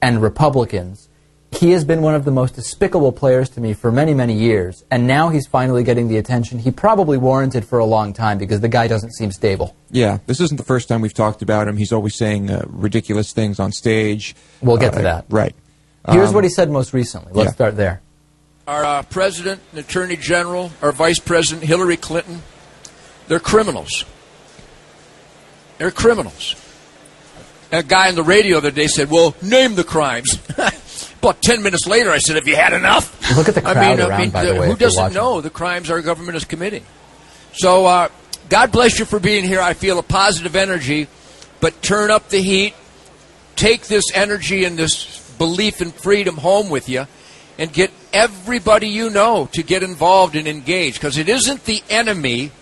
and 0.00 0.22
Republicans. 0.22 1.08
He 1.50 1.70
has 1.70 1.84
been 1.84 2.02
one 2.02 2.14
of 2.16 2.24
the 2.24 2.30
most 2.32 2.54
despicable 2.56 3.12
players 3.12 3.48
to 3.50 3.60
me 3.60 3.74
for 3.74 3.92
many, 3.92 4.12
many 4.12 4.34
years, 4.34 4.82
and 4.90 5.06
now 5.06 5.28
he's 5.28 5.46
finally 5.46 5.84
getting 5.84 6.08
the 6.08 6.16
attention 6.16 6.58
he 6.58 6.70
probably 6.72 7.16
warranted 7.16 7.64
for 7.64 7.78
a 7.78 7.84
long 7.84 8.12
time 8.12 8.38
because 8.38 8.60
the 8.60 8.68
guy 8.68 8.88
doesn't 8.88 9.12
seem 9.12 9.30
stable. 9.30 9.76
Yeah, 9.90 10.18
this 10.26 10.40
isn't 10.40 10.56
the 10.56 10.64
first 10.64 10.88
time 10.88 11.00
we've 11.00 11.14
talked 11.14 11.42
about 11.42 11.68
him. 11.68 11.76
He's 11.76 11.92
always 11.92 12.16
saying 12.16 12.50
uh, 12.50 12.64
ridiculous 12.68 13.32
things 13.32 13.60
on 13.60 13.70
stage. 13.70 14.34
We'll 14.62 14.78
get 14.78 14.94
Uh, 14.94 14.96
to 14.98 15.02
that. 15.04 15.24
Right. 15.30 15.54
Here's 16.10 16.30
Um, 16.30 16.34
what 16.34 16.44
he 16.44 16.50
said 16.50 16.70
most 16.70 16.92
recently. 16.92 17.32
Let's 17.32 17.48
yeah. 17.50 17.54
start 17.54 17.76
there. 17.76 18.00
our 18.66 18.84
uh, 18.84 19.02
president 19.02 19.60
and 19.70 19.78
attorney 19.80 20.16
general, 20.16 20.72
our 20.82 20.90
vice 20.90 21.20
president, 21.20 21.64
Hillary 21.66 21.96
Clinton, 21.98 22.42
they're 23.28 23.38
criminals. 23.38 24.04
They're 25.84 25.90
criminals. 25.90 26.56
A 27.70 27.82
guy 27.82 28.08
on 28.08 28.14
the 28.14 28.22
radio 28.22 28.58
the 28.58 28.68
other 28.68 28.74
day 28.74 28.86
said, 28.86 29.10
"Well, 29.10 29.36
name 29.42 29.74
the 29.74 29.84
crimes." 29.84 30.38
About 31.18 31.42
ten 31.42 31.62
minutes 31.62 31.86
later, 31.86 32.10
I 32.10 32.16
said, 32.16 32.36
"Have 32.36 32.48
you 32.48 32.56
had 32.56 32.72
enough?" 32.72 33.36
Look 33.36 33.50
at 33.50 33.54
the 33.54 33.60
crowd 33.60 33.76
I 33.76 33.90
mean, 33.90 34.00
around, 34.00 34.12
I 34.12 34.18
mean, 34.18 34.30
by 34.30 34.46
the 34.46 34.54
way, 34.58 34.66
who 34.66 34.76
doesn't 34.76 35.12
know 35.12 35.42
the 35.42 35.50
crimes 35.50 35.90
our 35.90 36.00
government 36.00 36.38
is 36.38 36.46
committing? 36.46 36.86
So, 37.52 37.84
uh, 37.84 38.08
God 38.48 38.72
bless 38.72 38.98
you 38.98 39.04
for 39.04 39.20
being 39.20 39.44
here. 39.44 39.60
I 39.60 39.74
feel 39.74 39.98
a 39.98 40.02
positive 40.02 40.56
energy, 40.56 41.06
but 41.60 41.82
turn 41.82 42.10
up 42.10 42.30
the 42.30 42.40
heat. 42.40 42.72
Take 43.54 43.82
this 43.82 44.04
energy 44.14 44.64
and 44.64 44.78
this 44.78 45.20
belief 45.36 45.82
in 45.82 45.90
freedom 45.90 46.38
home 46.38 46.70
with 46.70 46.88
you, 46.88 47.06
and 47.58 47.70
get 47.70 47.90
everybody 48.10 48.88
you 48.88 49.10
know 49.10 49.50
to 49.52 49.62
get 49.62 49.82
involved 49.82 50.34
and 50.34 50.48
engaged. 50.48 50.96
Because 50.98 51.18
it 51.18 51.28
isn't 51.28 51.66
the 51.66 51.82
enemy 51.90 52.52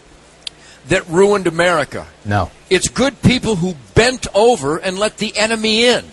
that 0.89 1.09
ruined 1.09 1.47
America. 1.47 2.07
No. 2.25 2.51
It's 2.71 2.89
good 2.89 3.21
people 3.23 3.57
who 3.57 3.75
bent 3.95 4.27
over 4.35 4.77
and 4.79 4.99
let 4.99 5.19
the 5.19 5.37
enemy 5.37 5.85
in. 5.85 6.05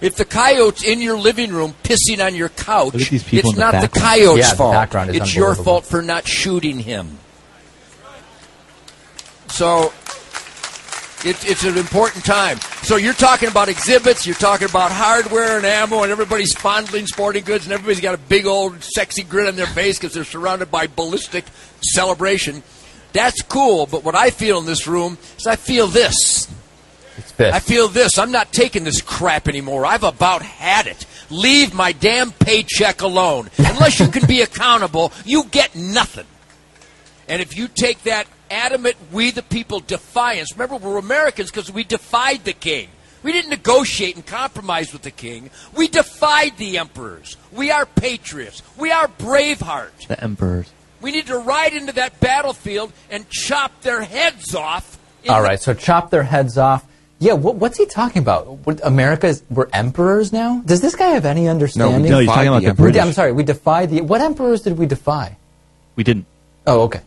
If 0.00 0.16
the 0.16 0.26
coyote's 0.26 0.84
in 0.84 1.00
your 1.00 1.16
living 1.16 1.50
room 1.52 1.74
pissing 1.82 2.24
on 2.24 2.34
your 2.34 2.50
couch, 2.50 2.92
Look 2.92 3.02
at 3.02 3.08
these 3.08 3.24
people 3.24 3.50
it's 3.50 3.58
the 3.58 3.64
not 3.72 3.80
the 3.80 3.88
coyote's 3.88 4.38
Yeah, 4.40 4.54
fault. 4.54 4.94
is 5.08 5.16
it's 5.16 5.34
your 5.34 5.54
fault 5.54 5.86
for 5.86 6.02
not 6.02 6.26
shooting 6.28 6.78
him. 6.78 7.18
So 9.48 9.92
it, 11.24 11.48
it's 11.48 11.64
an 11.64 11.78
important 11.78 12.24
time. 12.24 12.58
So 12.82 12.96
you're 12.96 13.14
talking 13.14 13.48
about 13.48 13.68
exhibits, 13.68 14.26
you're 14.26 14.36
talking 14.36 14.68
about 14.68 14.92
hardware 14.92 15.56
and 15.56 15.64
ammo, 15.64 16.02
and 16.02 16.12
everybody's 16.12 16.52
fondling 16.54 17.06
sporting 17.06 17.44
goods, 17.44 17.64
and 17.64 17.72
everybody's 17.72 18.00
got 18.02 18.14
a 18.14 18.18
big 18.18 18.44
old 18.46 18.82
sexy 18.82 19.22
grin 19.22 19.46
on 19.46 19.56
their 19.56 19.66
face 19.66 19.98
because 19.98 20.12
they're 20.12 20.24
surrounded 20.24 20.70
by 20.70 20.86
ballistic 20.86 21.44
celebration. 21.80 22.62
That's 23.16 23.40
cool, 23.40 23.86
but 23.86 24.04
what 24.04 24.14
I 24.14 24.28
feel 24.28 24.58
in 24.58 24.66
this 24.66 24.86
room 24.86 25.16
is 25.38 25.46
I 25.46 25.56
feel 25.56 25.86
this. 25.86 26.52
I 27.38 27.60
feel 27.60 27.88
this. 27.88 28.18
I'm 28.18 28.30
not 28.30 28.52
taking 28.52 28.84
this 28.84 29.00
crap 29.00 29.48
anymore. 29.48 29.86
I've 29.86 30.02
about 30.02 30.42
had 30.42 30.86
it. 30.86 31.06
Leave 31.30 31.72
my 31.72 31.92
damn 31.92 32.30
paycheck 32.30 33.00
alone. 33.00 33.48
Unless 33.58 34.00
you 34.00 34.08
can 34.08 34.26
be 34.26 34.42
accountable, 34.42 35.14
you 35.24 35.44
get 35.44 35.74
nothing. 35.74 36.26
And 37.26 37.40
if 37.40 37.56
you 37.56 37.68
take 37.68 38.02
that 38.02 38.26
adamant, 38.50 38.96
we 39.10 39.30
the 39.30 39.42
people 39.42 39.80
defiance, 39.80 40.52
remember, 40.52 40.76
we're 40.76 40.98
Americans 40.98 41.50
because 41.50 41.72
we 41.72 41.84
defied 41.84 42.44
the 42.44 42.52
king. 42.52 42.90
We 43.22 43.32
didn't 43.32 43.50
negotiate 43.50 44.16
and 44.16 44.26
compromise 44.26 44.92
with 44.92 45.02
the 45.02 45.10
king. 45.10 45.48
We 45.74 45.88
defied 45.88 46.58
the 46.58 46.76
emperors. 46.76 47.38
We 47.50 47.70
are 47.70 47.86
patriots. 47.86 48.62
We 48.76 48.92
are 48.92 49.08
Braveheart. 49.08 50.06
The 50.06 50.22
emperors. 50.22 50.70
We 51.06 51.12
need 51.12 51.28
to 51.28 51.38
ride 51.38 51.72
into 51.72 51.92
that 51.92 52.18
battlefield 52.18 52.92
and 53.12 53.30
chop 53.30 53.80
their 53.82 54.02
heads 54.02 54.56
off. 54.56 54.98
All 55.28 55.40
right, 55.40 55.56
the- 55.56 55.62
so 55.66 55.72
chop 55.74 56.10
their 56.10 56.24
heads 56.24 56.58
off. 56.58 56.84
Yeah, 57.20 57.34
what, 57.34 57.54
what's 57.54 57.78
he 57.78 57.86
talking 57.86 58.20
about? 58.22 58.48
What, 58.66 58.80
America's 58.82 59.44
we're 59.48 59.68
emperors 59.72 60.32
now. 60.32 60.62
Does 60.66 60.80
this 60.80 60.96
guy 60.96 61.10
have 61.10 61.24
any 61.24 61.46
understanding? 61.46 62.10
No, 62.10 62.18
he's 62.18 62.28
talking 62.28 62.48
about 62.48 62.62
the 62.64 62.70
We- 62.70 62.90
British. 62.90 63.02
I'm 63.02 63.12
sorry, 63.12 63.30
we 63.30 63.44
defied 63.44 63.90
the. 63.90 64.00
What 64.00 64.20
emperors 64.20 64.62
did 64.62 64.78
we 64.78 64.86
defy? 64.86 65.36
We 65.94 66.02
didn't. 66.02 66.26
Oh, 66.66 66.80
okay. 66.86 67.02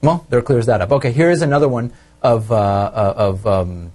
Well, 0.00 0.24
there 0.30 0.40
clears 0.40 0.64
that 0.64 0.80
up. 0.80 0.90
Okay, 0.90 1.12
here 1.12 1.28
is 1.30 1.42
another 1.42 1.68
one 1.68 1.92
of 2.22 2.50
uh, 2.50 2.54
uh, 2.56 3.14
of 3.18 3.46
um, 3.46 3.92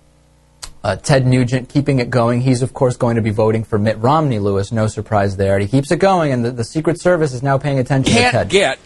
uh, 0.84 0.98
Ted 0.98 1.26
Nugent 1.26 1.68
keeping 1.68 1.98
it 1.98 2.12
going. 2.12 2.42
He's 2.42 2.62
of 2.62 2.76
course 2.76 2.96
going 2.96 3.16
to 3.16 3.24
be 3.24 3.32
voting 3.32 3.64
for 3.64 3.80
Mitt 3.80 3.98
Romney. 3.98 4.38
Lewis, 4.38 4.72
no 4.72 4.86
surprise 4.86 5.36
there. 5.36 5.58
He 5.58 5.68
keeps 5.68 5.90
it 5.90 5.98
going, 5.98 6.32
and 6.32 6.46
the, 6.46 6.52
the 6.52 6.64
Secret 6.64 7.02
Service 7.02 7.34
is 7.34 7.42
now 7.42 7.58
paying 7.58 7.80
attention 7.80 8.14
can't 8.14 8.34
Ted. 8.34 8.50
get 8.50 8.80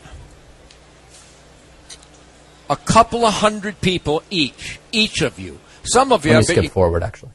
a 2.69 2.75
couple 2.75 3.25
of 3.25 3.33
hundred 3.35 3.79
people 3.81 4.23
each, 4.29 4.79
each 4.91 5.21
of 5.21 5.39
you. 5.39 5.59
Some 5.83 6.11
of 6.11 6.25
you, 6.25 6.33
Let 6.33 6.47
me 6.47 6.55
skip 6.55 6.71
forward, 6.71 7.03
actually. 7.03 7.31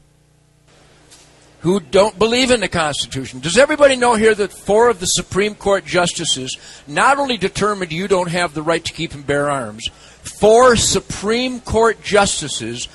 who 1.61 1.79
don't 1.79 2.17
believe 2.17 2.51
in 2.51 2.61
the 2.61 2.67
Constitution. 2.67 3.39
Does 3.39 3.57
everybody 3.57 3.95
know 3.95 4.15
here 4.15 4.33
that 4.33 4.51
four 4.51 4.89
of 4.89 4.99
the 4.99 5.05
Supreme 5.05 5.55
Court 5.55 5.85
justices 5.85 6.57
not 6.87 7.19
only 7.19 7.37
determined 7.37 7.91
you 7.91 8.07
don't 8.07 8.29
have 8.29 8.53
the 8.53 8.61
right 8.63 8.83
to 8.83 8.93
keep 8.93 9.13
and 9.13 9.25
bear 9.25 9.49
arms, 9.49 9.87
four 10.39 10.75
Supreme 10.75 11.59
Court 11.59 12.01
justices 12.01 12.87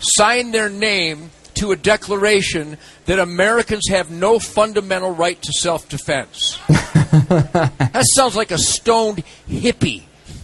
signed 0.00 0.54
their 0.54 0.68
name 0.68 1.30
to 1.54 1.72
a 1.72 1.76
declaration 1.76 2.78
that 3.06 3.18
Americans 3.18 3.88
have 3.88 4.10
no 4.10 4.38
fundamental 4.38 5.10
right 5.10 5.40
to 5.42 5.52
self 5.52 5.88
defense? 5.88 6.58
that 6.68 8.04
sounds 8.14 8.36
like 8.36 8.50
a 8.50 8.58
stoned 8.58 9.22
hippie. 9.48 10.02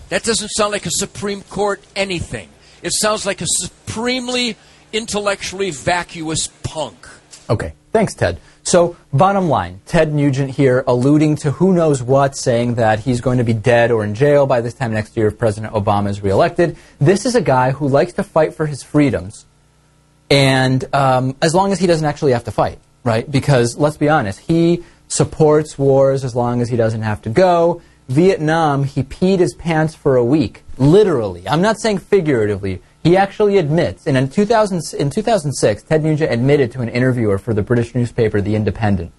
That 0.09 0.23
doesn't 0.23 0.49
sound 0.49 0.73
like 0.73 0.87
a 0.87 0.91
Supreme 0.91 1.43
Court 1.43 1.83
anything. 1.97 2.49
It 2.83 2.93
sounds 2.93 3.25
like 3.25 3.41
a 3.41 3.47
supremely 3.47 4.57
intellectually 4.93 5.71
vacuous 5.71 6.49
punk. 6.63 7.09
Okay, 7.49 7.73
thanks, 7.93 8.15
Ted. 8.15 8.39
So, 8.63 8.97
bottom 9.13 9.49
line, 9.49 9.83
Ted 9.85 10.15
Nugent 10.15 10.51
here 10.51 10.85
alluding 10.87 11.37
to 11.37 11.51
who 11.51 11.75
knows 11.75 12.03
what, 12.03 12.35
saying 12.35 12.77
that 12.77 13.01
he's 13.01 13.21
going 13.21 13.39
to 13.39 13.45
be 13.45 13.53
dead 13.53 13.91
or 13.91 14.05
in 14.05 14.15
jail 14.15 14.47
by 14.47 14.63
this 14.63 14.73
time 14.73 14.93
next 14.93 15.17
year 15.17 15.29
if 15.29 15.39
President 15.39 15.75
Obama 15.75 16.09
is 16.09 16.23
reelected. 16.23 16.77
This 16.99 17.27
is 17.27 17.35
a 17.35 17.43
guy 17.43 17.73
who 17.73 17.87
likes 17.89 18.15
to 18.15 18.23
fight 18.23 18.55
for 18.55 18.65
his 18.65 18.83
freedoms, 18.83 19.45
and 20.31 20.83
um, 20.95 21.37
as 21.43 21.55
long 21.55 21.73
as 21.73 21.79
he 21.79 21.87
doesn't 21.87 22.07
actually 22.07 22.33
have 22.33 22.45
to 22.45 22.51
fight, 22.51 22.79
right? 23.05 23.31
Because 23.31 23.77
let's 23.77 23.99
be 23.99 24.09
honest, 24.09 24.41
he 24.41 24.83
supports 25.09 25.79
wars 25.79 26.25
as 26.25 26.35
long 26.35 26.63
as 26.63 26.71
he 26.71 26.77
doesn't 26.77 27.03
have 27.03 27.21
to 27.23 27.31
go. 27.31 27.83
Vietnam, 28.09 28.85
he 28.85 29.03
peed 29.03 29.39
his 29.39 29.55
pants 29.55 29.95
for 29.95 30.17
a 30.17 30.25
week, 30.25 30.63
literally. 30.77 31.49
I'm 31.49 31.63
not 31.63 31.81
saying 31.81 31.99
figuratively. 31.99 32.83
He 33.03 33.17
actually 33.17 33.59
admits, 33.59 34.07
and 34.07 34.17
in, 34.17 34.29
2000, 34.29 34.81
in 34.99 35.11
2006, 35.11 35.83
Ted 35.83 36.03
Nugent 36.03 36.33
admitted 36.33 36.73
to 36.73 36.81
an 36.81 36.89
interviewer 36.89 37.39
for 37.39 37.55
the 37.55 37.63
British 37.63 37.95
newspaper 37.95 38.41
The 38.41 38.57
Independent 38.57 39.13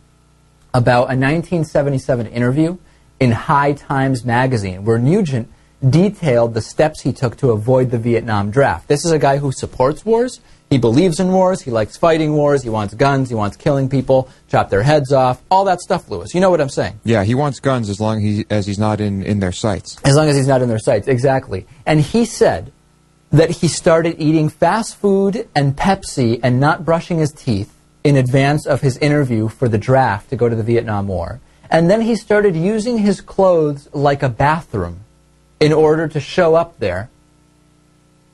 about 0.73 1.03
a 1.03 1.15
1977 1.15 2.27
interview 2.27 2.77
in 3.19 3.31
High 3.31 3.73
Times 3.73 4.25
magazine 4.25 4.83
where 4.83 4.97
Nugent 4.97 5.49
detailed 5.87 6.53
the 6.53 6.61
steps 6.61 7.01
he 7.01 7.13
took 7.13 7.37
to 7.37 7.51
avoid 7.51 7.91
the 7.91 7.97
Vietnam 7.97 8.51
draft. 8.51 8.87
This 8.87 9.05
is 9.05 9.11
a 9.11 9.19
guy 9.19 9.37
who 9.37 9.51
supports 9.51 10.03
wars. 10.03 10.41
He 10.69 10.77
believes 10.79 11.19
in 11.19 11.31
wars. 11.31 11.61
He 11.61 11.71
likes 11.71 11.95
fighting 11.95 12.33
wars. 12.33 12.63
He 12.63 12.69
wants 12.69 12.93
guns. 12.93 13.29
He 13.29 13.35
wants 13.35 13.55
killing 13.55 13.87
people, 13.87 14.29
chop 14.49 14.69
their 14.69 14.81
heads 14.81 15.13
off, 15.13 15.41
all 15.51 15.65
that 15.65 15.79
stuff, 15.79 16.09
Lewis. 16.09 16.33
You 16.33 16.41
know 16.41 16.49
what 16.49 16.59
I'm 16.59 16.69
saying. 16.69 16.99
Yeah, 17.03 17.23
he 17.23 17.35
wants 17.35 17.59
guns 17.59 17.89
as 17.89 17.99
long 17.99 18.19
he, 18.19 18.45
as 18.49 18.65
he's 18.65 18.79
not 18.79 18.99
in, 18.99 19.23
in 19.23 19.39
their 19.39 19.51
sights. 19.51 19.97
As 20.03 20.15
long 20.15 20.27
as 20.27 20.35
he's 20.35 20.47
not 20.47 20.61
in 20.61 20.69
their 20.69 20.79
sights, 20.79 21.07
exactly. 21.07 21.67
And 21.85 22.01
he 22.01 22.25
said 22.25 22.71
that 23.29 23.51
he 23.51 23.67
started 23.67 24.15
eating 24.19 24.49
fast 24.49 24.95
food 24.95 25.47
and 25.55 25.75
Pepsi 25.75 26.39
and 26.41 26.59
not 26.59 26.83
brushing 26.83 27.19
his 27.19 27.31
teeth 27.31 27.73
in 28.03 28.15
advance 28.15 28.65
of 28.65 28.81
his 28.81 28.97
interview 28.97 29.47
for 29.47 29.67
the 29.67 29.77
draft 29.77 30.29
to 30.29 30.35
go 30.35 30.49
to 30.49 30.55
the 30.55 30.63
Vietnam 30.63 31.07
War. 31.07 31.41
And 31.69 31.89
then 31.89 32.01
he 32.01 32.15
started 32.15 32.55
using 32.55 32.99
his 32.99 33.21
clothes 33.21 33.89
like 33.93 34.23
a 34.23 34.29
bathroom 34.29 35.01
in 35.59 35.73
order 35.73 36.07
to 36.07 36.19
show 36.19 36.55
up 36.55 36.79
there 36.79 37.09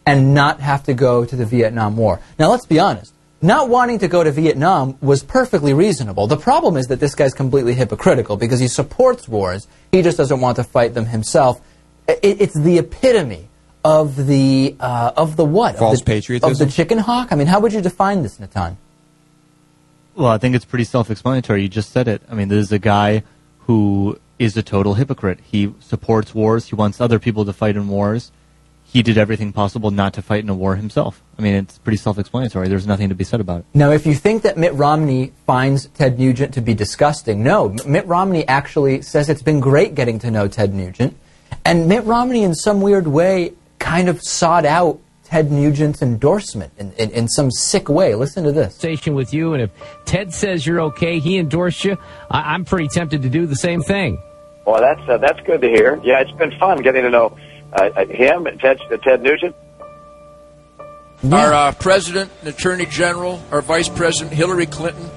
and 0.05 0.33
not 0.33 0.59
have 0.59 0.83
to 0.83 0.93
go 0.93 1.25
to 1.25 1.35
the 1.35 1.45
Vietnam 1.45 1.97
War. 1.97 2.19
Now, 2.39 2.49
let's 2.51 2.65
be 2.65 2.79
honest. 2.79 3.13
Not 3.41 3.69
wanting 3.69 3.99
to 3.99 4.07
go 4.07 4.23
to 4.23 4.31
Vietnam 4.31 4.97
was 5.01 5.23
perfectly 5.23 5.73
reasonable. 5.73 6.27
The 6.27 6.37
problem 6.37 6.77
is 6.77 6.87
that 6.87 6.99
this 6.99 7.15
guy's 7.15 7.33
completely 7.33 7.73
hypocritical 7.73 8.37
because 8.37 8.59
he 8.59 8.67
supports 8.67 9.27
wars. 9.27 9.67
He 9.91 10.03
just 10.03 10.17
doesn't 10.17 10.39
want 10.39 10.57
to 10.57 10.63
fight 10.63 10.93
them 10.93 11.07
himself. 11.07 11.59
I- 12.07 12.19
it's 12.21 12.53
the 12.53 12.77
epitome 12.77 13.47
of 13.83 14.27
the 14.27 14.75
uh, 14.79 15.11
of 15.17 15.37
the 15.37 15.45
what? 15.45 15.77
False 15.77 15.99
of 15.99 16.05
the, 16.05 16.11
patriotism? 16.11 16.51
Of 16.51 16.59
the 16.59 16.67
chicken 16.67 16.99
hawk? 16.99 17.31
I 17.31 17.35
mean, 17.35 17.47
how 17.47 17.59
would 17.59 17.73
you 17.73 17.81
define 17.81 18.21
this, 18.21 18.39
Natan? 18.39 18.77
Well, 20.15 20.27
I 20.27 20.37
think 20.37 20.55
it's 20.55 20.65
pretty 20.65 20.83
self-explanatory. 20.83 21.63
You 21.63 21.69
just 21.69 21.91
said 21.91 22.07
it. 22.07 22.21
I 22.29 22.35
mean, 22.35 22.49
this 22.49 22.59
is 22.59 22.71
a 22.71 22.79
guy 22.79 23.23
who 23.61 24.19
is 24.37 24.55
a 24.57 24.61
total 24.61 24.95
hypocrite. 24.95 25.39
He 25.43 25.73
supports 25.79 26.35
wars. 26.35 26.67
He 26.67 26.75
wants 26.75 26.99
other 27.01 27.17
people 27.17 27.45
to 27.45 27.53
fight 27.53 27.75
in 27.75 27.87
wars. 27.87 28.31
He 28.91 29.01
did 29.03 29.17
everything 29.17 29.53
possible 29.53 29.89
not 29.89 30.15
to 30.15 30.21
fight 30.21 30.43
in 30.43 30.49
a 30.49 30.53
war 30.53 30.75
himself. 30.75 31.23
I 31.39 31.41
mean, 31.41 31.53
it's 31.53 31.77
pretty 31.77 31.95
self-explanatory. 31.95 32.67
There's 32.67 32.85
nothing 32.85 33.07
to 33.07 33.15
be 33.15 33.23
said 33.23 33.39
about 33.39 33.59
it. 33.59 33.65
Now, 33.73 33.91
if 33.91 34.05
you 34.05 34.13
think 34.13 34.41
that 34.41 34.57
Mitt 34.57 34.73
Romney 34.73 35.31
finds 35.47 35.85
Ted 35.87 36.19
Nugent 36.19 36.53
to 36.55 36.61
be 36.61 36.73
disgusting, 36.73 37.41
no. 37.41 37.69
Mitt 37.85 38.05
Romney 38.05 38.45
actually 38.49 39.01
says 39.01 39.29
it's 39.29 39.41
been 39.41 39.61
great 39.61 39.95
getting 39.95 40.19
to 40.19 40.29
know 40.29 40.49
Ted 40.49 40.73
Nugent. 40.73 41.15
And 41.63 41.87
Mitt 41.87 42.03
Romney, 42.03 42.43
in 42.43 42.53
some 42.53 42.81
weird 42.81 43.07
way, 43.07 43.53
kind 43.79 44.09
of 44.09 44.21
sought 44.21 44.65
out 44.65 44.99
Ted 45.23 45.53
Nugent's 45.53 46.01
endorsement 46.01 46.73
in, 46.77 46.91
in, 46.93 47.11
in, 47.11 47.29
some 47.29 47.49
sick 47.49 47.87
way. 47.87 48.13
Listen 48.15 48.43
to 48.43 48.51
this. 48.51 48.75
Station 48.75 49.15
with 49.15 49.33
you, 49.33 49.53
and 49.53 49.63
if 49.63 49.71
Ted 50.03 50.33
says 50.33 50.67
you're 50.67 50.81
okay, 50.81 51.19
he 51.19 51.37
endorsed 51.37 51.85
you. 51.85 51.97
I, 52.29 52.53
am 52.53 52.65
pretty 52.65 52.89
tempted 52.89 53.21
to 53.21 53.29
do 53.29 53.45
the 53.45 53.55
same 53.55 53.81
thing. 53.81 54.21
Well, 54.65 54.81
that's 54.81 55.09
uh, 55.09 55.17
that's 55.17 55.39
good 55.47 55.61
to 55.61 55.69
hear. 55.69 56.01
Yeah, 56.03 56.19
it's 56.19 56.33
been 56.33 56.51
fun 56.59 56.81
getting 56.81 57.03
to 57.03 57.09
know 57.09 57.37
uh, 57.73 58.05
him, 58.05 58.47
Ted, 58.59 58.79
Ted 59.03 59.21
Nugent. 59.21 59.55
Yeah. 61.23 61.35
Our 61.35 61.53
uh, 61.53 61.71
president 61.73 62.31
and 62.39 62.49
attorney 62.49 62.85
general, 62.87 63.41
our 63.51 63.61
vice 63.61 63.89
president 63.89 64.33
Hillary 64.33 64.65
Clinton, 64.65 65.09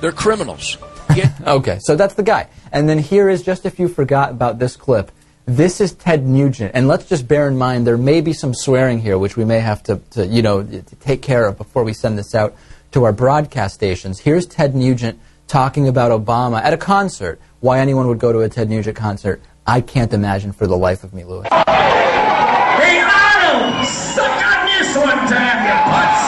they're 0.00 0.12
criminals. 0.12 0.76
okay, 1.46 1.78
so 1.80 1.96
that's 1.96 2.14
the 2.14 2.22
guy. 2.22 2.48
And 2.72 2.88
then 2.88 2.98
here 2.98 3.28
is 3.28 3.42
just 3.42 3.64
if 3.64 3.78
you 3.78 3.88
forgot 3.88 4.30
about 4.30 4.58
this 4.58 4.76
clip. 4.76 5.10
This 5.46 5.80
is 5.80 5.92
Ted 5.92 6.26
Nugent, 6.26 6.72
and 6.74 6.88
let's 6.88 7.06
just 7.06 7.28
bear 7.28 7.48
in 7.48 7.58
mind 7.58 7.86
there 7.86 7.98
may 7.98 8.22
be 8.22 8.32
some 8.32 8.54
swearing 8.54 8.98
here, 8.98 9.18
which 9.18 9.36
we 9.36 9.44
may 9.44 9.60
have 9.60 9.82
to, 9.84 9.96
to 10.12 10.26
you 10.26 10.40
know, 10.40 10.62
to 10.62 10.82
take 11.00 11.20
care 11.20 11.46
of 11.46 11.58
before 11.58 11.84
we 11.84 11.92
send 11.92 12.16
this 12.16 12.34
out 12.34 12.56
to 12.92 13.04
our 13.04 13.12
broadcast 13.12 13.74
stations. 13.74 14.20
Here's 14.20 14.46
Ted 14.46 14.74
Nugent 14.74 15.20
talking 15.46 15.86
about 15.86 16.12
Obama 16.12 16.62
at 16.62 16.72
a 16.72 16.78
concert. 16.78 17.40
Why 17.60 17.80
anyone 17.80 18.08
would 18.08 18.18
go 18.18 18.32
to 18.32 18.40
a 18.40 18.48
Ted 18.48 18.70
Nugent 18.70 18.96
concert, 18.96 19.42
I 19.66 19.80
can't 19.80 20.12
imagine 20.12 20.52
for 20.52 20.66
the 20.66 20.76
life 20.76 21.04
of 21.04 21.14
me, 21.14 21.24
Louis. 21.24 21.48
Hey, 21.48 23.00
Arnold, 23.00 23.86
suck 23.86 24.28
on 24.28 24.66
this 24.66 24.94
one 24.94 25.24
time, 25.24 25.64
you 25.64 25.72
putz. 25.88 26.20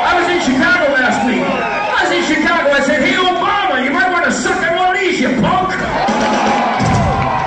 I 0.00 0.12
was 0.16 0.26
in 0.32 0.40
Chicago 0.40 0.92
last 0.94 1.26
week. 1.26 1.44
I 1.44 2.02
was 2.04 2.10
in 2.10 2.24
Chicago. 2.24 2.70
I 2.70 2.80
said, 2.80 3.02
hey, 3.02 3.16
Obama, 3.16 3.84
you 3.84 3.90
might 3.90 4.10
want 4.10 4.24
to 4.24 4.32
suck 4.32 4.56
on 4.62 4.76
one 4.78 4.96
of 4.96 5.00
these, 5.00 5.20
you 5.20 5.28
punk. 5.42 5.68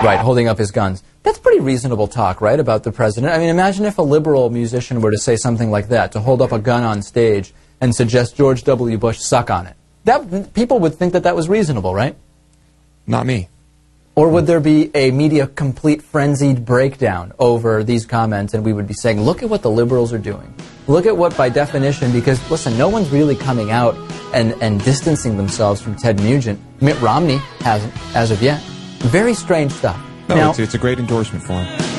Right, 0.04 0.20
holding 0.20 0.48
up 0.48 0.60
his 0.60 0.70
guns. 0.70 1.04
That's 1.24 1.40
pretty 1.40 1.62
reasonable 1.62 2.08
talk, 2.08 2.42
right, 2.42 2.60
about 2.60 2.84
the 2.84 2.92
president. 2.92 3.34
I 3.34 3.40
mean, 3.40 3.50
imagine 3.50 3.86
if 3.86 3.98
a 3.98 4.04
liberal 4.04 4.52
musician 4.52 5.02
were 5.02 5.12
to 5.12 5.18
say 5.18 5.36
something 5.36 5.72
like 5.72 5.90
that, 5.90 6.12
to 6.12 6.20
hold 6.20 6.44
up 6.44 6.52
a 6.52 6.60
gun 6.60 6.84
on 6.84 7.02
stage 7.02 7.54
and 7.82 7.96
suggest 7.96 8.36
George 8.38 8.64
W. 8.66 8.98
Bush 9.00 9.18
suck 9.18 9.50
on 9.50 9.66
it. 9.66 9.76
That 10.06 10.54
people 10.54 10.80
would 10.80 10.94
think 10.94 11.14
that 11.14 11.24
that 11.24 11.36
was 11.36 11.50
reasonable, 11.50 11.96
right? 11.96 12.16
Not 13.10 13.26
me. 13.26 13.50
Or 14.14 14.30
would 14.30 14.46
there 14.46 14.60
be 14.60 14.92
a 14.94 15.10
media 15.10 15.48
complete 15.48 16.04
frenzied 16.04 16.64
breakdown 16.64 17.34
over 17.40 17.84
these 17.84 18.06
comments 18.06 18.54
and 18.54 18.64
we 18.64 18.72
would 18.72 18.88
be 18.88 18.94
saying, 18.94 19.20
look 19.20 19.42
at 19.42 19.50
what 19.50 19.64
the 19.64 19.72
liberals 19.72 20.14
are 20.14 20.20
doing. 20.20 20.54
Look 20.88 21.08
at 21.08 21.18
what, 21.18 21.36
by 21.36 21.50
definition, 21.50 22.12
because 22.12 22.40
listen, 22.52 22.78
no 22.78 22.88
one's 22.88 23.10
really 23.10 23.36
coming 23.36 23.72
out 23.72 23.96
and, 24.34 24.54
and 24.62 24.84
distancing 24.84 25.38
themselves 25.38 25.82
from 25.82 25.96
Ted 25.96 26.20
Nugent. 26.20 26.60
Mitt 26.82 27.00
Romney 27.02 27.38
hasn't, 27.62 27.94
as 28.16 28.30
of 28.30 28.44
yet. 28.44 28.62
Very 29.00 29.34
strange 29.34 29.72
stuff. 29.72 30.00
No, 30.28 30.36
now, 30.36 30.50
it's, 30.52 30.60
it's 30.60 30.74
a 30.76 30.78
great 30.78 31.00
endorsement 31.00 31.44
for 31.44 31.54
him. 31.54 31.99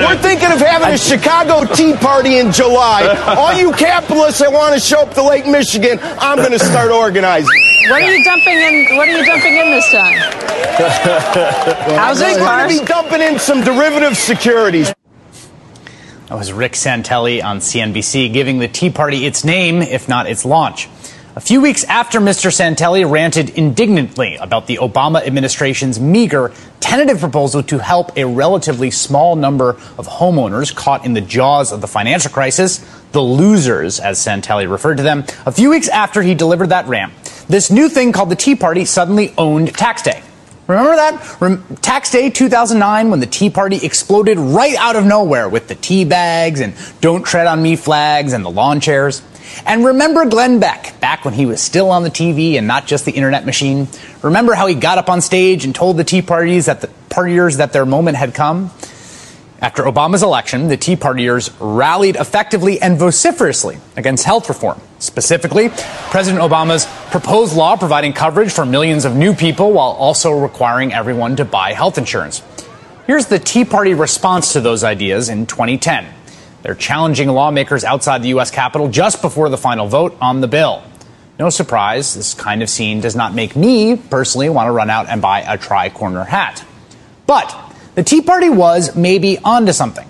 We're 0.00 0.16
thinking 0.16 0.50
of 0.50 0.58
having 0.60 0.94
a 0.94 0.98
Chicago 0.98 1.70
Tea 1.74 1.94
Party 1.94 2.38
in 2.38 2.52
July. 2.52 3.04
All 3.38 3.52
you 3.52 3.70
capitalists 3.72 4.40
that 4.40 4.50
want 4.50 4.74
to 4.74 4.80
show 4.80 5.02
up 5.02 5.12
to 5.14 5.22
Lake 5.22 5.46
Michigan, 5.46 5.98
I'm 6.02 6.38
going 6.38 6.52
to 6.52 6.58
start 6.58 6.90
organizing. 6.90 7.50
What 7.88 8.02
are 8.02 8.10
you 8.10 8.24
dumping 8.24 8.58
in? 8.58 8.96
What 8.96 9.08
are 9.08 9.18
you 9.18 9.24
dumping 9.26 9.56
in 9.56 9.70
this 9.70 9.90
time? 9.90 10.16
Housing, 11.98 12.28
We're 12.40 12.46
going 12.46 12.76
to 12.76 12.80
be 12.80 12.86
dumping 12.86 13.20
in 13.20 13.38
some 13.38 13.62
derivative 13.62 14.16
securities. 14.16 14.92
That 16.28 16.36
was 16.36 16.52
Rick 16.52 16.72
Santelli 16.72 17.44
on 17.44 17.58
CNBC 17.58 18.32
giving 18.32 18.58
the 18.58 18.68
Tea 18.68 18.90
Party 18.90 19.26
its 19.26 19.44
name, 19.44 19.82
if 19.82 20.08
not 20.08 20.26
its 20.28 20.44
launch. 20.44 20.88
A 21.36 21.40
few 21.40 21.60
weeks 21.60 21.84
after 21.84 22.18
Mr. 22.18 22.50
Santelli 22.50 23.08
ranted 23.08 23.50
indignantly 23.50 24.34
about 24.34 24.66
the 24.66 24.78
Obama 24.78 25.24
administration's 25.24 26.00
meager 26.00 26.52
tentative 26.80 27.20
proposal 27.20 27.62
to 27.62 27.78
help 27.78 28.16
a 28.16 28.24
relatively 28.24 28.90
small 28.90 29.36
number 29.36 29.70
of 29.96 30.08
homeowners 30.08 30.74
caught 30.74 31.04
in 31.04 31.12
the 31.12 31.20
jaws 31.20 31.70
of 31.70 31.80
the 31.80 31.86
financial 31.86 32.32
crisis, 32.32 32.78
the 33.12 33.22
losers, 33.22 34.00
as 34.00 34.18
Santelli 34.18 34.68
referred 34.68 34.96
to 34.96 35.04
them, 35.04 35.24
a 35.46 35.52
few 35.52 35.70
weeks 35.70 35.86
after 35.86 36.20
he 36.20 36.34
delivered 36.34 36.70
that 36.70 36.88
rant, 36.88 37.12
this 37.48 37.70
new 37.70 37.88
thing 37.88 38.10
called 38.10 38.28
the 38.28 38.34
Tea 38.34 38.56
Party 38.56 38.84
suddenly 38.84 39.32
owned 39.38 39.72
tax 39.72 40.02
day. 40.02 40.24
Remember 40.70 40.94
that? 40.94 41.40
Rem- 41.40 41.76
tax 41.82 42.12
day 42.12 42.30
2009 42.30 43.10
when 43.10 43.18
the 43.18 43.26
Tea 43.26 43.50
Party 43.50 43.84
exploded 43.84 44.38
right 44.38 44.76
out 44.76 44.94
of 44.94 45.04
nowhere 45.04 45.48
with 45.48 45.66
the 45.66 45.74
tea 45.74 46.04
bags 46.04 46.60
and 46.60 46.74
don't 47.00 47.24
tread 47.24 47.48
on 47.48 47.60
me 47.60 47.74
flags 47.74 48.32
and 48.32 48.44
the 48.44 48.50
lawn 48.50 48.78
chairs? 48.78 49.20
And 49.66 49.84
remember 49.84 50.26
Glenn 50.26 50.60
Beck, 50.60 51.00
back 51.00 51.24
when 51.24 51.34
he 51.34 51.44
was 51.44 51.60
still 51.60 51.90
on 51.90 52.04
the 52.04 52.10
TV 52.10 52.54
and 52.56 52.68
not 52.68 52.86
just 52.86 53.04
the 53.04 53.10
internet 53.10 53.44
machine? 53.44 53.88
Remember 54.22 54.54
how 54.54 54.68
he 54.68 54.76
got 54.76 54.96
up 54.96 55.08
on 55.08 55.20
stage 55.20 55.64
and 55.64 55.74
told 55.74 55.96
the 55.96 56.04
Tea 56.04 56.22
Parties 56.22 56.66
that 56.66 56.82
the 56.82 56.90
partiers 57.08 57.56
that 57.56 57.72
their 57.72 57.84
moment 57.84 58.16
had 58.16 58.32
come? 58.32 58.70
After 59.60 59.82
Obama's 59.82 60.22
election, 60.22 60.68
the 60.68 60.76
Tea 60.76 60.94
Partiers 60.94 61.52
rallied 61.58 62.14
effectively 62.14 62.80
and 62.80 62.96
vociferously 62.96 63.78
against 63.96 64.24
health 64.24 64.48
reform. 64.48 64.80
Specifically, 65.00 65.70
President 66.10 66.42
Obama's 66.42 66.86
proposed 67.10 67.56
law 67.56 67.74
providing 67.76 68.12
coverage 68.12 68.52
for 68.52 68.66
millions 68.66 69.06
of 69.06 69.16
new 69.16 69.34
people 69.34 69.72
while 69.72 69.92
also 69.92 70.30
requiring 70.30 70.92
everyone 70.92 71.36
to 71.36 71.44
buy 71.46 71.72
health 71.72 71.96
insurance. 71.96 72.42
Here's 73.06 73.26
the 73.26 73.38
Tea 73.38 73.64
Party 73.64 73.94
response 73.94 74.52
to 74.52 74.60
those 74.60 74.84
ideas 74.84 75.30
in 75.30 75.46
2010. 75.46 76.06
They're 76.62 76.74
challenging 76.74 77.30
lawmakers 77.30 77.82
outside 77.82 78.22
the 78.22 78.28
U.S. 78.28 78.50
Capitol 78.50 78.88
just 78.88 79.22
before 79.22 79.48
the 79.48 79.56
final 79.56 79.88
vote 79.88 80.16
on 80.20 80.42
the 80.42 80.48
bill. 80.48 80.82
No 81.38 81.48
surprise, 81.48 82.14
this 82.14 82.34
kind 82.34 82.62
of 82.62 82.68
scene 82.68 83.00
does 83.00 83.16
not 83.16 83.34
make 83.34 83.56
me 83.56 83.96
personally 83.96 84.50
want 84.50 84.66
to 84.66 84.72
run 84.72 84.90
out 84.90 85.08
and 85.08 85.22
buy 85.22 85.40
a 85.40 85.56
tri 85.56 85.88
corner 85.88 86.24
hat. 86.24 86.62
But 87.26 87.56
the 87.94 88.02
Tea 88.02 88.20
Party 88.20 88.50
was 88.50 88.94
maybe 88.94 89.38
onto 89.38 89.72
something. 89.72 90.06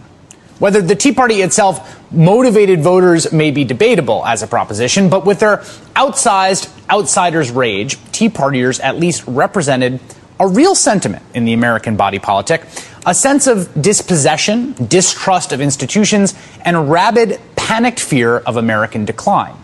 Whether 0.61 0.80
the 0.82 0.94
Tea 0.94 1.12
Party 1.12 1.42
itself 1.42 2.00
motivated 2.12 2.82
voters 2.82 3.32
may 3.32 3.50
be 3.50 3.64
debatable 3.64 4.24
as 4.24 4.42
a 4.42 4.46
proposition, 4.46 5.08
but 5.08 5.26
with 5.26 5.40
their 5.40 5.58
outsized 5.96 6.70
outsiders 6.88 7.50
rage, 7.50 7.98
Tea 8.12 8.28
Partiers 8.28 8.78
at 8.82 8.98
least 8.98 9.24
represented 9.26 9.98
a 10.38 10.46
real 10.46 10.74
sentiment 10.74 11.22
in 11.34 11.46
the 11.46 11.54
American 11.54 11.96
body 11.96 12.18
politic 12.18 12.62
a 13.06 13.14
sense 13.14 13.46
of 13.46 13.80
dispossession, 13.80 14.74
distrust 14.86 15.52
of 15.52 15.61
institutions, 15.61 16.34
and 16.62 16.90
rabid, 16.90 17.40
panicked 17.56 18.00
fear 18.00 18.38
of 18.38 18.56
American 18.56 19.04
decline. 19.04 19.56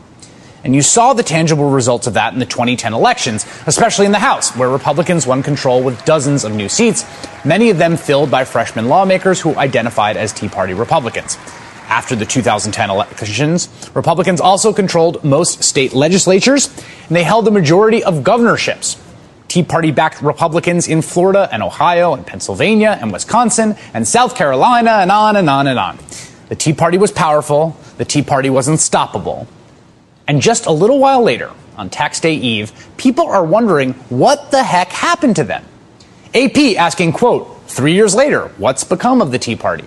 And 0.67 0.75
you 0.75 0.83
saw 0.83 1.13
the 1.13 1.23
tangible 1.23 1.71
results 1.71 2.09
of 2.09 2.15
that 2.15 2.33
in 2.33 2.41
the 2.41 2.45
2010 2.45 2.93
elections, 2.93 3.47
especially 3.69 4.05
in 4.05 4.11
the 4.11 4.19
House, 4.19 4.51
where 4.57 4.69
Republicans 4.69 5.25
won 5.25 5.45
control 5.45 5.81
with 5.81 6.05
dozens 6.05 6.43
of 6.43 6.57
new 6.57 6.69
seats, 6.69 7.05
many 7.45 7.71
of 7.71 7.79
them 7.79 7.97
filled 7.97 8.33
by 8.33 8.45
freshman 8.45 8.89
lawmakers 8.89 9.41
who 9.41 9.55
identified 9.55 10.17
as 10.17 10.33
Tea 10.33 10.49
Party 10.49 10.75
Republicans. 10.75 11.39
After 11.87 12.17
the 12.17 12.27
2010 12.27 12.91
elections, 12.91 13.69
Republicans 13.95 14.41
also 14.41 14.73
controlled 14.73 15.23
most 15.23 15.63
state 15.63 15.93
legislatures, 15.93 16.67
and 17.07 17.15
they 17.15 17.23
held 17.23 17.45
the 17.45 17.53
majority 17.53 18.03
of 18.03 18.25
governorships. 18.25 19.01
Tea 19.47 19.63
Party 19.63 19.93
backed 19.93 20.21
Republicans 20.21 20.89
in 20.89 21.01
Florida 21.01 21.49
and 21.53 21.63
Ohio 21.63 22.13
and 22.13 22.27
Pennsylvania 22.27 22.99
and 23.01 23.13
Wisconsin 23.13 23.77
and 23.95 24.05
South 24.09 24.35
Carolina 24.35 24.95
and 24.95 25.13
on 25.13 25.37
and 25.37 25.49
on 25.49 25.69
and 25.69 25.79
on. 25.79 25.97
The 26.49 26.57
Tea 26.57 26.73
Party 26.73 26.99
was 26.99 27.13
powerful. 27.13 27.77
The 27.99 28.05
Tea 28.05 28.23
Party 28.23 28.51
was 28.51 28.67
unstoppable. 28.67 29.47
And 30.29 30.43
just 30.43 30.67
a 30.67 30.73
little 30.73 30.99
while 30.99 31.23
later, 31.23 31.53
on 31.77 31.91
Tax 31.91 32.21
Day 32.21 32.35
Eve, 32.35 32.73
people 32.97 33.27
are 33.27 33.45
wondering 33.45 33.93
what 34.09 34.51
the 34.51 34.63
heck 34.63 34.89
happened 34.89 35.37
to 35.37 35.45
them. 35.45 35.65
AP 36.35 36.77
asking, 36.77 37.13
quote, 37.13 37.63
three 37.69 37.95
years 37.95 38.15
later, 38.15 38.49
what's 38.59 38.85
become 38.85 39.23
of 39.23 39.31
the 39.31 39.39
Tea 39.39 39.57
Party? 39.57 39.85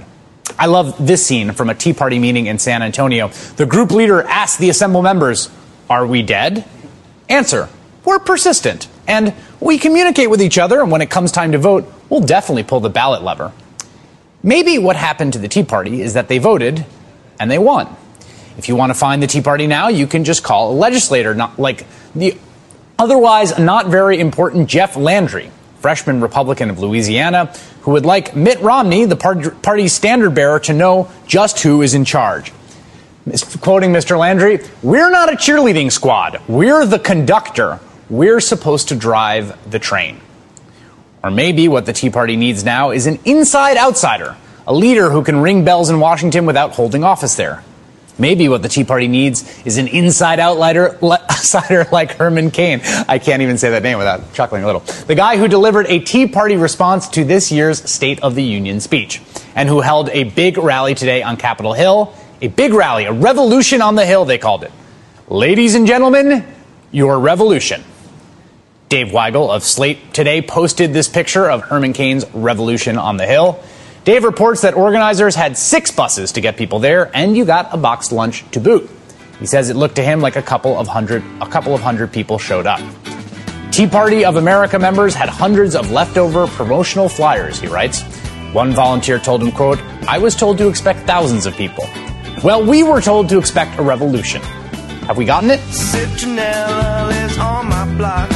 I 0.57 0.65
love 0.65 0.95
this 1.05 1.25
scene 1.25 1.51
from 1.51 1.69
a 1.69 1.75
Tea 1.75 1.93
Party 1.93 2.19
meeting 2.19 2.47
in 2.47 2.59
San 2.59 2.81
Antonio. 2.81 3.29
The 3.57 3.65
group 3.65 3.91
leader 3.91 4.21
asked 4.23 4.59
the 4.59 4.69
assembled 4.69 5.03
members, 5.03 5.49
Are 5.89 6.05
we 6.05 6.21
dead? 6.21 6.65
Answer, 7.27 7.69
We're 8.05 8.19
persistent. 8.19 8.87
And 9.07 9.33
we 9.59 9.77
communicate 9.77 10.29
with 10.29 10.41
each 10.41 10.57
other, 10.57 10.81
and 10.81 10.91
when 10.91 11.01
it 11.01 11.09
comes 11.09 11.31
time 11.31 11.51
to 11.53 11.57
vote, 11.57 11.91
we'll 12.09 12.21
definitely 12.21 12.63
pull 12.63 12.79
the 12.79 12.89
ballot 12.89 13.23
lever. 13.23 13.51
Maybe 14.41 14.77
what 14.77 14.95
happened 14.95 15.33
to 15.33 15.39
the 15.39 15.47
Tea 15.47 15.63
Party 15.63 16.01
is 16.01 16.13
that 16.13 16.27
they 16.27 16.37
voted 16.37 16.85
and 17.39 17.49
they 17.51 17.57
won. 17.57 17.95
If 18.59 18.67
you 18.67 18.75
want 18.75 18.89
to 18.89 18.93
find 18.93 19.23
the 19.23 19.27
Tea 19.27 19.39
Party 19.39 19.67
now, 19.67 19.87
you 19.87 20.05
can 20.05 20.25
just 20.25 20.43
call 20.43 20.73
a 20.73 20.75
legislator, 20.75 21.33
not 21.33 21.57
like 21.57 21.87
the 22.13 22.37
otherwise 22.99 23.57
not 23.57 23.87
very 23.87 24.19
important 24.19 24.67
Jeff 24.67 24.97
Landry, 24.97 25.49
freshman 25.79 26.19
Republican 26.19 26.69
of 26.69 26.77
Louisiana, 26.77 27.53
who 27.83 27.91
would 27.91 28.05
like 28.05 28.35
Mitt 28.35 28.59
Romney, 28.59 29.05
the 29.05 29.15
party's 29.15 29.93
standard 29.93 30.35
bearer, 30.35 30.59
to 30.59 30.73
know 30.73 31.09
just 31.25 31.61
who 31.61 31.81
is 31.81 31.93
in 31.93 32.03
charge. 32.03 32.51
Quoting 33.61 33.93
Mr. 33.93 34.19
Landry, 34.19 34.59
we're 34.83 35.09
not 35.09 35.31
a 35.31 35.37
cheerleading 35.37 35.89
squad. 35.89 36.41
We're 36.49 36.85
the 36.85 36.99
conductor. 36.99 37.79
We're 38.09 38.41
supposed 38.41 38.89
to 38.89 38.95
drive 38.95 39.57
the 39.71 39.79
train. 39.79 40.19
Or 41.23 41.31
maybe 41.31 41.69
what 41.69 41.85
the 41.85 41.93
Tea 41.93 42.09
Party 42.09 42.35
needs 42.35 42.65
now 42.65 42.91
is 42.91 43.07
an 43.07 43.19
inside 43.23 43.77
outsider, 43.77 44.35
a 44.67 44.73
leader 44.73 45.11
who 45.11 45.23
can 45.23 45.39
ring 45.39 45.63
bells 45.63 45.89
in 45.89 46.01
Washington 46.01 46.45
without 46.45 46.73
holding 46.73 47.05
office 47.05 47.35
there. 47.35 47.63
Maybe 48.19 48.49
what 48.49 48.61
the 48.61 48.69
Tea 48.69 48.83
Party 48.83 49.07
needs 49.07 49.65
is 49.65 49.77
an 49.77 49.87
inside 49.87 50.39
outsider, 50.39 50.99
outsider 51.03 51.87
like 51.91 52.11
Herman 52.17 52.51
Cain. 52.51 52.81
I 53.07 53.17
can't 53.17 53.41
even 53.41 53.57
say 53.57 53.69
that 53.71 53.81
name 53.81 53.97
without 53.97 54.33
chuckling 54.33 54.63
a 54.63 54.65
little. 54.65 54.81
The 54.81 55.15
guy 55.15 55.37
who 55.37 55.47
delivered 55.47 55.87
a 55.87 55.99
Tea 55.99 56.27
Party 56.27 56.57
response 56.57 57.07
to 57.09 57.23
this 57.23 57.51
year's 57.51 57.89
State 57.89 58.21
of 58.21 58.35
the 58.35 58.43
Union 58.43 58.81
speech 58.81 59.21
and 59.55 59.69
who 59.69 59.79
held 59.79 60.09
a 60.09 60.25
big 60.25 60.57
rally 60.57 60.95
today 60.95 61.23
on 61.23 61.37
Capitol 61.37 61.73
Hill. 61.73 62.13
A 62.41 62.47
big 62.47 62.73
rally, 62.73 63.05
a 63.05 63.13
revolution 63.13 63.81
on 63.81 63.95
the 63.95 64.05
Hill, 64.05 64.25
they 64.25 64.37
called 64.37 64.63
it. 64.63 64.71
Ladies 65.27 65.75
and 65.75 65.87
gentlemen, 65.87 66.45
your 66.91 67.19
revolution. 67.19 67.83
Dave 68.89 69.09
Weigel 69.09 69.53
of 69.53 69.63
Slate 69.63 70.13
today 70.13 70.41
posted 70.41 70.93
this 70.93 71.07
picture 71.07 71.49
of 71.49 71.61
Herman 71.61 71.93
Cain's 71.93 72.25
revolution 72.33 72.97
on 72.97 73.17
the 73.17 73.27
Hill. 73.27 73.63
Dave 74.05 74.23
reports 74.23 74.61
that 74.61 74.73
organizers 74.73 75.35
had 75.35 75.57
six 75.57 75.91
buses 75.91 76.31
to 76.33 76.41
get 76.41 76.57
people 76.57 76.79
there, 76.79 77.11
and 77.13 77.35
you 77.35 77.45
got 77.45 77.73
a 77.73 77.77
boxed 77.77 78.11
lunch 78.11 78.49
to 78.51 78.59
boot. 78.59 78.89
He 79.39 79.45
says 79.45 79.69
it 79.69 79.75
looked 79.75 79.95
to 79.95 80.03
him 80.03 80.21
like 80.21 80.35
a 80.35 80.41
couple 80.41 80.77
of 80.77 80.87
hundred, 80.87 81.23
a 81.41 81.47
couple 81.47 81.75
of 81.75 81.81
hundred 81.81 82.11
people 82.11 82.39
showed 82.39 82.65
up. 82.65 82.81
Tea 83.71 83.87
Party 83.87 84.25
of 84.25 84.35
America 84.35 84.79
members 84.79 85.13
had 85.13 85.29
hundreds 85.29 85.75
of 85.75 85.91
leftover 85.91 86.47
promotional 86.47 87.07
flyers, 87.07 87.59
he 87.59 87.67
writes. 87.67 88.01
One 88.53 88.71
volunteer 88.71 89.19
told 89.19 89.43
him, 89.43 89.51
quote, 89.51 89.79
I 90.07 90.17
was 90.17 90.35
told 90.35 90.57
to 90.57 90.67
expect 90.67 91.05
thousands 91.05 91.45
of 91.45 91.53
people. 91.53 91.85
Well, 92.43 92.65
we 92.65 92.83
were 92.83 93.01
told 93.01 93.29
to 93.29 93.37
expect 93.37 93.77
a 93.79 93.83
revolution. 93.83 94.41
Have 95.07 95.17
we 95.17 95.25
gotten 95.25 95.49
it? 95.51 95.59
Citronella 95.59 97.07
lives 97.09 97.37
on 97.37 97.67
my 97.67 97.85
block. 97.95 98.31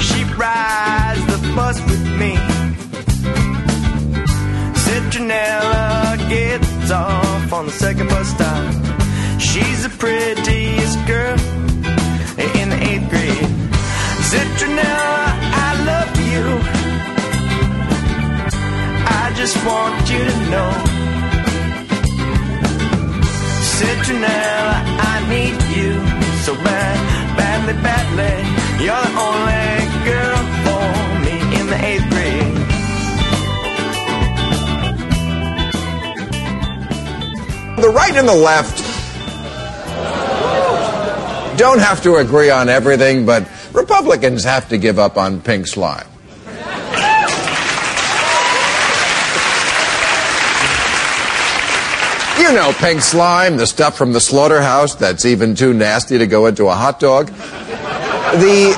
She 0.00 0.24
rides 0.34 1.26
the 1.26 1.52
bus 1.54 1.80
with 1.86 1.99
Citronella 5.30 6.28
gets 6.28 6.90
off 6.90 7.52
on 7.52 7.66
the 7.66 7.70
second 7.70 8.08
bus 8.08 8.30
stop. 8.30 8.74
She's 9.38 9.84
the 9.84 9.90
prettiest 9.96 10.98
girl 11.06 11.38
in 12.58 12.68
the 12.70 12.78
eighth 12.90 13.08
grade. 13.08 13.50
Citronella, 14.30 15.22
I 15.66 15.70
love 15.90 16.12
you. 16.32 16.46
I 19.06 19.32
just 19.36 19.56
want 19.64 19.94
you 20.10 20.18
to 20.18 20.36
know. 20.50 20.70
Citronella, 23.78 24.78
I 25.12 25.16
need 25.30 25.56
you 25.78 25.92
so 26.42 26.56
bad, 26.56 26.96
badly, 27.36 27.74
badly. 27.86 28.34
You're 28.84 29.04
the 29.06 29.14
only 29.28 29.78
girl 30.10 30.38
for 30.64 30.86
me 31.24 31.36
in 31.60 31.66
the 31.68 31.78
eighth 31.86 32.10
grade. 32.10 32.39
The 37.80 37.88
right 37.88 38.14
and 38.14 38.28
the 38.28 38.34
left 38.34 38.78
don't 41.56 41.78
have 41.78 42.02
to 42.02 42.16
agree 42.16 42.50
on 42.50 42.68
everything, 42.68 43.24
but 43.24 43.48
Republicans 43.72 44.44
have 44.44 44.68
to 44.68 44.78
give 44.78 44.98
up 44.98 45.16
on 45.16 45.40
pink 45.40 45.66
slime. 45.66 46.06
You 52.38 52.52
know 52.52 52.72
pink 52.78 53.00
slime, 53.00 53.56
the 53.56 53.66
stuff 53.66 53.96
from 53.96 54.12
the 54.12 54.20
slaughterhouse 54.20 54.94
that's 54.94 55.24
even 55.24 55.54
too 55.54 55.72
nasty 55.72 56.18
to 56.18 56.26
go 56.26 56.46
into 56.46 56.66
a 56.66 56.74
hot 56.74 57.00
dog. 57.00 57.28
The 57.28 58.76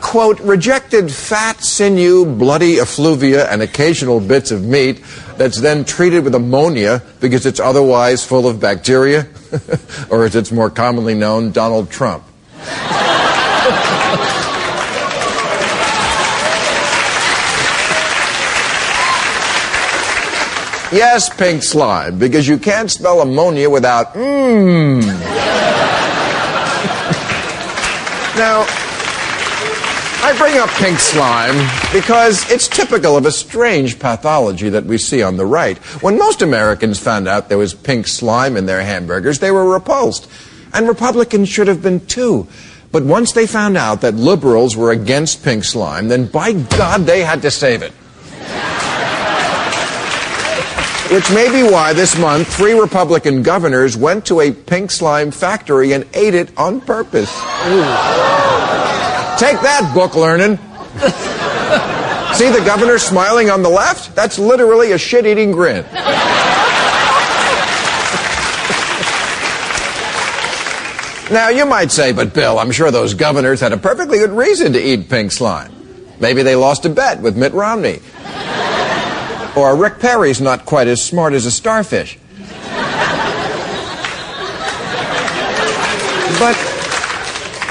quote, 0.00 0.40
rejected 0.40 1.12
fat, 1.12 1.62
sinew, 1.62 2.24
bloody 2.24 2.78
effluvia, 2.78 3.48
and 3.48 3.62
occasional 3.62 4.18
bits 4.18 4.50
of 4.50 4.64
meat 4.64 5.04
that's 5.40 5.58
then 5.58 5.86
treated 5.86 6.22
with 6.22 6.34
ammonia 6.34 7.00
because 7.18 7.46
it's 7.46 7.58
otherwise 7.58 8.22
full 8.22 8.46
of 8.46 8.60
bacteria, 8.60 9.26
or 10.10 10.26
as 10.26 10.36
it's 10.36 10.52
more 10.52 10.68
commonly 10.68 11.14
known, 11.14 11.50
Donald 11.50 11.90
Trump. 11.90 12.24
Yes, 20.92 21.32
pink 21.32 21.62
slime, 21.62 22.18
because 22.18 22.48
you 22.48 22.58
can't 22.58 22.90
spell 22.90 23.20
ammonia 23.20 23.70
without 23.70 24.12
mmm. 24.14 25.00
now, 28.36 28.66
I 30.22 30.36
bring 30.36 30.58
up 30.58 30.68
pink 30.70 30.98
slime 30.98 31.56
because 31.94 32.48
it's 32.50 32.68
typical 32.68 33.16
of 33.16 33.24
a 33.24 33.32
strange 33.32 33.98
pathology 33.98 34.68
that 34.68 34.84
we 34.84 34.98
see 34.98 35.22
on 35.22 35.38
the 35.38 35.46
right. 35.46 35.78
When 36.02 36.18
most 36.18 36.42
Americans 36.42 36.98
found 36.98 37.26
out 37.26 37.48
there 37.48 37.56
was 37.56 37.72
pink 37.72 38.06
slime 38.06 38.58
in 38.58 38.66
their 38.66 38.82
hamburgers, 38.82 39.38
they 39.38 39.50
were 39.50 39.64
repulsed. 39.64 40.28
And 40.74 40.86
Republicans 40.86 41.48
should 41.48 41.68
have 41.68 41.82
been 41.82 42.04
too. 42.06 42.46
But 42.92 43.04
once 43.04 43.32
they 43.32 43.46
found 43.46 43.78
out 43.78 44.02
that 44.02 44.14
liberals 44.14 44.76
were 44.76 44.90
against 44.90 45.42
pink 45.42 45.64
slime, 45.64 46.08
then 46.08 46.26
by 46.26 46.52
God, 46.52 47.06
they 47.06 47.22
had 47.22 47.40
to 47.42 47.50
save 47.50 47.80
it. 47.80 47.92
Which 51.10 51.30
may 51.30 51.50
be 51.50 51.62
why 51.68 51.94
this 51.94 52.18
month 52.18 52.54
three 52.54 52.78
Republican 52.78 53.42
governors 53.42 53.96
went 53.96 54.26
to 54.26 54.40
a 54.40 54.52
pink 54.52 54.90
slime 54.90 55.30
factory 55.30 55.92
and 55.92 56.06
ate 56.12 56.34
it 56.34 56.56
on 56.58 56.82
purpose. 56.82 57.34
Take 59.40 59.62
that, 59.62 59.92
book 59.94 60.16
learning. 60.16 60.58
See 62.36 62.50
the 62.50 62.62
governor 62.62 62.98
smiling 62.98 63.48
on 63.48 63.62
the 63.62 63.70
left? 63.70 64.14
That's 64.14 64.38
literally 64.38 64.92
a 64.92 64.98
shit 64.98 65.24
eating 65.24 65.52
grin. 65.52 65.86
Now, 71.30 71.48
you 71.48 71.64
might 71.64 71.90
say, 71.90 72.12
but 72.12 72.34
Bill, 72.34 72.58
I'm 72.58 72.70
sure 72.70 72.90
those 72.90 73.14
governors 73.14 73.60
had 73.60 73.72
a 73.72 73.78
perfectly 73.78 74.18
good 74.18 74.32
reason 74.32 74.74
to 74.74 74.78
eat 74.78 75.08
pink 75.08 75.32
slime. 75.32 75.72
Maybe 76.20 76.42
they 76.42 76.54
lost 76.54 76.84
a 76.84 76.90
bet 76.90 77.22
with 77.22 77.34
Mitt 77.34 77.54
Romney. 77.54 78.00
Or 79.56 79.74
Rick 79.74 80.00
Perry's 80.00 80.42
not 80.42 80.66
quite 80.66 80.86
as 80.86 81.02
smart 81.02 81.32
as 81.32 81.46
a 81.46 81.50
starfish. 81.50 82.18
But 86.38 86.69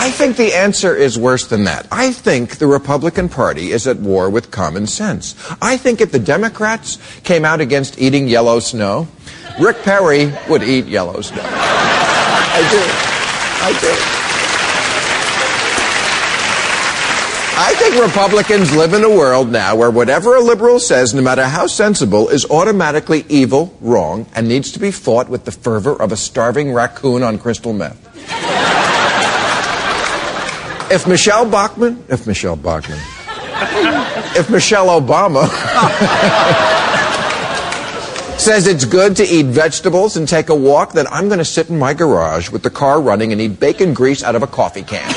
I 0.02 0.12
think 0.12 0.38
the 0.38 0.54
answer 0.54 0.96
is 0.96 1.20
worse 1.20 1.46
than 1.48 1.66
that. 1.66 1.86
I 1.92 2.14
think 2.14 2.58
the 2.58 2.68
Republican 2.68 3.28
Party 3.28 3.74
is 3.74 3.86
at 3.86 3.98
war 3.98 4.30
with 4.30 4.50
common 4.50 4.88
sense. 4.88 5.36
I 5.62 5.76
think 5.76 6.00
if 6.00 6.14
the 6.14 6.20
Democrats 6.20 6.98
came 7.24 7.44
out 7.44 7.60
against 7.60 8.00
eating 8.00 8.30
yellow 8.30 8.62
snow, 8.62 9.10
Rick 9.60 9.84
Perry 9.84 10.32
would 10.48 10.64
eat 10.64 10.86
yellow 10.86 11.20
snow. 11.20 11.44
I 11.44 12.62
do. 12.72 12.80
I 13.62 13.74
do. 13.82 14.20
I 17.62 17.74
think 17.74 18.02
Republicans 18.02 18.74
live 18.74 18.94
in 18.94 19.04
a 19.04 19.10
world 19.10 19.52
now 19.52 19.76
where 19.76 19.92
whatever 19.92 20.38
a 20.38 20.40
liberal 20.40 20.80
says, 20.80 21.14
no 21.14 21.22
matter 21.22 21.44
how 21.44 21.68
sensible, 21.68 22.30
is 22.30 22.50
automatically 22.50 23.26
evil, 23.28 23.78
wrong, 23.82 24.28
and 24.34 24.48
needs 24.48 24.72
to 24.72 24.80
be 24.80 24.92
fought 24.92 25.28
with 25.28 25.44
the 25.44 25.52
fervor 25.52 26.02
of 26.02 26.14
a 26.14 26.18
starving 26.18 26.72
raccoon 26.72 27.22
on 27.22 27.38
crystal 27.38 27.74
meth. 27.74 28.89
If 30.92 31.08
Michele 31.08 31.46
Bachmann, 31.46 32.04
if 32.10 32.26
Michele 32.26 32.56
Bachmann, 32.56 32.98
if 34.36 34.50
Michelle 34.50 34.88
Obama 34.88 35.48
says 38.40 38.66
it's 38.66 38.86
good 38.86 39.16
to 39.18 39.24
eat 39.24 39.46
vegetables 39.46 40.18
and 40.18 40.28
take 40.28 40.50
a 40.50 40.56
walk, 40.56 40.94
then 40.94 41.06
I'm 41.08 41.28
going 41.28 41.38
to 41.38 41.46
sit 41.46 41.70
in 41.70 41.78
my 41.78 41.94
garage 41.94 42.50
with 42.50 42.64
the 42.64 42.72
car 42.72 43.00
running 43.00 43.32
and 43.32 43.40
eat 43.40 43.60
bacon 43.60 43.94
grease 43.94 44.24
out 44.24 44.36
of 44.36 44.42
a 44.42 44.48
coffee 44.48 44.82
can. 44.82 45.08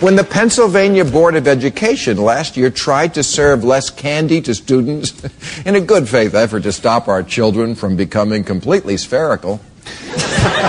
When 0.00 0.16
the 0.16 0.24
Pennsylvania 0.24 1.04
Board 1.04 1.36
of 1.36 1.48
Education 1.48 2.18
last 2.18 2.56
year 2.56 2.70
tried 2.70 3.14
to 3.14 3.22
serve 3.22 3.64
less 3.64 3.90
candy 3.90 4.40
to 4.42 4.54
students 4.54 5.12
in 5.66 5.74
a 5.74 5.80
good 5.80 6.08
faith 6.08 6.34
effort 6.34 6.62
to 6.62 6.72
stop 6.72 7.08
our 7.08 7.22
children 7.22 7.74
from 7.74 7.96
becoming 7.96 8.44
completely 8.44 8.98
spherical, 8.98 9.60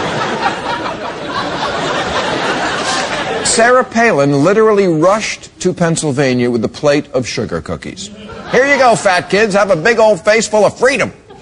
Sarah 3.57 3.83
Palin 3.83 4.43
literally 4.43 4.87
rushed 4.87 5.49
to 5.61 5.73
Pennsylvania 5.73 6.51
with 6.51 6.63
a 6.63 6.69
plate 6.69 7.07
of 7.07 7.27
sugar 7.27 7.59
cookies. 7.59 8.09
Here 8.51 8.71
you 8.71 8.77
go, 8.77 8.95
fat 8.95 9.31
kids. 9.31 9.55
Have 9.55 9.71
a 9.71 9.75
big 9.75 9.97
old 9.97 10.23
face 10.23 10.47
full 10.47 10.63
of 10.63 10.77
freedom. 10.77 11.11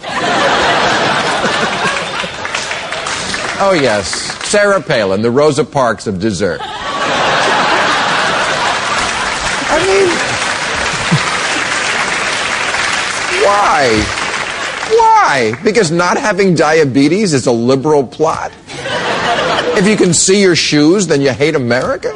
oh, 3.60 3.78
yes. 3.78 4.08
Sarah 4.48 4.82
Palin, 4.82 5.22
the 5.22 5.32
Rosa 5.32 5.66
Parks 5.66 6.08
of 6.08 6.22
dessert. 6.22 6.62
I 9.68 9.80
mean, 9.86 10.08
why? 13.46 14.25
Why? 14.88 15.54
Because 15.64 15.92
not 15.92 16.18
having 16.18 16.56
diabetes 16.56 17.34
is 17.34 17.48
a 17.48 17.52
liberal 17.52 18.06
plot? 18.06 18.52
If 19.78 19.88
you 19.88 19.98
can 19.98 20.14
see 20.14 20.42
your 20.42 20.56
shoes, 20.56 21.08
then 21.08 21.22
you 21.22 21.32
hate 21.32 21.56
America? 21.56 22.14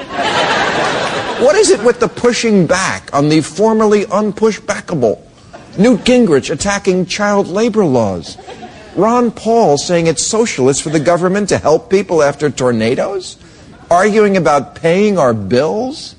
What 1.40 1.56
is 1.56 1.72
it 1.72 1.84
with 1.84 2.00
the 2.00 2.08
pushing 2.08 2.68
back 2.68 3.14
on 3.14 3.30
the 3.30 3.42
formerly 3.42 4.06
unpushbackable? 4.06 5.20
Newt 5.78 6.02
Gingrich 6.02 6.52
attacking 6.52 7.06
child 7.06 7.48
labor 7.48 7.86
laws. 7.86 8.38
Ron 8.96 9.32
Paul 9.32 9.78
saying 9.78 10.08
it's 10.08 10.26
socialist 10.26 10.84
for 10.84 10.90
the 10.90 11.00
government 11.00 11.50
to 11.50 11.58
help 11.58 11.90
people 11.90 12.22
after 12.22 12.50
tornadoes? 12.50 13.38
Arguing 13.90 14.36
about 14.38 14.76
paying 14.76 15.18
our 15.18 15.34
bills? 15.34 16.16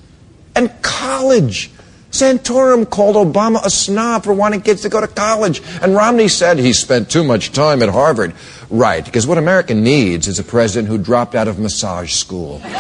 And 0.57 0.71
college. 0.83 1.71
Santorum 2.11 2.89
called 2.89 3.17
Obama 3.17 3.65
a 3.65 3.71
snob 3.71 4.25
for 4.25 4.35
wanting 4.35 4.63
kids 4.63 4.83
to 4.83 4.89
go 4.89 5.01
to 5.01 5.09
college. 5.09 5.63
And 5.81 5.95
Romney 5.95 6.29
said 6.29 6.59
he 6.59 6.73
spent 6.73 7.11
too 7.11 7.25
much 7.25 7.53
time 7.53 7.83
at 7.83 7.89
Harvard. 7.89 8.35
Right, 8.69 9.05
because 9.05 9.27
what 9.27 9.39
America 9.39 9.75
needs 9.75 10.29
is 10.29 10.39
a 10.39 10.45
president 10.45 10.89
who 10.89 10.99
dropped 10.99 11.35
out 11.35 11.49
of 11.49 11.59
massage 11.59 12.13
school. 12.13 12.61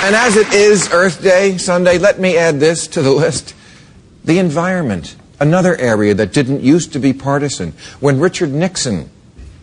And 0.00 0.16
as 0.16 0.36
it 0.36 0.54
is 0.54 0.88
Earth 0.90 1.22
Day 1.22 1.58
Sunday, 1.58 1.98
let 1.98 2.18
me 2.18 2.38
add 2.38 2.60
this 2.60 2.86
to 2.86 3.02
the 3.02 3.10
list. 3.10 3.54
The 4.24 4.38
environment, 4.38 5.16
another 5.38 5.76
area 5.76 6.14
that 6.14 6.32
didn't 6.32 6.62
used 6.62 6.94
to 6.94 6.98
be 6.98 7.12
partisan. 7.12 7.74
When 8.00 8.18
Richard 8.18 8.50
Nixon, 8.50 9.10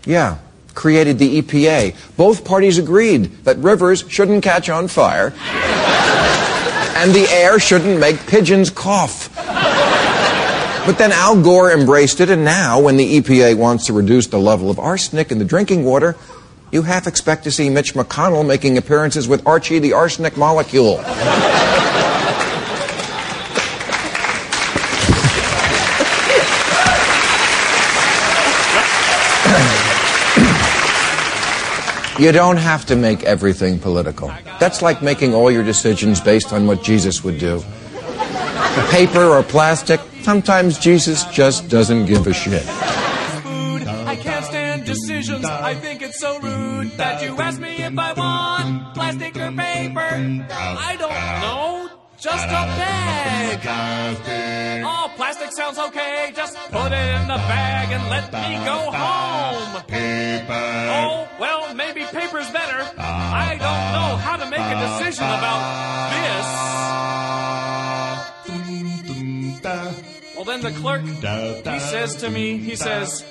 yeah, 0.05 0.37
created 0.75 1.17
the 1.17 1.41
EPA, 1.41 1.95
both 2.17 2.45
parties 2.45 2.77
agreed 2.77 3.25
that 3.45 3.57
rivers 3.57 4.03
shouldn't 4.07 4.43
catch 4.43 4.69
on 4.69 4.87
fire 4.87 5.33
and 6.95 7.13
the 7.13 7.27
air 7.29 7.59
shouldn't 7.59 7.99
make 7.99 8.25
pigeons 8.25 8.69
cough. 8.69 9.29
But 10.85 10.97
then 10.97 11.11
Al 11.11 11.41
Gore 11.41 11.71
embraced 11.71 12.21
it, 12.21 12.29
and 12.29 12.45
now, 12.45 12.79
when 12.79 12.95
the 12.95 13.19
EPA 13.19 13.57
wants 13.57 13.87
to 13.87 13.93
reduce 13.93 14.27
the 14.27 14.37
level 14.37 14.69
of 14.69 14.79
arsenic 14.79 15.31
in 15.31 15.39
the 15.39 15.45
drinking 15.45 15.83
water, 15.83 16.15
you 16.71 16.83
half 16.83 17.07
expect 17.07 17.43
to 17.45 17.51
see 17.51 17.69
Mitch 17.69 17.95
McConnell 17.95 18.45
making 18.45 18.77
appearances 18.77 19.27
with 19.27 19.45
Archie 19.47 19.79
the 19.79 19.93
arsenic 19.93 20.37
molecule. 20.37 20.97
You 32.17 32.31
don't 32.31 32.57
have 32.57 32.85
to 32.85 32.95
make 32.95 33.23
everything 33.23 33.77
political. 33.77 34.29
That's 34.59 34.81
like 34.81 35.01
making 35.01 35.33
all 35.33 35.51
your 35.51 35.63
decisions 35.63 36.21
based 36.21 36.53
on 36.53 36.65
what 36.65 36.81
Jesus 36.81 37.23
would 37.23 37.39
do. 37.39 37.61
Paper 38.89 39.23
or 39.23 39.43
plastic, 39.43 39.99
sometimes 40.21 40.79
Jesus 40.79 41.25
just 41.25 41.69
doesn't 41.69 42.05
give 42.05 42.25
a 42.27 42.33
shit. 42.33 42.63
I 42.67 44.15
can't 44.15 44.45
stand 44.45 44.85
decisions. 44.85 45.43
I 45.45 45.75
think 45.75 46.01
it's 46.01 46.19
so 46.19 46.39
rude 46.39 46.91
that 46.91 47.21
you 47.21 47.35
ask 47.37 47.59
me 47.59 47.83
if 47.83 47.97
I 47.97 48.13
want 48.13 48.93
plastic 48.93 49.35
or 49.35 49.51
paper. 49.51 50.45
I. 50.51 50.94
Just 52.25 52.47
a 52.47 52.49
bag. 52.49 53.61
Oh, 54.83 55.11
plastic 55.15 55.51
sounds 55.51 55.77
okay. 55.77 56.31
Just 56.35 56.57
put 56.71 56.91
it 56.91 57.15
in 57.21 57.27
the 57.27 57.35
bag 57.35 57.91
and 57.91 58.09
let 58.09 58.33
me 58.33 58.57
go 58.65 58.89
home. 58.91 59.83
Paper. 59.83 60.51
Oh, 60.51 61.27
well, 61.39 61.75
maybe 61.75 62.03
paper's 62.05 62.49
better. 62.49 62.83
I 62.97 63.57
don't 63.59 63.91
know 63.93 64.17
how 64.17 64.37
to 64.37 64.49
make 64.49 64.59
a 64.59 64.75
decision 64.87 65.25
about 65.25 65.61
this. 69.61 70.35
Well, 70.35 70.45
then 70.45 70.61
the 70.61 70.71
clerk, 70.71 71.03
he 71.03 71.79
says 71.79 72.15
to 72.17 72.31
me, 72.31 72.57
he 72.57 72.75
says, 72.75 73.23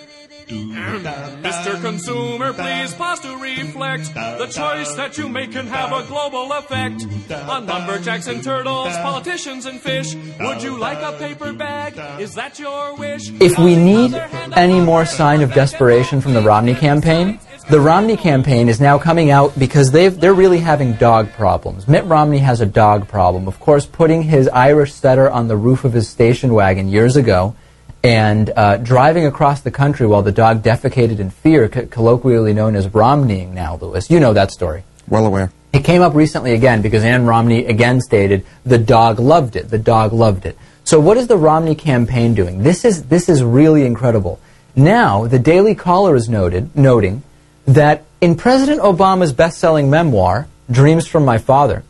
Mr. 0.49 1.81
Consumer, 1.81 2.53
please 2.53 2.95
pause 2.95 3.21
to 3.21 3.37
reflect. 3.37 4.13
The 4.15 4.47
choice 4.47 4.95
that 4.95 5.17
you 5.17 5.29
make 5.29 5.53
can 5.53 5.67
have 5.67 5.93
a 5.93 6.07
global 6.07 6.53
effect 6.53 7.07
on 7.31 7.67
lumberjacks 7.67 8.27
and 8.27 8.43
turtles, 8.43 8.95
politicians 8.97 9.67
and 9.67 9.81
fish. 9.81 10.15
Would 10.41 10.63
you 10.63 10.79
like 10.79 10.99
a 10.99 11.17
paper 11.19 11.53
bag? 11.53 12.21
Is 12.21 12.35
that 12.35 12.59
your 12.59 12.97
wish? 12.97 13.31
If 13.41 13.59
we 13.59 13.77
need 13.77 14.15
any 14.55 14.81
more 14.81 15.07
sign 15.07 15.41
of 15.41 15.53
desperation 15.53 16.21
from 16.21 16.35
the 16.35 16.43
Romney 16.43 16.75
campaign, 16.75 17.39
the 17.71 17.81
Romney 17.81 18.17
campaign 18.17 18.69
is 18.69 18.79
now 18.79 18.99
coming 18.99 19.31
out 19.31 19.59
because 19.59 19.91
they've, 19.91 20.19
they're 20.21 20.35
really 20.35 20.59
having 20.59 20.93
dog 20.95 21.33
problems. 21.33 21.89
Mitt 21.89 22.05
Romney 22.05 22.39
has 22.39 22.61
a 22.61 22.67
dog 22.67 23.09
problem. 23.09 23.49
Of 23.49 23.59
course, 23.59 23.87
putting 23.87 24.25
his 24.25 24.49
Irish 24.49 24.93
setter 24.93 25.31
on 25.31 25.49
the 25.49 25.57
roof 25.57 25.85
of 25.85 25.95
his 25.95 26.07
station 26.07 26.53
wagon 26.53 26.89
years 26.89 27.17
ago 27.17 27.57
and 28.05 28.53
uh, 28.55 28.77
driving 28.77 29.25
across 29.25 29.63
the 29.63 29.71
country 29.71 30.07
while 30.07 30.23
the 30.23 30.31
dog 30.31 30.63
defecated 30.63 31.19
in 31.19 31.31
fear, 31.31 31.69
co- 31.71 31.87
colloquially 31.87 32.53
known 32.53 32.77
as 32.77 32.87
Romneying 32.89 33.55
now, 33.55 33.77
Lewis. 33.77 34.11
You 34.11 34.21
know 34.21 34.35
that 34.35 34.53
story. 34.53 34.85
Well 35.09 35.27
aware. 35.27 35.51
It 35.73 35.85
came 35.85 36.03
up 36.03 36.15
recently 36.15 36.53
again 36.53 36.83
because 36.83 37.03
Ann 37.03 37.27
Romney 37.27 37.65
again 37.65 38.01
stated 38.01 38.47
the 38.65 38.79
dog 38.79 39.19
loved 39.19 39.57
it. 39.57 39.71
The 39.71 39.79
dog 39.79 40.13
loved 40.13 40.45
it. 40.45 40.57
So 40.85 41.01
what 41.01 41.17
is 41.17 41.27
the 41.27 41.39
Romney 41.39 41.75
campaign 41.75 42.35
doing? 42.35 42.63
This 42.63 42.85
is 42.85 43.05
this 43.05 43.29
is 43.29 43.43
really 43.43 43.85
incredible. 43.85 44.39
Now 44.77 45.27
the 45.27 45.39
Daily 45.39 45.75
Caller 45.75 46.15
is 46.15 46.29
noted 46.29 46.77
noting 46.77 47.23
that 47.67 48.05
in 48.21 48.37
President 48.37 48.83
Obama's 48.83 49.33
best-selling 49.33 49.89
memoir, 49.89 50.47
Dreams 50.71 51.07
from 51.07 51.25
My 51.25 51.39
Father, 51.39 51.83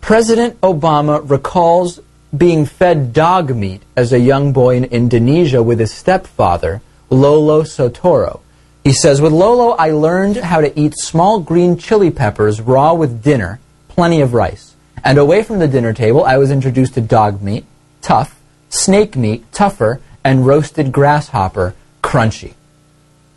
President 0.00 0.60
Obama 0.62 1.28
recalls 1.28 2.00
being 2.36 2.64
fed 2.64 3.12
dog 3.12 3.54
meat 3.54 3.82
as 3.94 4.12
a 4.12 4.18
young 4.18 4.52
boy 4.52 4.76
in 4.76 4.84
Indonesia 4.84 5.62
with 5.62 5.78
his 5.78 5.92
stepfather, 5.92 6.80
Lolo 7.10 7.62
Soetoro. 7.62 8.40
He 8.84 8.92
says, 8.92 9.20
With 9.20 9.32
Lolo, 9.32 9.70
I 9.76 9.90
learned 9.90 10.38
how 10.38 10.60
to 10.60 10.78
eat 10.78 10.94
small 10.96 11.40
green 11.40 11.76
chili 11.76 12.10
peppers 12.10 12.60
raw 12.60 12.94
with 12.94 13.22
dinner, 13.22 13.60
plenty 13.88 14.20
of 14.20 14.34
rice. 14.34 14.74
And 15.04 15.18
away 15.18 15.42
from 15.42 15.58
the 15.58 15.68
dinner 15.68 15.92
table, 15.92 16.24
I 16.24 16.38
was 16.38 16.50
introduced 16.50 16.94
to 16.94 17.00
dog 17.00 17.42
meat, 17.42 17.64
tough, 18.00 18.40
snake 18.70 19.14
meat, 19.14 19.44
tougher, 19.52 20.00
and 20.24 20.46
roasted 20.46 20.90
grasshopper, 20.90 21.74
crunchy. 22.02 22.54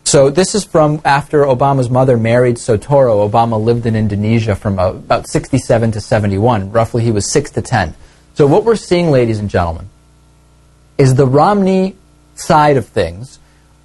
So 0.06 0.30
this 0.30 0.56
is 0.56 0.64
from 0.64 1.02
after 1.04 1.44
Obama's 1.44 1.90
mother 1.90 2.16
married 2.16 2.56
Soetoro. 2.56 3.30
Obama 3.30 3.62
lived 3.62 3.86
in 3.86 3.96
Indonesia 3.96 4.56
from 4.56 4.80
about 4.80 5.28
67 5.28 5.92
to 5.92 6.00
71. 6.00 6.72
Roughly, 6.72 7.04
he 7.04 7.12
was 7.12 7.30
6 7.32 7.52
to 7.52 7.62
10. 7.62 7.96
So 8.36 8.46
what 8.48 8.66
we're 8.66 8.76
seeing, 8.76 9.12
ladies 9.12 9.40
and 9.40 9.50
gentlemen, 9.50 9.88
is 10.98 11.16
the 11.16 11.26
Romney 11.26 11.96
side 12.36 12.76
of 12.76 12.86
things. 12.86 13.40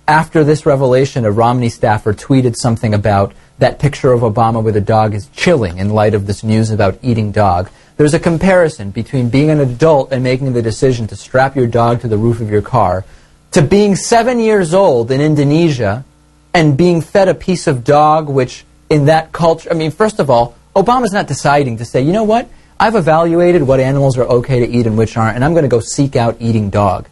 After 0.09 0.43
this 0.43 0.67
revelation, 0.67 1.25
a 1.25 1.31
Romney 1.31 1.69
staffer 1.69 2.13
tweeted 2.13 2.57
something 2.57 2.93
about 2.93 3.33
that 3.61 3.79
picture 3.79 4.11
of 4.11 4.23
Obama 4.23 4.61
with 4.61 4.75
a 4.75 4.81
dog 4.81 5.15
is 5.15 5.29
chilling 5.29 5.79
in 5.79 5.91
light 5.91 6.15
of 6.15 6.27
this 6.27 6.43
news 6.43 6.71
about 6.71 6.99
eating 7.01 7.31
dog. 7.31 7.71
There's 7.97 8.13
a 8.13 8.19
comparison 8.19 8.91
between 8.91 9.29
being 9.29 9.51
an 9.51 9.61
adult 9.61 10.11
and 10.11 10.25
making 10.25 10.53
the 10.53 10.63
decision 10.63 11.07
to 11.09 11.17
strap 11.17 11.55
your 11.55 11.69
dog 11.69 12.01
to 12.01 12.09
the 12.09 12.19
roof 12.19 12.41
of 12.41 12.51
your 12.51 12.63
car 12.63 13.05
to 13.53 13.63
being 13.63 13.95
seven 13.95 14.41
years 14.41 14.75
old 14.75 15.13
in 15.13 15.21
Indonesia 15.21 16.05
and 16.53 16.77
being 16.77 17.03
fed 17.03 17.29
a 17.29 17.35
piece 17.35 17.69
of 17.69 17.85
dog, 17.85 18.29
which 18.29 18.65
in 18.89 19.05
that 19.05 19.31
culture, 19.31 19.71
I 19.71 19.75
mean, 19.75 19.93
first 19.93 20.19
of 20.19 20.29
all, 20.29 20.57
Obama's 20.75 21.13
not 21.13 21.29
deciding 21.29 21.77
to 21.77 21.85
say, 21.85 22.03
you 22.03 22.13
know 22.13 22.25
what, 22.25 22.49
I've 22.81 22.95
evaluated 22.97 23.63
what 23.63 23.79
animals 23.79 24.17
are 24.17 24.25
okay 24.25 24.61
to 24.61 24.67
eat 24.69 24.87
and 24.87 24.97
which 24.97 25.17
aren't, 25.17 25.37
and 25.37 25.45
I'm 25.45 25.53
going 25.53 25.65
to 25.65 25.69
go 25.69 25.81
seek 25.81 26.17
out 26.17 26.37
eating 26.41 26.71
dog. 26.71 27.07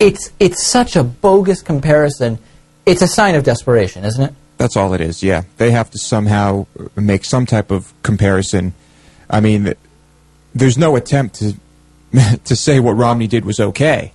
It's, 0.00 0.32
it's 0.40 0.66
such 0.66 0.96
a 0.96 1.04
bogus 1.04 1.62
comparison. 1.62 2.38
It's 2.84 3.00
a 3.00 3.06
sign 3.08 3.36
of 3.36 3.44
desperation, 3.44 4.04
isn't 4.04 4.22
it? 4.22 4.34
That's 4.56 4.76
all 4.76 4.92
it 4.94 5.00
is, 5.00 5.22
yeah. 5.22 5.42
They 5.56 5.70
have 5.70 5.88
to 5.92 5.98
somehow 5.98 6.66
make 6.96 7.24
some 7.24 7.46
type 7.46 7.70
of 7.70 7.92
comparison. 8.02 8.74
I 9.30 9.38
mean, 9.38 9.74
there's 10.52 10.76
no 10.76 10.96
attempt 10.96 11.36
to, 11.36 11.54
to 12.44 12.56
say 12.56 12.80
what 12.80 12.92
Romney 12.94 13.28
did 13.28 13.44
was 13.44 13.60
okay. 13.60 14.12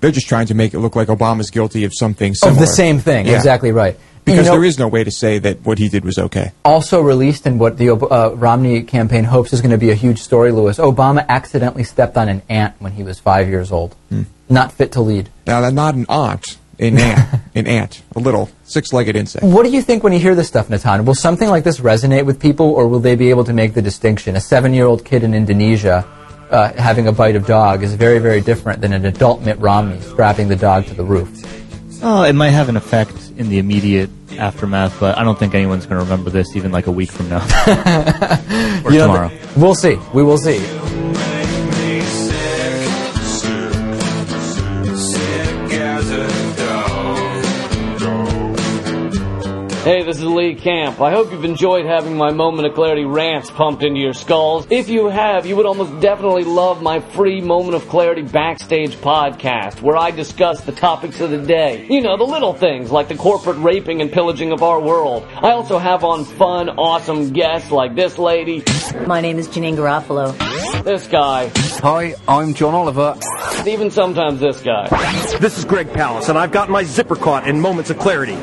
They're 0.00 0.10
just 0.10 0.28
trying 0.28 0.48
to 0.48 0.54
make 0.54 0.74
it 0.74 0.80
look 0.80 0.94
like 0.96 1.08
Obama's 1.08 1.50
guilty 1.50 1.84
of 1.84 1.92
something 1.94 2.34
similar. 2.34 2.54
Of 2.54 2.60
the 2.60 2.66
same 2.74 2.98
thing, 2.98 3.26
Yeah. 3.26 3.36
exactly 3.36 3.72
right. 3.72 3.96
Because 4.26 4.38
You 4.40 4.44
know- 4.52 4.58
there 4.58 4.64
is 4.64 4.76
no 4.78 4.88
way 4.88 5.04
to 5.04 5.10
say 5.10 5.38
that 5.38 5.64
what 5.64 5.78
he 5.78 5.88
did 5.88 6.04
was 6.04 6.18
okay. 6.18 6.50
Also 6.64 7.00
released 7.00 7.46
in 7.46 7.58
what 7.58 7.78
the 7.78 7.90
uh, 7.90 8.30
Romney 8.34 8.82
campaign 8.82 9.22
hopes 9.22 9.52
is 9.52 9.60
going 9.60 9.70
to 9.70 9.78
be 9.78 9.90
a 9.90 9.94
huge 9.94 10.20
story, 10.20 10.50
Lewis. 10.50 10.78
Obama 10.78 11.24
accidentally 11.28 11.84
stepped 11.84 12.16
on 12.16 12.28
an 12.28 12.42
ant 12.48 12.74
when 12.80 12.92
he 12.92 13.04
was 13.04 13.20
five 13.20 13.48
years 13.48 13.70
old. 13.70 13.94
Not 14.50 14.72
fit 14.72 14.90
to 14.92 15.00
lead. 15.00 15.28
Now, 15.46 15.68
not 15.70 15.94
an 15.94 16.06
aunt, 16.08 16.58
an 16.80 16.98
ant, 17.08 17.40
an 17.54 17.66
ant, 17.68 18.02
a 18.16 18.18
little 18.18 18.50
six-legged 18.64 19.14
insect. 19.14 19.44
What 19.44 19.62
do 19.64 19.70
you 19.70 19.80
think 19.80 20.02
when 20.02 20.12
you 20.12 20.18
hear 20.18 20.34
this 20.34 20.48
stuff, 20.48 20.68
Natan? 20.68 21.04
Will 21.04 21.14
something 21.14 21.48
like 21.48 21.62
this 21.62 21.78
resonate 21.78 22.26
with 22.26 22.40
people, 22.40 22.66
or 22.66 22.88
will 22.88 23.00
they 23.00 23.14
be 23.14 23.30
able 23.30 23.44
to 23.44 23.52
make 23.52 23.74
the 23.74 23.82
distinction? 23.82 24.34
A 24.34 24.40
seven-year-old 24.40 25.04
kid 25.04 25.22
in 25.22 25.34
Indonesia 25.34 26.04
uh, 26.50 26.72
having 26.72 27.06
a 27.06 27.12
bite 27.12 27.36
of 27.36 27.46
dog 27.46 27.84
is 27.84 27.94
very, 27.94 28.18
very 28.18 28.40
different 28.40 28.80
than 28.80 28.92
an 28.92 29.04
adult 29.04 29.42
Mitt 29.42 29.58
Romney 29.60 30.00
strapping 30.00 30.48
the 30.48 30.56
dog 30.56 30.86
to 30.86 30.94
the 30.94 31.04
roof. 31.04 31.28
Oh, 32.02 32.22
it 32.22 32.34
might 32.34 32.50
have 32.50 32.68
an 32.68 32.76
effect 32.76 33.30
in 33.36 33.48
the 33.48 33.58
immediate 33.58 34.10
aftermath, 34.38 34.98
but 35.00 35.16
I 35.16 35.24
don't 35.24 35.38
think 35.38 35.54
anyone's 35.54 35.86
going 35.86 35.98
to 35.98 36.04
remember 36.04 36.30
this 36.30 36.54
even 36.56 36.72
like 36.72 36.86
a 36.86 36.92
week 36.92 37.10
from 37.10 37.28
now 37.28 37.38
or 38.84 38.92
You 38.92 38.98
know, 38.98 39.06
tomorrow. 39.06 39.30
We'll 39.56 39.74
see. 39.74 39.96
We 40.12 40.22
will 40.22 40.38
see. 40.38 40.58
Hey, 49.86 50.02
this 50.02 50.16
is 50.16 50.24
Lee 50.24 50.56
Camp. 50.56 51.00
I 51.00 51.12
hope 51.12 51.30
you've 51.30 51.44
enjoyed 51.44 51.86
having 51.86 52.16
my 52.16 52.32
Moment 52.32 52.66
of 52.66 52.74
Clarity 52.74 53.04
rants 53.04 53.52
pumped 53.52 53.84
into 53.84 54.00
your 54.00 54.14
skulls. 54.14 54.66
If 54.68 54.88
you 54.88 55.06
have, 55.06 55.46
you 55.46 55.54
would 55.54 55.64
almost 55.64 56.00
definitely 56.00 56.42
love 56.42 56.82
my 56.82 56.98
free 56.98 57.40
Moment 57.40 57.76
of 57.76 57.88
Clarity 57.88 58.22
backstage 58.22 58.96
podcast, 58.96 59.82
where 59.82 59.96
I 59.96 60.10
discuss 60.10 60.62
the 60.62 60.72
topics 60.72 61.20
of 61.20 61.30
the 61.30 61.38
day. 61.38 61.86
You 61.88 62.00
know, 62.00 62.16
the 62.16 62.24
little 62.24 62.52
things 62.52 62.90
like 62.90 63.06
the 63.06 63.14
corporate 63.14 63.58
raping 63.58 64.00
and 64.00 64.10
pillaging 64.10 64.50
of 64.50 64.64
our 64.64 64.80
world. 64.80 65.24
I 65.36 65.52
also 65.52 65.78
have 65.78 66.02
on 66.02 66.24
fun, 66.24 66.68
awesome 66.68 67.32
guests 67.32 67.70
like 67.70 67.94
this 67.94 68.18
lady. 68.18 68.64
My 69.06 69.20
name 69.20 69.38
is 69.38 69.46
Janeane 69.46 69.76
Garofalo. 69.76 70.36
This 70.82 71.06
guy. 71.06 71.52
Hi, 71.82 72.16
I'm 72.26 72.54
John 72.54 72.74
Oliver. 72.74 73.16
Even 73.64 73.92
sometimes 73.92 74.40
this 74.40 74.60
guy. 74.62 74.88
This 75.38 75.58
is 75.58 75.64
Greg 75.64 75.88
Palast, 75.88 76.28
and 76.28 76.36
I've 76.36 76.50
got 76.50 76.70
my 76.70 76.82
zipper 76.82 77.14
caught 77.14 77.46
in 77.46 77.60
Moments 77.60 77.90
of 77.90 77.98
Clarity. 77.98 78.36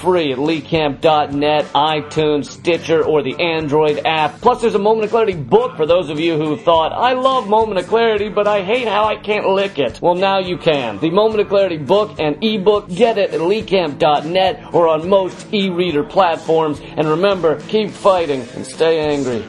Free 0.00 0.32
at 0.32 0.38
leecamp.net, 0.78 1.64
iTunes, 1.72 2.46
Stitcher, 2.46 3.04
or 3.04 3.22
the 3.22 3.38
Android 3.40 4.00
app. 4.04 4.40
Plus, 4.40 4.60
there's 4.60 4.74
a 4.74 4.78
Moment 4.78 5.04
of 5.04 5.10
Clarity 5.10 5.34
book 5.34 5.76
for 5.76 5.86
those 5.86 6.08
of 6.08 6.20
you 6.20 6.36
who 6.36 6.56
thought, 6.56 6.92
I 6.92 7.14
love 7.14 7.48
Moment 7.48 7.78
of 7.78 7.86
Clarity, 7.86 8.28
but 8.28 8.46
I 8.46 8.62
hate 8.62 8.86
how 8.86 9.04
I 9.04 9.16
can't 9.16 9.48
lick 9.48 9.78
it. 9.78 10.00
Well, 10.00 10.14
now 10.14 10.38
you 10.38 10.56
can. 10.56 10.98
The 10.98 11.10
Moment 11.10 11.40
of 11.40 11.48
Clarity 11.48 11.78
book 11.78 12.18
and 12.18 12.42
ebook, 12.42 12.88
get 12.88 13.18
it 13.18 13.32
at 13.32 13.40
leecamp.net 13.40 14.74
or 14.74 14.88
on 14.88 15.08
most 15.08 15.52
e-reader 15.52 16.04
platforms. 16.04 16.80
And 16.96 17.08
remember, 17.08 17.60
keep 17.62 17.90
fighting 17.90 18.46
and 18.54 18.66
stay 18.66 19.00
angry. 19.00 19.44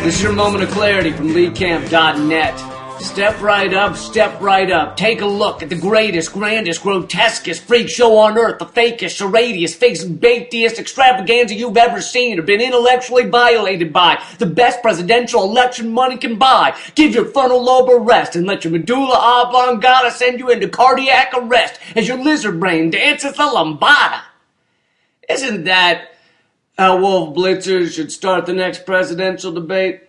This 0.00 0.16
is 0.16 0.22
your 0.22 0.32
moment 0.32 0.64
of 0.64 0.70
clarity 0.70 1.12
from 1.12 1.28
leecamp.net. 1.28 2.79
Step 3.00 3.40
right 3.40 3.72
up, 3.72 3.96
step 3.96 4.38
right 4.42 4.70
up. 4.70 4.94
Take 4.94 5.22
a 5.22 5.26
look 5.26 5.62
at 5.62 5.70
the 5.70 5.74
greatest, 5.74 6.34
grandest, 6.34 6.82
grotesquest 6.82 7.60
freak 7.60 7.88
show 7.88 8.18
on 8.18 8.36
earth, 8.36 8.58
the 8.58 8.66
fakest, 8.66 9.18
charadiest, 9.18 9.78
fakest, 9.78 10.20
bakediest 10.20 10.78
extravaganza 10.78 11.54
you've 11.54 11.78
ever 11.78 12.02
seen 12.02 12.38
or 12.38 12.42
been 12.42 12.60
intellectually 12.60 13.24
violated 13.24 13.90
by. 13.90 14.22
The 14.38 14.46
best 14.46 14.82
presidential 14.82 15.44
election 15.44 15.90
money 15.90 16.18
can 16.18 16.38
buy. 16.38 16.76
Give 16.94 17.14
your 17.14 17.24
frontal 17.24 17.64
lobe 17.64 17.88
a 17.88 17.98
rest 17.98 18.36
and 18.36 18.46
let 18.46 18.64
your 18.64 18.72
medulla 18.72 19.16
oblongata 19.16 20.10
send 20.10 20.38
you 20.38 20.50
into 20.50 20.68
cardiac 20.68 21.32
arrest 21.34 21.80
as 21.96 22.06
your 22.06 22.22
lizard 22.22 22.60
brain 22.60 22.90
dances 22.90 23.32
the 23.32 23.42
lambada. 23.42 24.20
Isn't 25.26 25.64
that 25.64 26.12
how 26.78 26.98
Wolf 26.98 27.34
Blitzer 27.34 27.90
should 27.90 28.12
start 28.12 28.44
the 28.44 28.52
next 28.52 28.84
presidential 28.84 29.52
debate? 29.52 30.02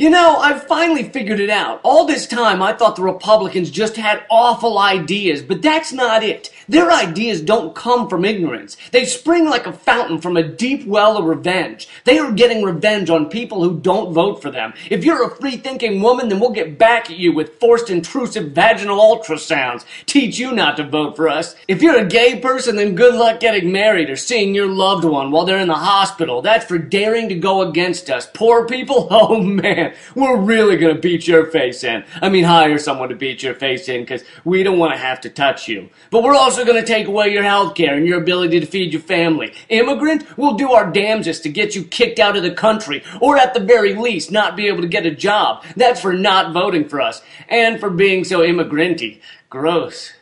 You 0.00 0.08
know, 0.08 0.36
I've 0.36 0.66
finally 0.66 1.02
figured 1.02 1.40
it 1.40 1.50
out. 1.50 1.82
All 1.84 2.06
this 2.06 2.26
time, 2.26 2.62
I 2.62 2.72
thought 2.72 2.96
the 2.96 3.02
Republicans 3.02 3.70
just 3.70 3.96
had 3.96 4.24
awful 4.30 4.78
ideas, 4.78 5.42
but 5.42 5.60
that's 5.60 5.92
not 5.92 6.22
it. 6.22 6.48
Their 6.70 6.92
ideas 6.92 7.40
don't 7.40 7.74
come 7.74 8.08
from 8.08 8.24
ignorance. 8.24 8.76
They 8.92 9.04
spring 9.04 9.46
like 9.46 9.66
a 9.66 9.72
fountain 9.72 10.20
from 10.20 10.36
a 10.36 10.44
deep 10.44 10.86
well 10.86 11.16
of 11.16 11.24
revenge. 11.24 11.88
They 12.04 12.16
are 12.16 12.30
getting 12.30 12.62
revenge 12.62 13.10
on 13.10 13.28
people 13.28 13.64
who 13.64 13.80
don't 13.80 14.12
vote 14.12 14.40
for 14.40 14.52
them. 14.52 14.72
If 14.88 15.04
you're 15.04 15.26
a 15.26 15.34
free 15.34 15.56
thinking 15.56 16.00
woman, 16.00 16.28
then 16.28 16.38
we'll 16.38 16.50
get 16.50 16.78
back 16.78 17.10
at 17.10 17.18
you 17.18 17.32
with 17.32 17.58
forced 17.58 17.90
intrusive 17.90 18.52
vaginal 18.52 19.00
ultrasounds. 19.00 19.84
Teach 20.06 20.38
you 20.38 20.52
not 20.52 20.76
to 20.76 20.86
vote 20.86 21.16
for 21.16 21.28
us. 21.28 21.56
If 21.66 21.82
you're 21.82 21.98
a 21.98 22.06
gay 22.06 22.38
person, 22.38 22.76
then 22.76 22.94
good 22.94 23.16
luck 23.16 23.40
getting 23.40 23.72
married 23.72 24.08
or 24.08 24.14
seeing 24.14 24.54
your 24.54 24.68
loved 24.68 25.02
one 25.04 25.32
while 25.32 25.44
they're 25.44 25.58
in 25.58 25.66
the 25.66 25.74
hospital. 25.74 26.40
That's 26.40 26.66
for 26.66 26.78
daring 26.78 27.28
to 27.30 27.34
go 27.34 27.62
against 27.62 28.10
us. 28.10 28.28
Poor 28.32 28.66
people? 28.66 29.08
Oh 29.22 29.40
man, 29.40 29.94
we're 30.14 30.38
really 30.38 30.76
gonna 30.76 30.94
beat 30.94 31.28
your 31.28 31.46
face 31.46 31.84
in. 31.84 32.04
I 32.22 32.28
mean, 32.28 32.44
hire 32.44 32.78
someone 32.78 33.10
to 33.10 33.14
beat 33.14 33.42
your 33.42 33.54
face 33.54 33.88
in 33.88 34.02
because 34.02 34.24
we 34.44 34.62
don't 34.62 34.78
want 34.78 34.92
to 34.92 34.98
have 34.98 35.20
to 35.22 35.28
touch 35.30 35.68
you. 35.68 35.90
But 36.10 36.22
we're 36.22 36.34
also 36.34 36.59
gonna 36.64 36.84
take 36.84 37.06
away 37.06 37.32
your 37.32 37.42
health 37.42 37.74
care 37.74 37.94
and 37.94 38.06
your 38.06 38.20
ability 38.20 38.60
to 38.60 38.66
feed 38.66 38.92
your 38.92 39.02
family. 39.02 39.52
Immigrant, 39.68 40.24
we'll 40.36 40.54
do 40.54 40.72
our 40.72 40.90
damnedest 40.90 41.42
to 41.42 41.48
get 41.48 41.74
you 41.74 41.84
kicked 41.84 42.18
out 42.18 42.36
of 42.36 42.42
the 42.42 42.52
country, 42.52 43.02
or 43.20 43.36
at 43.36 43.54
the 43.54 43.60
very 43.60 43.94
least, 43.94 44.30
not 44.30 44.56
be 44.56 44.68
able 44.68 44.82
to 44.82 44.88
get 44.88 45.06
a 45.06 45.10
job. 45.10 45.64
That's 45.76 46.00
for 46.00 46.12
not 46.12 46.52
voting 46.52 46.88
for 46.88 47.00
us, 47.00 47.22
and 47.48 47.80
for 47.80 47.90
being 47.90 48.24
so 48.24 48.40
immigranty. 48.40 49.20
Gross. 49.48 50.12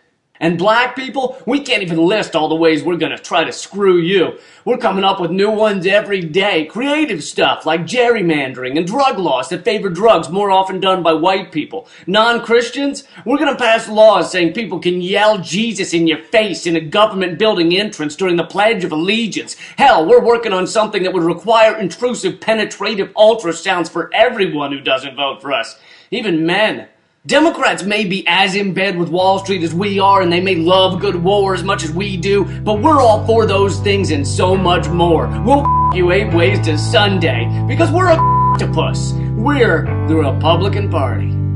And 0.40 0.58
black 0.58 0.94
people, 0.94 1.40
we 1.46 1.60
can't 1.60 1.82
even 1.82 1.98
list 1.98 2.36
all 2.36 2.48
the 2.48 2.54
ways 2.54 2.82
we're 2.82 2.96
gonna 2.96 3.18
try 3.18 3.44
to 3.44 3.52
screw 3.52 3.98
you. 3.98 4.38
We're 4.64 4.78
coming 4.78 5.04
up 5.04 5.20
with 5.20 5.30
new 5.30 5.50
ones 5.50 5.86
every 5.86 6.20
day. 6.20 6.66
Creative 6.66 7.24
stuff 7.24 7.66
like 7.66 7.86
gerrymandering 7.86 8.76
and 8.76 8.86
drug 8.86 9.18
laws 9.18 9.48
that 9.48 9.64
favor 9.64 9.88
drugs 9.88 10.28
more 10.28 10.50
often 10.50 10.78
done 10.80 11.02
by 11.02 11.12
white 11.14 11.52
people. 11.52 11.88
Non-Christians, 12.06 13.04
we're 13.24 13.38
gonna 13.38 13.56
pass 13.56 13.88
laws 13.88 14.30
saying 14.30 14.52
people 14.52 14.78
can 14.78 15.00
yell 15.00 15.38
Jesus 15.38 15.92
in 15.92 16.06
your 16.06 16.22
face 16.24 16.66
in 16.66 16.76
a 16.76 16.80
government 16.80 17.38
building 17.38 17.76
entrance 17.76 18.14
during 18.14 18.36
the 18.36 18.44
Pledge 18.44 18.84
of 18.84 18.92
Allegiance. 18.92 19.56
Hell, 19.76 20.06
we're 20.06 20.24
working 20.24 20.52
on 20.52 20.66
something 20.66 21.02
that 21.02 21.12
would 21.12 21.22
require 21.22 21.76
intrusive 21.76 22.40
penetrative 22.40 23.08
ultrasounds 23.14 23.90
for 23.90 24.10
everyone 24.14 24.72
who 24.72 24.80
doesn't 24.80 25.16
vote 25.16 25.40
for 25.40 25.52
us. 25.52 25.78
Even 26.10 26.46
men. 26.46 26.88
Democrats 27.26 27.82
may 27.82 28.04
be 28.04 28.24
as 28.28 28.54
in 28.54 28.72
bed 28.72 28.96
with 28.96 29.08
Wall 29.08 29.40
Street 29.40 29.62
as 29.62 29.74
we 29.74 29.98
are, 29.98 30.22
and 30.22 30.32
they 30.32 30.40
may 30.40 30.54
love 30.54 31.00
good 31.00 31.16
war 31.16 31.52
as 31.52 31.64
much 31.64 31.82
as 31.82 31.90
we 31.90 32.16
do, 32.16 32.44
but 32.60 32.80
we're 32.80 33.00
all 33.00 33.26
for 33.26 33.44
those 33.44 33.80
things 33.80 34.12
and 34.12 34.26
so 34.26 34.56
much 34.56 34.88
more. 34.88 35.26
We'll 35.44 35.66
you 35.94 36.12
eight 36.12 36.32
ways 36.32 36.60
to 36.60 36.78
Sunday 36.78 37.48
because 37.66 37.90
we're 37.90 38.08
a 38.08 38.16
octopus. 38.16 39.12
We're 39.36 39.82
the 40.06 40.16
Republican 40.16 40.90
Party. 40.90 41.47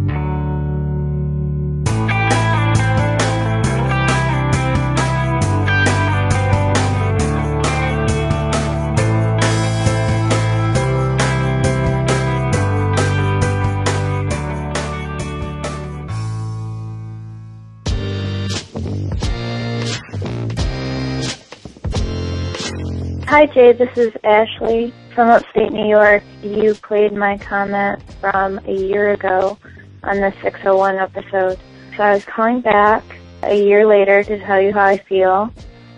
Hi, 23.32 23.46
Jay. 23.46 23.72
This 23.72 23.96
is 23.96 24.12
Ashley 24.24 24.92
from 25.14 25.30
upstate 25.30 25.72
New 25.72 25.88
York. 25.88 26.22
You 26.42 26.74
played 26.74 27.14
my 27.14 27.38
comment 27.38 28.02
from 28.20 28.58
a 28.66 28.72
year 28.74 29.12
ago 29.12 29.56
on 30.02 30.16
the 30.16 30.34
601 30.42 30.96
episode. 30.98 31.58
So 31.96 32.02
I 32.02 32.12
was 32.12 32.26
calling 32.26 32.60
back 32.60 33.02
a 33.42 33.54
year 33.54 33.86
later 33.86 34.22
to 34.22 34.38
tell 34.44 34.60
you 34.60 34.74
how 34.74 34.84
I 34.84 34.98
feel. 34.98 35.50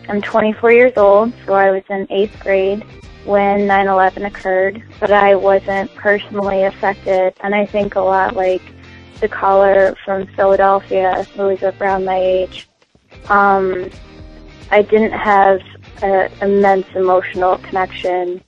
I'm 0.08 0.22
24 0.22 0.70
years 0.70 0.92
old, 0.96 1.32
so 1.44 1.54
I 1.54 1.72
was 1.72 1.82
in 1.90 2.06
eighth 2.08 2.38
grade 2.38 2.84
when 3.24 3.66
9/11 3.66 4.26
occurred, 4.26 4.80
but 5.00 5.10
I 5.10 5.34
wasn't 5.34 5.92
personally 5.96 6.62
affected, 6.62 7.34
and 7.40 7.52
I 7.52 7.66
think 7.66 7.96
a 7.96 8.00
lot 8.00 8.36
like 8.36 8.62
the 9.18 9.26
caller 9.28 9.96
from 10.04 10.28
Philadelphia 10.36 11.24
who 11.34 11.46
was 11.46 11.60
around 11.64 12.04
my 12.04 12.16
age. 12.16 12.68
Um, 13.28 13.90
I 14.70 14.82
didn't 14.82 15.18
have 15.18 15.60
an 16.02 16.30
immense 16.40 16.86
emotional 16.94 17.58
connection 17.58 18.42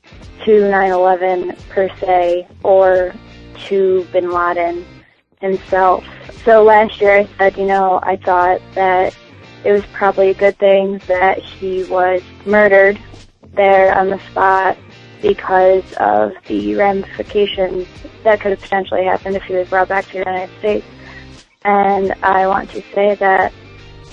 to 0.44 0.68
9/11 0.70 1.56
per 1.68 1.88
se, 1.98 2.46
or 2.62 3.14
to 3.66 4.06
Bin 4.12 4.30
Laden 4.30 4.84
himself. 5.40 6.04
So 6.44 6.62
last 6.62 7.00
year 7.00 7.18
I 7.18 7.28
said, 7.38 7.56
you 7.56 7.66
know, 7.66 8.00
I 8.02 8.16
thought 8.16 8.60
that 8.74 9.14
it 9.64 9.72
was 9.72 9.84
probably 9.92 10.30
a 10.30 10.34
good 10.34 10.56
thing 10.58 11.00
that 11.08 11.38
he 11.38 11.84
was 11.84 12.22
murdered 12.44 12.98
there 13.54 13.96
on 13.98 14.10
the 14.10 14.18
spot 14.30 14.76
because 15.22 15.84
of 15.94 16.32
the 16.46 16.74
ramifications 16.74 17.88
that 18.22 18.40
could 18.40 18.52
have 18.52 18.60
potentially 18.60 19.04
happened 19.04 19.34
if 19.34 19.42
he 19.44 19.54
was 19.54 19.68
brought 19.68 19.88
back 19.88 20.04
to 20.06 20.12
the 20.12 20.18
United 20.18 20.50
States. 20.58 20.86
And 21.64 22.14
I 22.22 22.46
want 22.46 22.70
to 22.70 22.82
say 22.94 23.14
that 23.16 23.52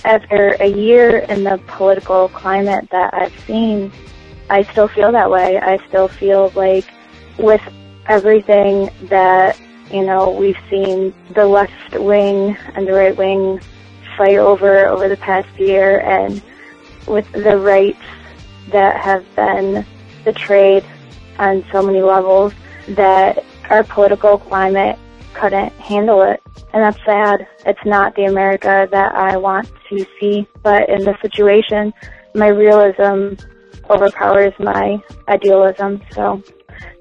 after 0.04 0.56
a 0.60 0.66
year 0.66 1.18
in 1.18 1.44
the 1.44 1.58
political 1.66 2.28
climate 2.28 2.88
that 2.90 3.14
I've 3.14 3.38
seen, 3.40 3.90
I 4.50 4.62
still 4.62 4.88
feel 4.88 5.12
that 5.12 5.30
way. 5.30 5.58
I 5.58 5.78
still 5.88 6.08
feel 6.08 6.52
like 6.54 6.86
with 7.38 7.62
everything 8.06 8.90
that, 9.04 9.58
you 9.90 10.04
know, 10.04 10.30
we've 10.30 10.58
seen 10.70 11.14
the 11.34 11.46
left 11.46 11.98
wing 11.98 12.56
and 12.74 12.86
the 12.86 12.92
right 12.92 13.16
wing 13.16 13.60
fight 14.16 14.36
over 14.36 14.86
over 14.86 15.08
the 15.08 15.16
past 15.16 15.48
year 15.58 16.00
and 16.00 16.42
with 17.06 17.30
the 17.32 17.56
rights 17.56 18.02
that 18.70 19.00
have 19.00 19.24
been 19.34 19.84
betrayed 20.24 20.84
on 21.38 21.64
so 21.72 21.82
many 21.82 22.00
levels 22.00 22.52
that 22.88 23.44
our 23.70 23.82
political 23.84 24.38
climate 24.38 24.98
couldn't 25.34 25.72
handle 25.74 26.22
it. 26.22 26.40
And 26.72 26.82
that's 26.82 26.98
sad. 27.04 27.46
It's 27.66 27.84
not 27.84 28.14
the 28.14 28.24
America 28.24 28.88
that 28.90 29.14
I 29.14 29.36
want 29.36 29.70
to 29.90 30.06
see. 30.20 30.46
But 30.62 30.88
in 30.88 31.04
this 31.04 31.16
situation, 31.22 31.92
my 32.34 32.48
realism 32.48 33.34
overpowers 33.90 34.52
my 34.58 35.02
idealism. 35.28 36.02
So 36.12 36.42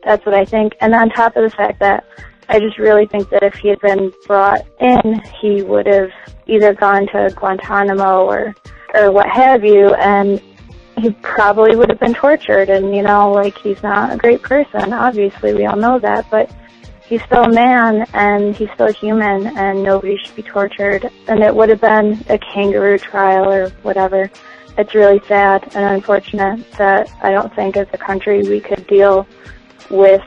that's 0.04 0.26
what 0.26 0.36
I 0.36 0.46
think. 0.46 0.74
And 0.82 0.94
on 0.94 1.10
top 1.10 1.36
of 1.38 1.44
the 1.44 1.56
fact 1.56 1.80
that 1.80 2.06
I 2.50 2.60
just 2.60 2.78
really 2.78 3.08
think 3.08 3.30
that 3.30 3.42
if 3.42 3.56
he 3.56 3.70
had 3.70 3.80
been 3.80 4.12
brought 4.28 4.62
in, 4.80 5.22
he 5.42 5.64
would 5.64 5.88
have 5.88 6.12
either 6.46 6.74
gone 6.74 7.08
to 7.08 7.34
Guantanamo 7.36 8.26
or, 8.26 8.54
or 8.94 9.12
what 9.12 9.30
have 9.30 9.64
you, 9.64 9.94
and 9.96 10.42
he 10.98 11.12
probably 11.22 11.76
would 11.76 11.90
have 11.90 12.00
been 12.00 12.14
tortured. 12.14 12.70
And, 12.70 12.94
you 12.96 13.02
know, 13.02 13.32
like, 13.32 13.58
he's 13.58 13.82
not 13.82 14.14
a 14.14 14.18
great 14.18 14.42
person. 14.42 14.92
Obviously, 14.92 15.54
we 15.54 15.66
all 15.66 15.78
know 15.78 16.00
that, 16.00 16.30
but 16.30 16.52
he's 17.14 17.24
still 17.26 17.44
a 17.44 17.54
man 17.54 18.08
and 18.14 18.56
he's 18.56 18.72
still 18.74 18.92
human 18.92 19.46
and 19.56 19.84
nobody 19.84 20.18
should 20.18 20.36
be 20.36 20.42
tortured. 20.42 21.12
And 21.28 21.44
it 21.44 21.56
would 21.56 21.70
have 21.70 21.80
been 21.80 22.24
a 22.28 22.40
kangaroo 22.40 22.98
trial 22.98 23.52
or 23.52 23.70
whatever. 23.84 24.32
It's 24.80 24.96
really 24.96 25.22
sad 25.28 25.64
and 25.76 25.94
unfortunate 25.94 26.72
that 26.80 27.14
I 27.22 27.30
don't 27.30 27.54
think 27.56 27.78
as 27.78 27.86
a 27.94 28.00
country 28.00 28.42
we 28.42 28.60
could 28.60 28.88
deal 28.88 29.28
with 29.92 30.24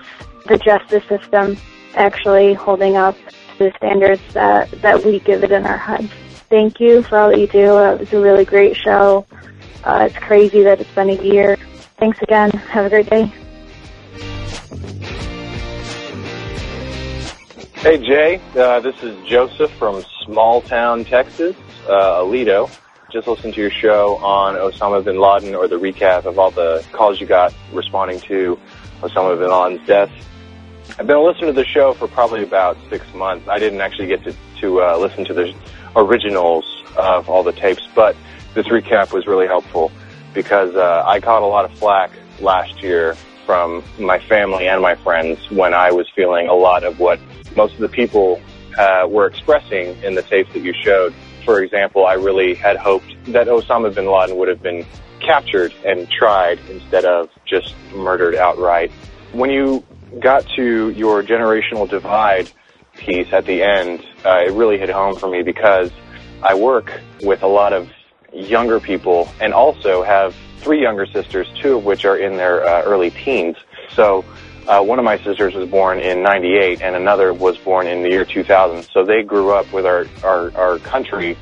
the 0.46 0.58
justice 0.58 1.02
system 1.08 1.56
actually 1.94 2.54
holding 2.54 2.96
up 2.96 3.16
to 3.58 3.64
the 3.64 3.72
standards 3.78 4.22
that, 4.34 4.70
that 4.82 5.04
we 5.04 5.18
give 5.18 5.42
it 5.42 5.50
in 5.50 5.66
our 5.66 5.78
heads. 5.78 6.12
Thank 6.48 6.78
you 6.78 7.02
for 7.02 7.18
all 7.18 7.30
that 7.30 7.40
you 7.40 7.48
do. 7.48 7.78
It 7.78 7.98
was 7.98 8.12
a 8.12 8.20
really 8.20 8.44
great 8.44 8.76
show. 8.76 9.26
Uh, 9.82 10.06
it's 10.08 10.18
crazy 10.24 10.62
that 10.62 10.80
it's 10.80 10.94
been 10.94 11.10
a 11.10 11.20
year. 11.20 11.56
Thanks 11.98 12.22
again. 12.22 12.50
Have 12.50 12.84
a 12.84 12.90
great 12.90 13.10
day. 13.10 13.32
Hey 17.86 17.98
Jay, 17.98 18.40
uh, 18.58 18.80
this 18.80 19.00
is 19.04 19.16
Joseph 19.28 19.70
from 19.74 20.02
small 20.24 20.60
town 20.60 21.04
Texas, 21.04 21.54
uh, 21.88 22.20
Aledo. 22.20 22.68
Just 23.12 23.28
listened 23.28 23.54
to 23.54 23.60
your 23.60 23.70
show 23.70 24.16
on 24.16 24.56
Osama 24.56 25.04
bin 25.04 25.20
Laden 25.20 25.54
or 25.54 25.68
the 25.68 25.76
recap 25.76 26.24
of 26.24 26.36
all 26.36 26.50
the 26.50 26.84
calls 26.90 27.20
you 27.20 27.28
got 27.28 27.54
responding 27.72 28.18
to 28.22 28.58
Osama 29.02 29.38
bin 29.38 29.52
Laden's 29.52 29.86
death. 29.86 30.10
I've 30.98 31.06
been 31.06 31.24
listening 31.24 31.46
to 31.46 31.52
the 31.52 31.64
show 31.64 31.92
for 31.92 32.08
probably 32.08 32.42
about 32.42 32.76
six 32.90 33.06
months. 33.14 33.46
I 33.46 33.60
didn't 33.60 33.80
actually 33.80 34.08
get 34.08 34.24
to, 34.24 34.34
to 34.62 34.82
uh, 34.82 34.98
listen 34.98 35.24
to 35.26 35.32
the 35.32 35.54
originals 35.94 36.64
of 36.96 37.30
all 37.30 37.44
the 37.44 37.52
tapes, 37.52 37.86
but 37.94 38.16
this 38.54 38.66
recap 38.66 39.12
was 39.12 39.28
really 39.28 39.46
helpful 39.46 39.92
because 40.34 40.74
uh, 40.74 41.04
I 41.06 41.20
caught 41.20 41.42
a 41.42 41.46
lot 41.46 41.64
of 41.64 41.78
flack 41.78 42.10
last 42.40 42.82
year 42.82 43.16
from 43.46 43.82
my 43.98 44.18
family 44.18 44.68
and 44.68 44.82
my 44.82 44.96
friends 44.96 45.38
when 45.50 45.72
I 45.72 45.92
was 45.92 46.06
feeling 46.14 46.48
a 46.48 46.54
lot 46.54 46.84
of 46.84 46.98
what 46.98 47.18
most 47.56 47.74
of 47.74 47.80
the 47.80 47.88
people 47.88 48.42
uh, 48.76 49.06
were 49.08 49.26
expressing 49.26 49.96
in 50.02 50.16
the 50.16 50.22
tapes 50.22 50.52
that 50.52 50.62
you 50.62 50.74
showed. 50.84 51.14
For 51.44 51.62
example, 51.62 52.04
I 52.06 52.14
really 52.14 52.54
had 52.54 52.76
hoped 52.76 53.14
that 53.28 53.46
Osama 53.46 53.94
bin 53.94 54.06
Laden 54.06 54.36
would 54.36 54.48
have 54.48 54.62
been 54.62 54.84
captured 55.20 55.72
and 55.84 56.10
tried 56.10 56.58
instead 56.68 57.04
of 57.04 57.30
just 57.46 57.74
murdered 57.94 58.34
outright. 58.34 58.90
When 59.32 59.50
you 59.50 59.84
got 60.20 60.44
to 60.56 60.90
your 60.90 61.22
generational 61.22 61.88
divide 61.88 62.50
piece 62.96 63.28
at 63.32 63.46
the 63.46 63.62
end, 63.62 64.00
uh, 64.24 64.40
it 64.46 64.52
really 64.52 64.78
hit 64.78 64.90
home 64.90 65.16
for 65.16 65.28
me 65.28 65.42
because 65.42 65.90
I 66.42 66.54
work 66.54 66.92
with 67.22 67.42
a 67.42 67.46
lot 67.46 67.72
of 67.72 67.88
younger 68.36 68.80
people 68.80 69.28
and 69.40 69.52
also 69.52 70.02
have 70.02 70.34
three 70.58 70.82
younger 70.82 71.06
sisters, 71.06 71.48
two 71.60 71.78
of 71.78 71.84
which 71.84 72.04
are 72.04 72.16
in 72.16 72.36
their 72.36 72.66
uh, 72.66 72.82
early 72.82 73.10
teens. 73.10 73.56
So 73.92 74.24
uh, 74.66 74.82
one 74.82 74.98
of 74.98 75.04
my 75.04 75.18
sisters 75.18 75.54
was 75.54 75.68
born 75.68 76.00
in 76.00 76.22
98 76.22 76.82
and 76.82 76.96
another 76.96 77.32
was 77.32 77.56
born 77.58 77.86
in 77.86 78.02
the 78.02 78.10
year 78.10 78.24
2000. 78.24 78.82
So 78.92 79.04
they 79.04 79.22
grew 79.22 79.52
up 79.52 79.72
with 79.72 79.86
our, 79.86 80.06
our, 80.24 80.56
our 80.56 80.78
country 80.80 81.36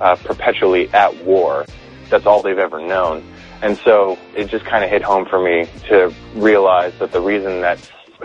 uh, 0.00 0.16
perpetually 0.16 0.88
at 0.92 1.24
war. 1.24 1.64
That's 2.10 2.26
all 2.26 2.42
they've 2.42 2.58
ever 2.58 2.80
known. 2.80 3.24
And 3.62 3.78
so 3.78 4.18
it 4.36 4.48
just 4.48 4.66
kind 4.66 4.84
of 4.84 4.90
hit 4.90 5.02
home 5.02 5.24
for 5.24 5.42
me 5.42 5.66
to 5.88 6.12
realize 6.34 6.92
that 6.98 7.12
the 7.12 7.20
reason 7.20 7.62
that 7.62 7.80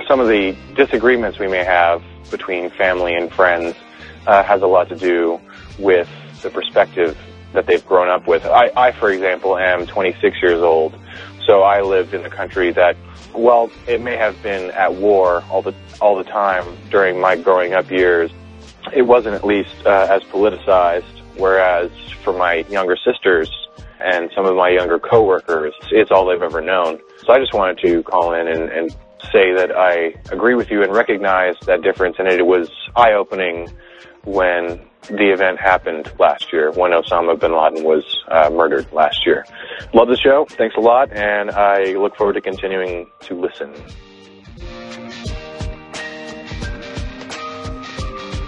some 0.08 0.20
of 0.20 0.28
the 0.28 0.56
disagreements 0.76 1.40
we 1.40 1.48
may 1.48 1.64
have 1.64 2.04
between 2.30 2.70
family 2.72 3.14
and 3.14 3.32
friends 3.32 3.76
uh, 4.28 4.44
has 4.44 4.62
a 4.62 4.68
lot 4.68 4.90
to 4.90 4.96
do 4.96 5.40
with 5.80 6.10
the 6.42 6.50
perspective 6.50 7.18
that 7.54 7.66
they've 7.66 7.86
grown 7.86 8.10
up 8.10 8.28
with. 8.28 8.46
I, 8.46 8.72
I, 8.76 8.92
for 8.92 9.12
example, 9.12 9.58
am 9.58 9.86
26 9.86 10.42
years 10.42 10.62
old, 10.62 10.98
so 11.46 11.64
I 11.64 11.82
lived 11.82 12.14
in 12.14 12.26
a 12.26 12.30
country 12.30 12.72
that, 12.72 12.96
well, 13.34 13.72
it 13.88 14.02
may 14.02 14.18
have 14.18 14.42
been 14.42 14.72
at 14.72 14.94
war 14.94 15.44
all 15.50 15.62
the 15.62 15.74
all 16.00 16.16
the 16.18 16.24
time 16.24 16.66
during 16.90 17.20
my 17.20 17.36
growing 17.36 17.74
up 17.74 17.90
years. 17.92 18.32
It 18.94 19.04
wasn't 19.04 19.36
at 19.36 19.46
least 19.46 19.86
uh, 19.86 20.08
as 20.10 20.24
politicized. 20.24 21.22
Whereas 21.38 21.92
for 22.24 22.34
my 22.34 22.66
younger 22.70 22.98
sisters 22.98 23.50
and 24.00 24.30
some 24.36 24.46
of 24.46 24.56
my 24.56 24.70
younger 24.70 25.00
coworkers, 25.00 25.74
it's 25.92 26.12
all 26.12 26.26
they've 26.26 26.42
ever 26.42 26.62
known. 26.62 27.00
So 27.26 27.34
I 27.34 27.40
just 27.40 27.54
wanted 27.54 27.80
to 27.80 28.04
call 28.04 28.34
in 28.34 28.48
and, 28.48 28.70
and 28.70 28.92
say 29.32 29.54
that 29.54 29.72
I 29.76 30.16
agree 30.32 30.56
with 30.56 30.70
you 30.72 30.84
and 30.84 30.92
recognize 30.94 31.56
that 31.66 31.82
difference, 31.84 32.18
and 32.20 32.28
it 32.28 32.46
was 32.46 32.70
eye-opening 32.96 33.70
when 34.24 34.82
the 35.10 35.32
event 35.34 35.60
happened 35.60 36.12
last 36.20 36.54
year, 36.54 36.72
when 36.72 36.92
Osama 36.92 37.40
bin 37.40 37.56
Laden 37.56 37.84
was 37.84 38.24
uh, 38.28 38.50
murdered 38.50 38.92
last 38.92 39.26
year. 39.26 39.46
Love 39.94 40.08
the 40.08 40.18
show. 40.18 40.46
Thanks 40.50 40.76
a 40.76 40.80
lot, 40.80 41.12
and 41.12 41.52
I 41.52 41.94
look 41.94 42.16
forward 42.16 42.34
to 42.34 42.42
continuing 42.42 43.08
to 43.22 43.40
listen. 43.40 43.74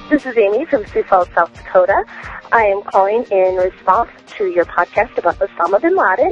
This 0.10 0.26
is 0.26 0.38
Amy 0.38 0.66
from 0.66 0.86
Sioux 0.86 1.04
Falls, 1.04 1.28
South 1.34 1.52
Dakota. 1.56 2.06
I 2.52 2.66
am 2.66 2.84
calling 2.84 3.24
in 3.32 3.56
response 3.56 4.12
to 4.38 4.46
your 4.46 4.66
podcast 4.66 5.18
about 5.18 5.40
Osama 5.40 5.82
bin 5.82 5.96
Laden. 5.96 6.32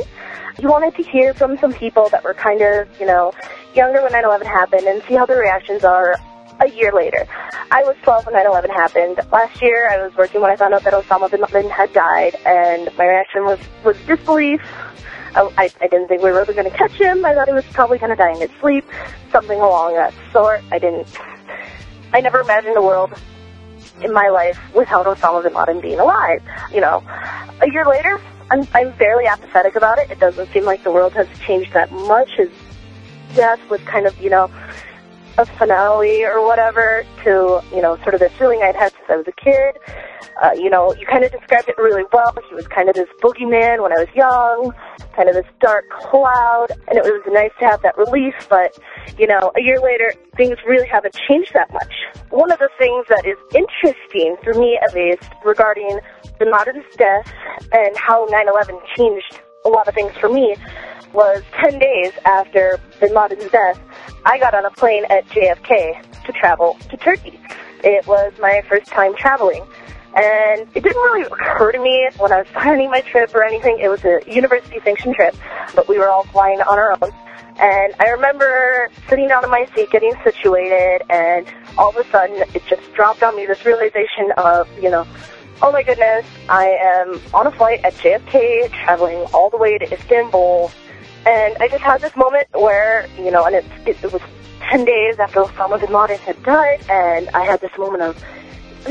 You 0.59 0.69
wanted 0.69 0.93
to 0.95 1.03
hear 1.03 1.33
from 1.33 1.57
some 1.57 1.73
people 1.73 2.07
that 2.09 2.23
were 2.23 2.35
kind 2.35 2.61
of, 2.61 2.87
you 2.99 3.07
know, 3.07 3.33
younger 3.73 4.03
when 4.03 4.11
9/11 4.11 4.45
happened 4.45 4.85
and 4.85 5.01
see 5.03 5.15
how 5.15 5.25
their 5.25 5.39
reactions 5.39 5.83
are 5.83 6.15
a 6.61 6.69
year 6.69 6.91
later. 6.93 7.27
I 7.71 7.83
was 7.83 7.95
12 8.03 8.27
when 8.27 8.35
9/11 8.35 8.69
happened. 8.69 9.19
Last 9.31 9.61
year, 9.61 9.89
I 9.89 9.97
was 9.97 10.15
working 10.15 10.41
when 10.41 10.51
I 10.51 10.55
found 10.55 10.73
out 10.73 10.83
that 10.83 10.93
Osama 10.93 11.29
bin 11.29 11.41
Laden 11.41 11.69
had 11.69 11.91
died, 11.93 12.35
and 12.45 12.89
my 12.97 13.05
reaction 13.05 13.43
was 13.43 13.59
was 13.83 13.97
disbelief. 14.05 14.61
I, 15.33 15.71
I, 15.79 15.87
didn't 15.87 16.09
think 16.09 16.21
we 16.21 16.29
were 16.29 16.41
ever 16.41 16.51
going 16.51 16.69
to 16.69 16.77
catch 16.77 16.91
him. 16.91 17.23
I 17.23 17.33
thought 17.33 17.47
he 17.47 17.53
was 17.53 17.63
probably 17.67 17.97
going 17.97 18.09
to 18.09 18.17
die 18.17 18.31
in 18.31 18.41
his 18.41 18.51
sleep, 18.59 18.83
something 19.31 19.57
along 19.57 19.93
that 19.93 20.13
sort. 20.33 20.61
I 20.73 20.77
didn't. 20.77 21.07
I 22.11 22.19
never 22.19 22.41
imagined 22.41 22.75
a 22.75 22.81
world 22.81 23.13
in 24.01 24.11
my 24.11 24.27
life 24.27 24.59
without 24.75 25.05
Osama 25.05 25.41
bin 25.41 25.53
Laden 25.53 25.79
being 25.79 26.01
alive. 26.01 26.43
You 26.73 26.81
know, 26.81 27.01
a 27.61 27.71
year 27.71 27.85
later, 27.85 28.19
I'm 28.51 28.67
I'm 28.73 28.93
fairly 28.93 29.25
apathetic 29.25 29.75
about 29.75 29.99
it. 29.99 30.11
It 30.11 30.19
doesn't 30.19 30.51
seem 30.51 30.65
like 30.65 30.83
the 30.83 30.91
world 30.91 31.13
has 31.13 31.27
changed 31.39 31.71
that 31.73 31.91
much. 31.91 32.29
His 32.31 32.49
death 33.33 33.59
was 33.69 33.81
kind 33.81 34.05
of, 34.05 34.19
you 34.19 34.29
know, 34.29 34.51
a 35.49 35.57
finale 35.57 36.23
or 36.23 36.45
whatever 36.45 37.03
to, 37.23 37.61
you 37.73 37.81
know, 37.81 37.97
sort 38.03 38.13
of 38.13 38.19
the 38.19 38.29
feeling 38.37 38.61
I'd 38.63 38.75
had 38.75 38.91
since 38.93 39.05
I 39.09 39.15
was 39.17 39.27
a 39.27 39.31
kid. 39.31 39.77
Uh, 40.41 40.51
you 40.55 40.69
know, 40.69 40.93
you 40.95 41.05
kind 41.05 41.23
of 41.23 41.31
described 41.31 41.69
it 41.69 41.77
really 41.77 42.03
well. 42.11 42.33
He 42.49 42.55
was 42.55 42.67
kind 42.67 42.89
of 42.89 42.95
this 42.95 43.09
boogeyman 43.21 43.81
when 43.81 43.91
I 43.91 43.99
was 43.99 44.07
young, 44.15 44.73
kind 45.15 45.29
of 45.29 45.35
this 45.35 45.45
dark 45.59 45.89
cloud, 45.89 46.67
and 46.87 46.97
it 46.97 47.03
was 47.03 47.21
nice 47.27 47.51
to 47.59 47.65
have 47.65 47.81
that 47.83 47.97
relief, 47.97 48.33
but, 48.49 48.77
you 49.17 49.27
know, 49.27 49.51
a 49.55 49.61
year 49.61 49.79
later, 49.79 50.13
things 50.37 50.57
really 50.65 50.87
haven't 50.87 51.15
changed 51.27 51.53
that 51.53 51.71
much. 51.73 51.93
One 52.29 52.51
of 52.51 52.59
the 52.59 52.69
things 52.77 53.05
that 53.09 53.25
is 53.25 53.37
interesting, 53.53 54.37
for 54.43 54.53
me 54.53 54.79
at 54.81 54.95
least, 54.95 55.29
regarding 55.43 55.99
Bin 56.39 56.51
Laden's 56.51 56.85
death 56.97 57.31
and 57.71 57.95
how 57.97 58.25
9-11 58.27 58.79
changed 58.95 59.41
a 59.65 59.69
lot 59.69 59.87
of 59.87 59.93
things 59.93 60.13
for 60.19 60.29
me 60.29 60.55
was 61.13 61.43
10 61.61 61.79
days 61.79 62.13
after 62.25 62.79
Bin 62.99 63.13
Laden's 63.13 63.49
death, 63.51 63.79
I 64.25 64.39
got 64.39 64.53
on 64.53 64.65
a 64.65 64.71
plane 64.71 65.05
at 65.09 65.27
JFK 65.27 66.23
to 66.25 66.31
travel 66.31 66.77
to 66.89 66.97
Turkey. 66.97 67.39
It 67.83 68.07
was 68.07 68.33
my 68.39 68.61
first 68.69 68.87
time 68.87 69.15
traveling. 69.15 69.63
And 70.15 70.67
it 70.75 70.83
didn't 70.83 71.01
really 71.01 71.23
occur 71.23 71.71
to 71.71 71.79
me 71.79 72.09
when 72.17 72.31
I 72.31 72.39
was 72.39 72.47
planning 72.53 72.89
my 72.89 73.01
trip 73.01 73.33
or 73.33 73.43
anything. 73.43 73.79
It 73.79 73.87
was 73.87 74.03
a 74.03 74.19
university 74.27 74.79
sanction 74.83 75.13
trip, 75.13 75.35
but 75.73 75.87
we 75.87 75.97
were 75.97 76.09
all 76.09 76.25
flying 76.25 76.61
on 76.61 76.77
our 76.77 76.91
own. 77.01 77.11
And 77.57 77.93
I 77.99 78.09
remember 78.09 78.89
sitting 79.07 79.27
down 79.27 79.43
in 79.43 79.49
my 79.49 79.67
seat, 79.75 79.89
getting 79.91 80.13
situated, 80.23 81.03
and 81.09 81.45
all 81.77 81.89
of 81.89 81.97
a 81.97 82.09
sudden 82.09 82.43
it 82.53 82.63
just 82.67 82.93
dropped 82.93 83.23
on 83.23 83.35
me 83.35 83.45
this 83.45 83.65
realization 83.65 84.31
of, 84.37 84.67
you 84.81 84.89
know, 84.89 85.05
oh 85.63 85.71
my 85.71 85.83
goodness, 85.83 86.25
I 86.49 86.69
am 86.81 87.21
on 87.33 87.45
a 87.45 87.51
flight 87.51 87.81
at 87.83 87.93
JFK, 87.95 88.71
traveling 88.83 89.17
all 89.33 89.49
the 89.49 89.57
way 89.57 89.77
to 89.77 89.93
Istanbul, 89.93 90.71
and 91.25 91.55
I 91.59 91.67
just 91.67 91.83
had 91.83 92.01
this 92.01 92.15
moment 92.15 92.47
where, 92.53 93.07
you 93.17 93.29
know, 93.29 93.45
and 93.45 93.55
it, 93.55 93.65
it, 93.85 94.03
it 94.03 94.11
was 94.11 94.21
10 94.61 94.85
days 94.85 95.19
after 95.19 95.41
Osama 95.41 95.79
bin 95.79 95.93
Laden 95.93 96.17
had 96.17 96.41
died, 96.41 96.81
and 96.89 97.29
I 97.29 97.45
had 97.45 97.61
this 97.61 97.71
moment 97.77 98.01
of, 98.01 98.23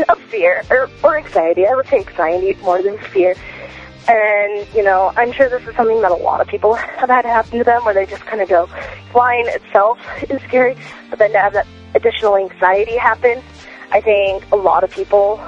of 0.08 0.20
fear, 0.30 0.62
or, 0.70 0.88
or 1.02 1.18
anxiety. 1.18 1.66
I 1.66 1.74
would 1.74 1.88
say 1.88 1.98
anxiety 1.98 2.56
more 2.62 2.80
than 2.82 2.98
fear. 2.98 3.34
And, 4.08 4.66
you 4.72 4.84
know, 4.84 5.12
I'm 5.16 5.32
sure 5.32 5.48
this 5.48 5.66
is 5.66 5.74
something 5.74 6.00
that 6.02 6.12
a 6.12 6.16
lot 6.16 6.40
of 6.40 6.46
people 6.46 6.74
have 6.74 7.08
had 7.08 7.24
happen 7.24 7.58
to 7.58 7.64
them, 7.64 7.84
where 7.84 7.94
they 7.94 8.06
just 8.06 8.24
kind 8.26 8.40
of 8.40 8.48
go, 8.48 8.68
flying 9.10 9.46
itself 9.48 9.98
is 10.30 10.40
scary, 10.42 10.76
but 11.10 11.18
then 11.18 11.32
to 11.32 11.38
have 11.38 11.52
that 11.54 11.66
additional 11.96 12.36
anxiety 12.36 12.96
happen, 12.96 13.42
I 13.90 14.00
think 14.00 14.44
a 14.52 14.56
lot 14.56 14.84
of 14.84 14.92
people 14.92 15.44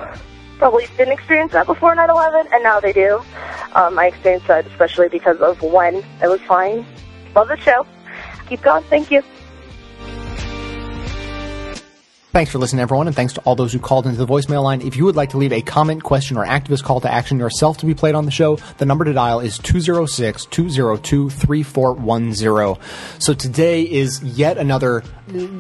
probably 0.63 0.87
didn't 0.97 1.13
experience 1.13 1.51
that 1.51 1.67
before 1.67 1.97
9-11, 1.97 2.47
and 2.53 2.63
now 2.63 2.79
they 2.79 2.93
do. 2.93 3.17
Um, 3.75 3.99
I 3.99 4.07
experienced 4.07 4.47
that 4.47 4.65
especially 4.69 5.09
because 5.09 5.39
of 5.39 5.61
when 5.61 6.05
I 6.21 6.29
was 6.29 6.41
flying. 6.43 6.87
Love 7.35 7.49
the 7.49 7.57
show. 7.57 7.85
Keep 8.49 8.63
going. 8.63 8.85
Thank 8.85 9.11
you. 9.11 9.25
Thanks 12.33 12.51
for 12.51 12.57
listening, 12.57 12.81
everyone, 12.81 13.09
and 13.09 13.15
thanks 13.15 13.35
to 13.35 13.43
all 13.43 13.55
those 13.57 13.75
who 13.75 13.79
called 13.79 14.07
into 14.07 14.17
the 14.17 14.27
voicemail 14.27 14.63
line. 14.63 14.81
If 14.81 14.97
you 14.97 15.05
would 15.05 15.17
like 15.17 15.29
to 15.31 15.37
leave 15.37 15.53
a 15.53 15.61
comment, 15.61 16.03
question, 16.03 16.39
or 16.39 16.47
activist 16.47 16.83
call 16.83 16.99
to 17.03 17.13
action 17.13 17.39
yourself 17.39 17.77
to 17.79 17.87
be 17.87 17.93
played 17.93 18.15
on 18.15 18.25
the 18.25 18.31
show, 18.31 18.57
the 18.79 18.87
number 18.87 19.05
to 19.05 19.13
dial 19.13 19.41
is 19.41 19.59
206 19.59 20.47
202 20.47 21.29
3410. 21.29 23.21
So 23.21 23.35
today 23.35 23.83
is 23.83 24.23
yet 24.23 24.57
another 24.57 25.03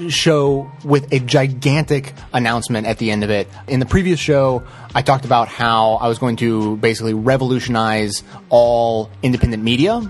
show 0.09 0.73
with 0.83 1.13
a 1.13 1.19
gigantic 1.19 2.15
announcement 2.33 2.87
at 2.87 2.97
the 2.97 3.11
end 3.11 3.23
of 3.23 3.29
it. 3.29 3.49
In 3.69 3.79
the 3.79 3.85
previous 3.85 4.19
show, 4.19 4.63
I 4.95 5.03
talked 5.03 5.27
about 5.27 5.49
how 5.49 5.97
I 5.97 6.09
was 6.09 6.19
going 6.19 6.37
to 6.37 6.79
basically 6.79 7.13
revolutionize 7.13 8.23
all 8.49 9.11
independent 9.23 9.63
media 9.63 10.01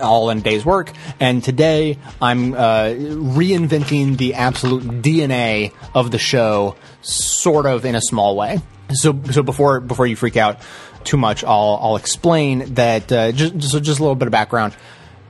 all 0.00 0.30
in 0.30 0.38
a 0.38 0.40
day's 0.40 0.64
work. 0.64 0.92
And 1.20 1.42
today 1.42 1.98
I'm 2.20 2.54
uh, 2.54 2.94
reinventing 2.94 4.16
the 4.16 4.34
absolute 4.34 4.84
DNA 5.02 5.72
of 5.94 6.10
the 6.10 6.18
show, 6.18 6.76
sort 7.02 7.66
of 7.66 7.84
in 7.84 7.94
a 7.94 8.00
small 8.00 8.36
way. 8.36 8.60
So, 8.90 9.18
so 9.30 9.42
before 9.42 9.80
before 9.80 10.06
you 10.06 10.16
freak 10.16 10.36
out 10.36 10.58
too 11.04 11.16
much, 11.16 11.44
I'll 11.44 11.78
I'll 11.80 11.96
explain 11.96 12.74
that. 12.74 13.10
Uh, 13.10 13.32
just 13.32 13.70
so 13.70 13.80
just 13.80 14.00
a 14.00 14.02
little 14.02 14.16
bit 14.16 14.28
of 14.28 14.32
background. 14.32 14.74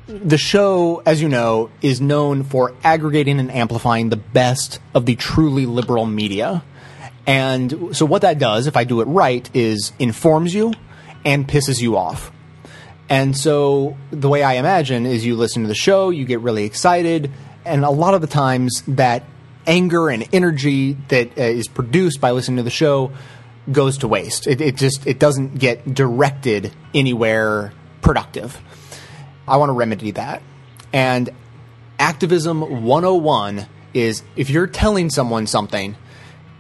The 0.09 0.37
show, 0.37 1.01
as 1.07 1.23
you 1.23 1.29
know, 1.29 1.71
is 1.81 2.01
known 2.01 2.43
for 2.43 2.75
aggregating 2.83 3.39
and 3.39 3.51
amplifying 3.53 4.09
the 4.09 4.17
best 4.17 4.81
of 4.95 5.07
the 5.07 5.15
truly 5.15 5.65
liberal 5.65 6.07
media. 6.07 6.65
And 7.27 7.97
so, 7.97 8.05
what 8.05 8.23
that 8.23 8.39
does, 8.39 8.67
if 8.67 8.77
I 8.77 8.85
do 8.85 9.01
it 9.01 9.05
right, 9.05 9.49
is 9.55 9.93
informs 9.99 10.55
you 10.55 10.73
and 11.25 11.47
pisses 11.47 11.81
you 11.81 11.97
off. 11.97 12.33
And 13.13 13.37
so 13.37 13.99
the 14.11 14.31
way 14.31 14.43
I 14.43 14.55
imagine 14.55 15.05
is 15.05 15.23
you 15.23 15.37
listen 15.37 15.65
to 15.65 15.69
the 15.69 15.75
show, 15.75 16.09
you 16.09 16.25
get 16.25 16.41
really 16.41 16.65
excited, 16.65 17.31
and 17.63 17.85
a 17.85 17.91
lot 17.91 18.15
of 18.15 18.23
the 18.23 18.27
times 18.27 18.83
that 18.89 19.25
anger 19.67 20.09
and 20.09 20.27
energy 20.33 20.95
that 21.09 21.37
uh, 21.37 21.43
is 21.43 21.69
produced 21.69 22.23
by 22.23 22.31
listening 22.31 22.57
to 22.57 22.63
the 22.63 22.71
show 22.71 23.13
goes 23.71 23.99
to 23.99 24.09
waste. 24.09 24.47
It, 24.47 24.63
it 24.63 24.77
just 24.77 25.07
it 25.07 25.19
doesn't 25.19 25.59
get 25.59 25.93
directed 25.93 26.73
anywhere 26.95 27.75
productive. 28.01 28.59
I 29.47 29.59
want 29.59 29.69
to 29.69 29.75
remedy 29.75 30.13
that. 30.13 30.43
And 30.91 31.29
activism 31.99 32.63
101 32.63 33.67
is 33.93 34.23
if 34.37 34.49
you're 34.49 34.67
telling 34.67 35.11
someone 35.11 35.47
something, 35.47 35.97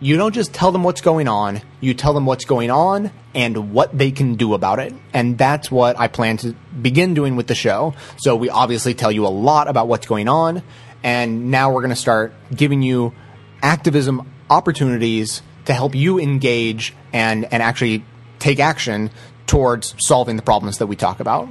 you 0.03 0.16
don't 0.16 0.34
just 0.34 0.53
tell 0.53 0.72
them 0.72 0.82
what's 0.82 1.00
going 1.00 1.28
on, 1.28 1.62
you 1.80 1.94
tell 1.94 2.12
them 2.12 2.26
what's 2.26 2.44
going 2.44 2.72
on 2.72 3.12
and 3.34 3.72
what 3.72 3.96
they 3.96 4.11
can 4.11 4.34
do 4.34 4.53
about 4.53 4.80
it. 4.80 4.92
And 5.14 5.38
that's 5.38 5.70
what 5.70 5.98
I 5.98 6.09
plan 6.09 6.38
to 6.38 6.55
begin 6.80 7.14
doing 7.14 7.36
with 7.36 7.46
the 7.46 7.55
show. 7.55 7.94
So 8.16 8.34
we 8.34 8.50
obviously 8.50 8.94
tell 8.94 9.12
you 9.12 9.24
a 9.26 9.28
lot 9.28 9.68
about 9.68 9.86
what's 9.86 10.07
going 10.07 10.28
on, 10.28 10.64
and 11.05 11.53
now 11.53 11.72
we're 11.72 11.82
going 11.82 11.90
to 11.90 11.96
start 11.96 12.34
giving 12.55 12.82
you 12.82 13.14
activism 13.62 14.28
opportunities 14.50 15.40
to 15.66 15.72
help 15.72 15.94
you 15.94 16.18
engage 16.18 16.94
and, 17.12 17.44
and 17.53 17.62
actually 17.62 18.05
take 18.40 18.59
action 18.59 19.09
towards 19.46 19.94
solving 19.98 20.34
the 20.34 20.42
problems 20.42 20.78
that 20.78 20.88
we 20.88 20.96
talk 20.96 21.20
about. 21.20 21.48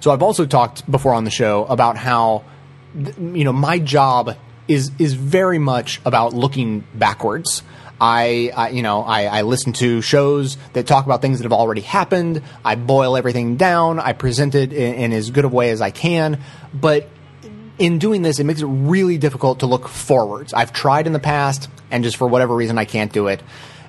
So 0.00 0.10
I've 0.10 0.22
also 0.22 0.46
talked 0.46 0.90
before 0.90 1.14
on 1.14 1.22
the 1.22 1.30
show 1.30 1.64
about 1.66 1.96
how 1.96 2.44
you 2.94 3.44
know 3.44 3.52
my 3.52 3.78
job 3.78 4.36
is 4.68 4.90
is 4.98 5.14
very 5.14 5.58
much 5.58 6.00
about 6.04 6.34
looking 6.34 6.84
backwards. 6.94 7.62
I, 8.04 8.52
I, 8.54 8.68
you 8.68 8.82
know, 8.82 9.00
I, 9.00 9.24
I 9.24 9.42
listen 9.42 9.72
to 9.74 10.02
shows 10.02 10.58
that 10.74 10.86
talk 10.86 11.06
about 11.06 11.22
things 11.22 11.38
that 11.38 11.44
have 11.44 11.54
already 11.54 11.80
happened. 11.80 12.42
I 12.62 12.74
boil 12.74 13.16
everything 13.16 13.56
down. 13.56 13.98
I 13.98 14.12
present 14.12 14.54
it 14.54 14.74
in, 14.74 14.94
in 14.96 15.12
as 15.14 15.30
good 15.30 15.46
a 15.46 15.48
way 15.48 15.70
as 15.70 15.80
I 15.80 15.90
can. 15.90 16.42
But 16.74 17.08
in 17.78 17.98
doing 17.98 18.20
this, 18.20 18.40
it 18.40 18.44
makes 18.44 18.60
it 18.60 18.66
really 18.66 19.16
difficult 19.16 19.60
to 19.60 19.66
look 19.66 19.88
forwards. 19.88 20.52
I've 20.52 20.70
tried 20.74 21.06
in 21.06 21.14
the 21.14 21.18
past, 21.18 21.70
and 21.90 22.04
just 22.04 22.18
for 22.18 22.28
whatever 22.28 22.54
reason, 22.54 22.76
I 22.76 22.84
can't 22.84 23.10
do 23.10 23.28
it. 23.28 23.42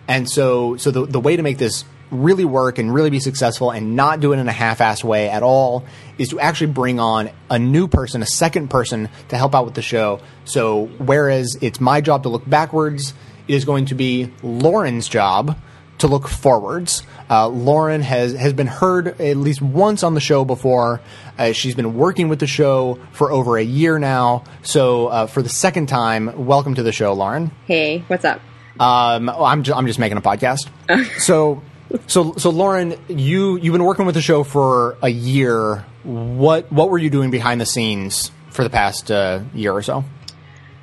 And 0.07 0.29
so, 0.29 0.77
so 0.77 0.91
the, 0.91 1.05
the 1.05 1.19
way 1.19 1.35
to 1.35 1.43
make 1.43 1.57
this 1.57 1.83
really 2.09 2.45
work 2.45 2.77
and 2.77 2.93
really 2.93 3.09
be 3.09 3.19
successful 3.19 3.69
and 3.71 3.97
not 3.97 4.21
do 4.21 4.31
it 4.31 4.37
in 4.37 4.47
a 4.47 4.53
half-assed 4.53 5.03
way 5.03 5.27
at 5.27 5.43
all 5.43 5.83
is 6.17 6.29
to 6.29 6.39
actually 6.39 6.71
bring 6.71 7.01
on 7.01 7.31
a 7.49 7.59
new 7.59 7.89
person, 7.89 8.21
a 8.21 8.27
second 8.27 8.69
person 8.69 9.09
to 9.27 9.35
help 9.35 9.53
out 9.53 9.65
with 9.65 9.73
the 9.73 9.81
show. 9.81 10.21
So 10.45 10.85
whereas 10.99 11.57
it's 11.59 11.81
my 11.81 11.99
job 11.99 12.23
to 12.23 12.29
look 12.29 12.49
backwards, 12.49 13.13
is 13.47 13.65
going 13.65 13.85
to 13.85 13.95
be 13.95 14.31
Lauren's 14.43 15.07
job 15.07 15.57
to 15.97 16.07
look 16.07 16.27
forwards. 16.27 17.03
Uh, 17.29 17.47
Lauren 17.47 18.01
has 18.01 18.33
has 18.33 18.53
been 18.53 18.67
heard 18.67 19.19
at 19.19 19.37
least 19.37 19.61
once 19.61 20.03
on 20.03 20.13
the 20.13 20.19
show 20.19 20.45
before. 20.45 21.01
Uh, 21.37 21.51
she's 21.51 21.75
been 21.75 21.95
working 21.95 22.27
with 22.27 22.39
the 22.39 22.47
show 22.47 22.99
for 23.11 23.31
over 23.31 23.57
a 23.57 23.63
year 23.63 23.97
now. 23.97 24.43
So 24.61 25.07
uh, 25.07 25.27
for 25.27 25.41
the 25.41 25.49
second 25.49 25.87
time, 25.87 26.45
welcome 26.45 26.75
to 26.75 26.83
the 26.83 26.91
show, 26.91 27.13
Lauren. 27.13 27.51
Hey, 27.65 28.03
what's 28.07 28.25
up? 28.25 28.41
Um, 28.79 29.29
I'm 29.29 29.63
ju- 29.63 29.73
I'm 29.73 29.87
just 29.87 29.99
making 29.99 30.17
a 30.17 30.21
podcast. 30.21 30.69
so 31.19 31.63
so 32.07 32.33
so 32.33 32.49
Lauren, 32.49 32.95
you 33.07 33.57
you've 33.57 33.73
been 33.73 33.85
working 33.85 34.05
with 34.05 34.15
the 34.15 34.21
show 34.21 34.43
for 34.43 34.97
a 35.01 35.09
year. 35.09 35.85
What 36.03 36.71
what 36.71 36.89
were 36.89 36.97
you 36.97 37.09
doing 37.09 37.31
behind 37.31 37.61
the 37.61 37.65
scenes 37.65 38.31
for 38.49 38.63
the 38.63 38.69
past 38.69 39.11
uh, 39.11 39.41
year 39.53 39.71
or 39.71 39.81
so? 39.81 40.03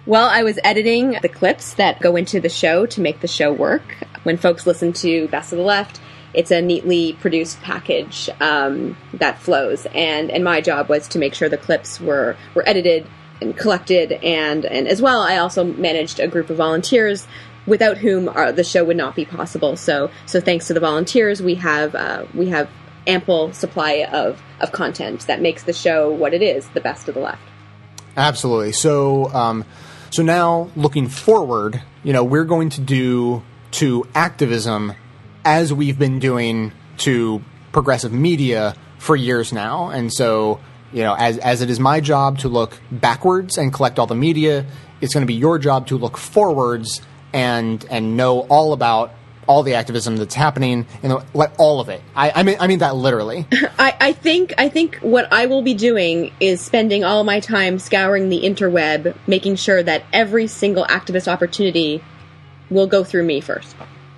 Well, 0.05 0.29
I 0.29 0.43
was 0.43 0.59
editing 0.65 1.17
the 1.23 1.29
clips 1.29 1.75
that 1.75 2.01
go 2.01 2.17
into 2.17 2.41
the 2.41 2.49
show 2.49 2.87
to 2.87 3.01
make 3.01 3.21
the 3.21 3.29
show 3.29 3.53
work. 3.53 3.83
When 4.25 4.37
folks 4.37 4.67
listen 4.67 4.93
to 4.95 5.29
Best 5.29 5.53
of 5.53 5.59
the 5.59 5.65
Left, 5.65 6.01
it's 6.35 6.51
a 6.51 6.61
neatly 6.61 7.13
produced 7.13 7.61
package 7.61 8.29
um, 8.41 8.97
that 9.15 9.39
flows, 9.39 9.87
and 9.95 10.29
and 10.31 10.43
my 10.43 10.61
job 10.61 10.89
was 10.89 11.07
to 11.09 11.21
make 11.21 11.35
sure 11.35 11.49
the 11.49 11.57
clips 11.57 12.01
were 12.01 12.37
were 12.55 12.69
edited 12.69 13.07
and 13.41 13.57
collected, 13.57 14.11
and 14.11 14.65
and 14.65 14.89
as 14.89 15.01
well, 15.01 15.21
I 15.21 15.37
also 15.37 15.63
managed 15.63 16.19
a 16.19 16.27
group 16.27 16.51
of 16.51 16.57
volunteers 16.57 17.29
without 17.65 17.99
whom 17.99 18.29
our, 18.29 18.51
the 18.51 18.65
show 18.65 18.83
would 18.83 18.97
not 18.97 19.15
be 19.15 19.25
possible. 19.25 19.77
So 19.77 20.11
so 20.27 20.41
thanks 20.41 20.67
to 20.67 20.75
the 20.75 20.81
volunteers, 20.81 21.41
we 21.41 21.55
have 21.57 21.95
uh, 21.95 22.27
we 22.35 22.49
have 22.49 22.69
ample 23.07 23.53
supply 23.53 24.09
of 24.11 24.43
of 24.61 24.73
content 24.73 25.29
that 25.29 25.41
makes 25.41 25.63
the 25.63 25.73
show 25.73 26.11
what 26.11 26.35
it 26.35 26.43
is, 26.43 26.69
the 26.71 26.81
best 26.81 27.07
of 27.07 27.15
the 27.15 27.21
left. 27.21 27.43
Absolutely. 28.17 28.73
So. 28.73 29.33
Um, 29.33 29.65
so 30.13 30.23
now, 30.23 30.71
looking 30.77 31.09
forward, 31.09 31.83
you 32.05 32.13
know, 32.13 32.23
we're 32.23 32.45
going 32.45 32.69
to 32.71 32.83
do 32.83 33.43
to 33.73 34.07
activism 34.15 34.93
as 35.43 35.73
we've 35.73 35.99
been 35.99 36.19
doing 36.19 36.73
to 36.99 37.43
progressive 37.73 38.13
media 38.13 38.77
for 38.99 39.17
years 39.17 39.55
now. 39.55 39.89
And 39.89 40.13
so, 40.13 40.61
you 40.93 41.03
know, 41.03 41.15
as, 41.15 41.39
as 41.39 41.63
it 41.63 41.71
is 41.71 41.81
my 41.81 42.01
job 42.01 42.41
to 42.41 42.49
look 42.49 42.79
backwards 42.91 43.57
and 43.57 43.73
collect 43.73 43.99
all 43.99 44.07
the 44.07 44.15
media, 44.15 44.67
it's 45.01 45.15
going 45.15 45.23
to 45.23 45.27
be 45.27 45.33
your 45.33 45.59
job 45.59 45.87
to 45.87 45.97
look 45.97 46.19
forwards 46.19 47.01
and, 47.33 47.83
and 47.89 48.15
know 48.15 48.41
all 48.41 48.75
about 48.75 49.15
all 49.47 49.63
the 49.63 49.75
activism 49.75 50.17
that's 50.17 50.35
happening, 50.35 50.87
know, 51.03 51.23
let 51.35 51.55
all 51.59 51.81
of 51.81 51.89
it. 51.89 52.01
I, 52.15 52.31
I 52.35 52.43
mean, 52.43 52.57
I 52.61 52.67
mean 52.67 52.79
that 52.79 52.97
literally. 52.97 53.47
I, 53.79 53.97
I 54.01 54.13
think 54.13 54.55
I 54.59 54.69
think 54.69 54.97
what 54.99 55.33
I 55.33 55.47
will 55.47 55.63
be 55.63 55.75
doing 55.75 56.33
is 56.41 56.61
spending 56.61 57.05
all 57.05 57.25
my 57.25 57.41
time 57.41 57.79
scouring 57.79 58.29
the 58.29 58.43
interweb, 58.43 59.17
making 59.27 59.57
sure 59.57 59.83
that 59.83 60.05
every 60.13 60.47
single 60.47 60.85
activist 60.85 61.29
opportunity 61.29 62.03
will 62.71 62.87
go 62.87 63.05
through 63.05 63.25
me 63.25 63.41
first. 63.41 63.75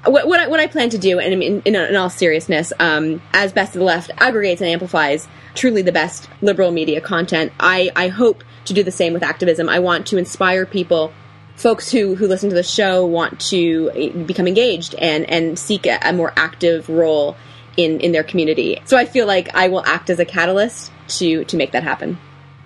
What, 0.07 0.29
what, 0.29 0.39
I, 0.39 0.49
what 0.49 0.61
I 0.61 0.67
plan 0.67 0.91
to 0.91 0.99
do, 0.99 1.19
and 1.19 1.43
in, 1.43 1.63
in, 1.63 1.75
in 1.75 1.97
all 1.97 2.11
seriousness, 2.11 2.75
um, 2.79 3.23
as 3.33 3.55
Best 3.55 3.75
of 3.75 3.79
the 3.79 3.87
Left 3.87 4.11
aggregates 4.19 4.61
and 4.61 4.69
amplifies 4.69 5.27
truly 5.55 5.81
the 5.81 5.93
best 5.93 6.29
liberal 6.43 6.71
media 6.71 7.01
content, 7.01 7.53
I, 7.59 7.91
I 7.97 8.09
hope 8.09 8.45
to 8.67 8.75
do 8.75 8.83
the 8.83 8.91
same 8.91 9.15
with 9.15 9.23
activism. 9.23 9.69
I 9.69 9.79
want 9.79 10.07
to 10.09 10.19
inspire 10.19 10.67
people 10.67 11.13
folks 11.57 11.91
who, 11.91 12.15
who 12.15 12.27
listen 12.27 12.49
to 12.51 12.55
the 12.55 12.63
show 12.63 13.07
want 13.07 13.41
to 13.41 13.91
eh, 13.95 14.11
become 14.11 14.47
engaged 14.47 14.95
and, 14.97 15.29
and 15.31 15.59
seek 15.59 15.87
a, 15.87 15.99
a 16.03 16.13
more 16.13 16.33
active 16.37 16.89
role 16.89 17.37
in, 17.77 18.01
in 18.01 18.13
their 18.13 18.25
community. 18.25 18.81
So 18.85 18.97
I 18.97 19.05
feel 19.05 19.27
like 19.27 19.55
I 19.55 19.69
will 19.69 19.85
act 19.85 20.11
as 20.11 20.19
a 20.19 20.25
catalyst 20.25 20.93
to, 21.19 21.45
to 21.45 21.57
make 21.57 21.73
that 21.73 21.83
happen. 21.83 22.19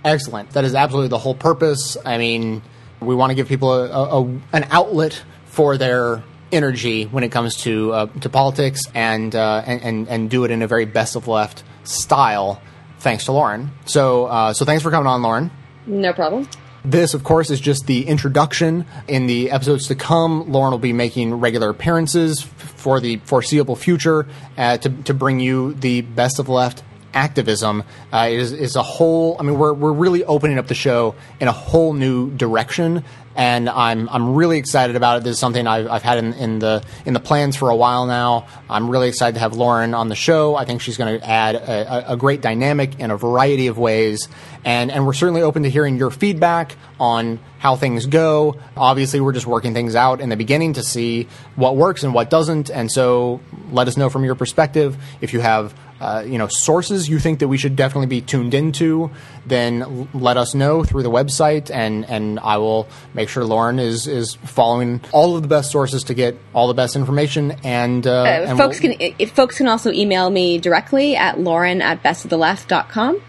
Excellent. 0.05 0.51
That 0.51 0.65
is 0.65 0.74
absolutely 0.74 1.09
the 1.09 1.19
whole 1.19 1.35
purpose. 1.35 1.97
I 2.05 2.19
mean, 2.19 2.62
we 3.01 3.15
want 3.15 3.31
to 3.31 3.35
give 3.35 3.48
people 3.48 3.73
a, 3.73 4.20
a, 4.20 4.24
an 4.52 4.66
outlet 4.70 5.23
for 5.47 5.77
their 5.77 6.23
energy 6.51 7.05
when 7.05 7.24
it 7.24 7.31
comes 7.31 7.56
to 7.56 7.93
uh, 7.93 8.06
to 8.20 8.28
politics 8.31 8.82
and, 8.94 9.35
uh, 9.35 9.62
and, 9.66 9.82
and 9.82 10.09
and 10.09 10.31
do 10.31 10.44
it 10.44 10.51
in 10.51 10.62
a 10.62 10.66
very 10.66 10.86
best 10.86 11.16
of 11.16 11.28
left 11.28 11.62
style. 11.85 12.62
Thanks 13.01 13.27
to 13.27 13.32
Lauren. 13.32 13.73
So 13.85 14.27
uh, 14.27 14.52
so 14.55 14.65
thanks 14.65 14.82
for 14.82 14.90
coming 14.90 15.09
on, 15.09 15.20
Lauren. 15.20 15.51
No 15.86 16.12
problem. 16.12 16.48
This, 16.84 17.14
of 17.14 17.24
course, 17.24 17.50
is 17.50 17.60
just 17.60 17.86
the 17.86 18.06
introduction. 18.06 18.86
In 19.09 19.26
the 19.26 19.50
episodes 19.50 19.88
to 19.88 19.94
come, 19.94 20.50
Lauren 20.50 20.70
will 20.70 20.78
be 20.78 20.92
making 20.92 21.34
regular 21.34 21.70
appearances 21.70 22.40
for 22.42 23.00
the 23.00 23.16
foreseeable 23.24 23.76
future 23.76 24.26
uh, 24.56 24.78
to, 24.78 24.88
to 25.02 25.14
bring 25.14 25.40
you 25.40 25.74
the 25.74 26.02
best 26.02 26.38
of 26.38 26.48
left 26.48 26.82
activism. 27.14 27.85
Uh, 28.12 28.28
is, 28.30 28.52
is 28.52 28.76
a 28.76 28.82
whole, 28.82 29.36
I 29.39 29.43
mean, 29.43 29.59
we're, 29.59 29.72
we're 29.72 29.93
really 29.93 30.24
opening 30.24 30.59
up 30.59 30.66
the 30.66 30.74
show 30.74 31.14
in 31.40 31.48
a 31.48 31.52
whole 31.52 31.93
new 31.93 32.30
direction 32.30 33.05
and 33.39 33.68
I'm 33.68 34.09
I'm 34.09 34.35
really 34.35 34.59
excited 34.59 34.97
about 34.97 35.18
it. 35.18 35.24
This 35.24 35.35
is 35.35 35.39
something 35.39 35.64
I've, 35.64 35.86
I've 35.86 36.02
had 36.02 36.18
in, 36.18 36.35
in 36.35 36.59
the 36.59 36.82
in 37.06 37.14
the 37.14 37.20
plans 37.20 37.55
for 37.55 37.70
a 37.70 37.76
while 37.76 38.05
now. 38.05 38.48
I'm 38.68 38.90
really 38.90 39.09
excited 39.09 39.35
to 39.35 39.40
have 39.40 39.55
Lauren 39.55 39.94
on 39.94 40.09
the 40.09 40.16
show. 40.16 40.56
I 40.56 40.64
think 40.64 40.82
she's 40.82 40.97
going 40.97 41.20
to 41.20 41.26
add 41.26 41.55
a, 41.55 42.12
a, 42.12 42.16
great 42.16 42.40
dynamic 42.40 42.98
in 42.98 43.12
a 43.12 43.16
variety 43.16 43.68
of 43.68 43.78
ways, 43.78 44.28
and 44.64 44.90
and 44.90 45.06
we're 45.06 45.12
certainly 45.12 45.43
open 45.43 45.62
to 45.62 45.70
hearing 45.70 45.98
your 45.98 46.10
feedback 46.10 46.74
on 46.98 47.39
how 47.60 47.76
things 47.76 48.06
go. 48.06 48.56
Obviously, 48.76 49.20
we're 49.20 49.32
just 49.32 49.47
working 49.47 49.72
things 49.72 49.94
out 49.94 50.20
in 50.20 50.30
the 50.30 50.36
beginning 50.36 50.72
to 50.72 50.82
see 50.82 51.28
what 51.55 51.76
works 51.76 52.02
and 52.02 52.12
what 52.12 52.30
doesn't, 52.30 52.70
and 52.70 52.90
so 52.90 53.40
let 53.70 53.86
us 53.86 53.97
know 53.97 54.10
from 54.10 54.24
your 54.24 54.35
perspective 54.35 54.97
if 55.20 55.32
you 55.32 55.39
have 55.39 55.72
uh, 56.01 56.25
you 56.27 56.39
know 56.39 56.49
sources 56.49 57.09
you 57.09 57.19
think 57.19 57.41
that 57.41 57.49
we 57.49 57.59
should 57.59 57.77
definitely 57.77 58.07
be 58.07 58.20
tuned 58.20 58.55
into, 58.55 59.11
then 59.47 60.09
let 60.15 60.37
us 60.37 60.55
know 60.55 60.85
through 60.85 61.03
the 61.03 61.11
website, 61.11 61.70
and 61.70 62.09
and 62.09 62.39
I 62.41 62.59
will 62.59 62.89
make 63.15 63.29
sure 63.29 63.45
Lauren 63.45 63.79
is 63.79 64.07
is 64.07 64.35
following 64.35 65.01
all 65.12 65.37
of 65.37 65.43
the 65.43 65.49
best 65.49 65.70
sources 65.70 66.05
to 66.05 66.15
get 66.15 66.39
all 66.55 66.69
the 66.69 66.75
best 66.75 66.97
information. 66.97 67.53
And, 67.65 68.07
uh, 68.07 68.23
uh, 68.23 68.27
and 68.27 68.59
folks 68.59 68.81
we'll, 68.81 68.97
can 68.97 69.15
if 69.19 69.33
folks 69.33 69.59
can 69.59 69.69
also 69.69 69.91
email 69.93 70.31
me 70.31 70.59
directly 70.59 71.16
at 71.16 71.41
lauren 71.41 71.83
at 71.83 72.03
bestoftheleft.com. 72.03 73.20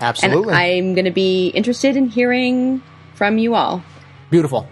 Absolutely, 0.00 0.54
and 0.54 0.56
I'm 0.56 0.94
going 0.94 1.04
to 1.04 1.10
be 1.10 1.48
interested 1.48 1.96
in 1.96 2.08
hearing 2.08 2.82
from 3.14 3.38
you 3.38 3.54
all. 3.54 3.82
Beautiful. 4.30 4.68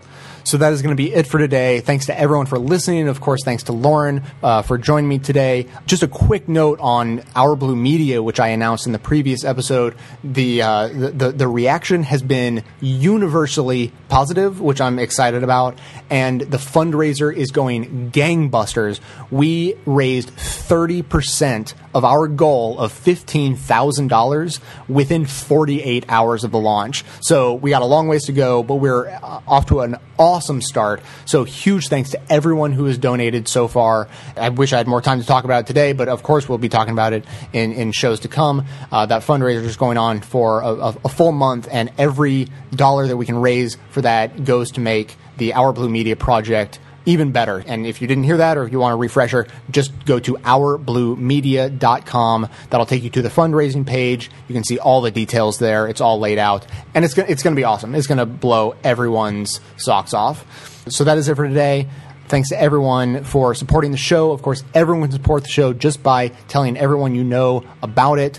So 0.50 0.58
that 0.58 0.72
is 0.72 0.82
going 0.82 0.96
to 0.96 1.00
be 1.00 1.14
it 1.14 1.28
for 1.28 1.38
today. 1.38 1.78
Thanks 1.78 2.06
to 2.06 2.18
everyone 2.18 2.46
for 2.46 2.58
listening. 2.58 3.06
Of 3.06 3.20
course, 3.20 3.44
thanks 3.44 3.62
to 3.64 3.72
Lauren 3.72 4.24
uh, 4.42 4.62
for 4.62 4.78
joining 4.78 5.08
me 5.08 5.20
today. 5.20 5.68
Just 5.86 6.02
a 6.02 6.08
quick 6.08 6.48
note 6.48 6.80
on 6.80 7.22
Our 7.36 7.54
Blue 7.54 7.76
Media, 7.76 8.20
which 8.20 8.40
I 8.40 8.48
announced 8.48 8.86
in 8.86 8.90
the 8.90 8.98
previous 8.98 9.44
episode. 9.44 9.94
The, 10.24 10.62
uh, 10.62 10.88
the, 10.88 11.10
the, 11.10 11.30
the 11.30 11.46
reaction 11.46 12.02
has 12.02 12.20
been 12.20 12.64
universally 12.80 13.92
positive, 14.08 14.60
which 14.60 14.80
I'm 14.80 14.98
excited 14.98 15.44
about. 15.44 15.78
And 16.10 16.40
the 16.40 16.56
fundraiser 16.56 17.32
is 17.32 17.52
going 17.52 18.10
gangbusters. 18.10 18.98
We 19.30 19.76
raised 19.86 20.30
30% 20.30 21.74
of 21.94 22.04
our 22.04 22.26
goal 22.26 22.76
of 22.80 22.92
$15,000 22.92 24.60
within 24.88 25.26
48 25.26 26.06
hours 26.08 26.42
of 26.42 26.50
the 26.50 26.58
launch. 26.58 27.04
So 27.20 27.54
we 27.54 27.70
got 27.70 27.82
a 27.82 27.86
long 27.86 28.08
ways 28.08 28.24
to 28.24 28.32
go, 28.32 28.64
but 28.64 28.76
we're 28.76 29.08
uh, 29.08 29.42
off 29.46 29.66
to 29.66 29.80
an 29.82 29.96
awesome 30.18 30.39
start. 30.60 31.02
So 31.26 31.44
huge 31.44 31.88
thanks 31.88 32.10
to 32.10 32.32
everyone 32.32 32.72
who 32.72 32.84
has 32.86 32.98
donated 32.98 33.48
so 33.48 33.68
far. 33.68 34.08
I 34.36 34.48
wish 34.48 34.72
I 34.72 34.78
had 34.78 34.86
more 34.86 35.00
time 35.00 35.20
to 35.20 35.26
talk 35.26 35.44
about 35.44 35.64
it 35.64 35.66
today, 35.66 35.92
but 35.92 36.08
of 36.08 36.22
course 36.22 36.48
we'll 36.48 36.58
be 36.58 36.68
talking 36.68 36.92
about 36.92 37.12
it 37.12 37.24
in, 37.52 37.72
in 37.72 37.92
shows 37.92 38.20
to 38.20 38.28
come. 38.28 38.66
Uh, 38.90 39.06
that 39.06 39.22
fundraiser 39.22 39.64
is 39.64 39.76
going 39.76 39.98
on 39.98 40.20
for 40.20 40.60
a, 40.62 40.94
a 41.04 41.08
full 41.08 41.32
month, 41.32 41.68
and 41.70 41.92
every 41.98 42.48
dollar 42.74 43.06
that 43.06 43.16
we 43.16 43.26
can 43.26 43.36
raise 43.36 43.76
for 43.90 44.02
that 44.02 44.44
goes 44.44 44.72
to 44.72 44.80
make 44.80 45.16
the 45.36 45.54
Our 45.54 45.72
Blue 45.72 45.88
Media 45.88 46.16
project 46.16 46.78
even 47.06 47.32
better. 47.32 47.64
And 47.66 47.86
if 47.86 48.02
you 48.02 48.08
didn't 48.08 48.24
hear 48.24 48.38
that 48.38 48.56
or 48.56 48.64
if 48.64 48.72
you 48.72 48.78
want 48.78 48.94
a 48.94 48.96
refresher, 48.96 49.46
just 49.70 49.92
go 50.04 50.18
to 50.20 50.34
ourbluemedia.com. 50.34 52.48
That'll 52.70 52.86
take 52.86 53.02
you 53.02 53.10
to 53.10 53.22
the 53.22 53.28
fundraising 53.28 53.86
page. 53.86 54.30
You 54.48 54.54
can 54.54 54.64
see 54.64 54.78
all 54.78 55.00
the 55.00 55.10
details 55.10 55.58
there. 55.58 55.88
It's 55.88 56.00
all 56.00 56.18
laid 56.18 56.38
out. 56.38 56.66
And 56.94 57.04
it's, 57.04 57.16
it's 57.18 57.42
going 57.42 57.54
to 57.54 57.60
be 57.60 57.64
awesome. 57.64 57.94
It's 57.94 58.06
going 58.06 58.18
to 58.18 58.26
blow 58.26 58.74
everyone's 58.84 59.60
socks 59.76 60.14
off. 60.14 60.46
So 60.88 61.04
that 61.04 61.18
is 61.18 61.28
it 61.28 61.36
for 61.36 61.46
today. 61.46 61.88
Thanks 62.28 62.48
to 62.50 62.60
everyone 62.60 63.24
for 63.24 63.56
supporting 63.56 63.90
the 63.90 63.96
show. 63.96 64.30
Of 64.30 64.42
course, 64.42 64.62
everyone 64.72 65.08
can 65.08 65.12
support 65.12 65.42
the 65.42 65.48
show 65.48 65.72
just 65.72 66.00
by 66.02 66.28
telling 66.48 66.76
everyone 66.76 67.14
you 67.14 67.24
know 67.24 67.64
about 67.82 68.20
it. 68.20 68.38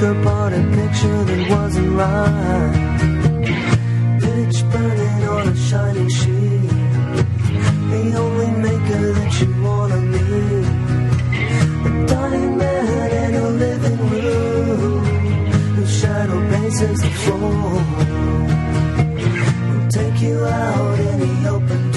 white 0.00 0.16
apart 0.16 0.52
a 0.52 0.62
picture 0.74 1.24
that 1.24 1.50
wasn't 1.50 1.92
right. 1.92 2.72
Pitch 4.20 4.62
burning 4.72 5.28
on 5.28 5.48
a 5.48 5.56
shining 5.56 6.08
sheet. 6.08 6.70
The 7.90 8.14
only 8.16 8.50
maker 8.50 9.12
that 9.12 9.40
you 9.40 9.62
wanna 9.62 10.00
meet. 10.00 10.66
A 11.86 12.06
dying 12.06 12.56
man 12.56 13.10
in 13.24 13.34
a 13.34 13.48
living 13.50 13.98
room. 14.10 15.04
Whose 15.76 16.00
shadow 16.00 16.40
bases 16.50 17.00
the 17.00 17.10
floor. 17.22 17.72
Will 19.68 19.88
take 19.88 20.20
you 20.22 20.44
out 20.44 20.98
any 20.98 21.46
open 21.46 21.89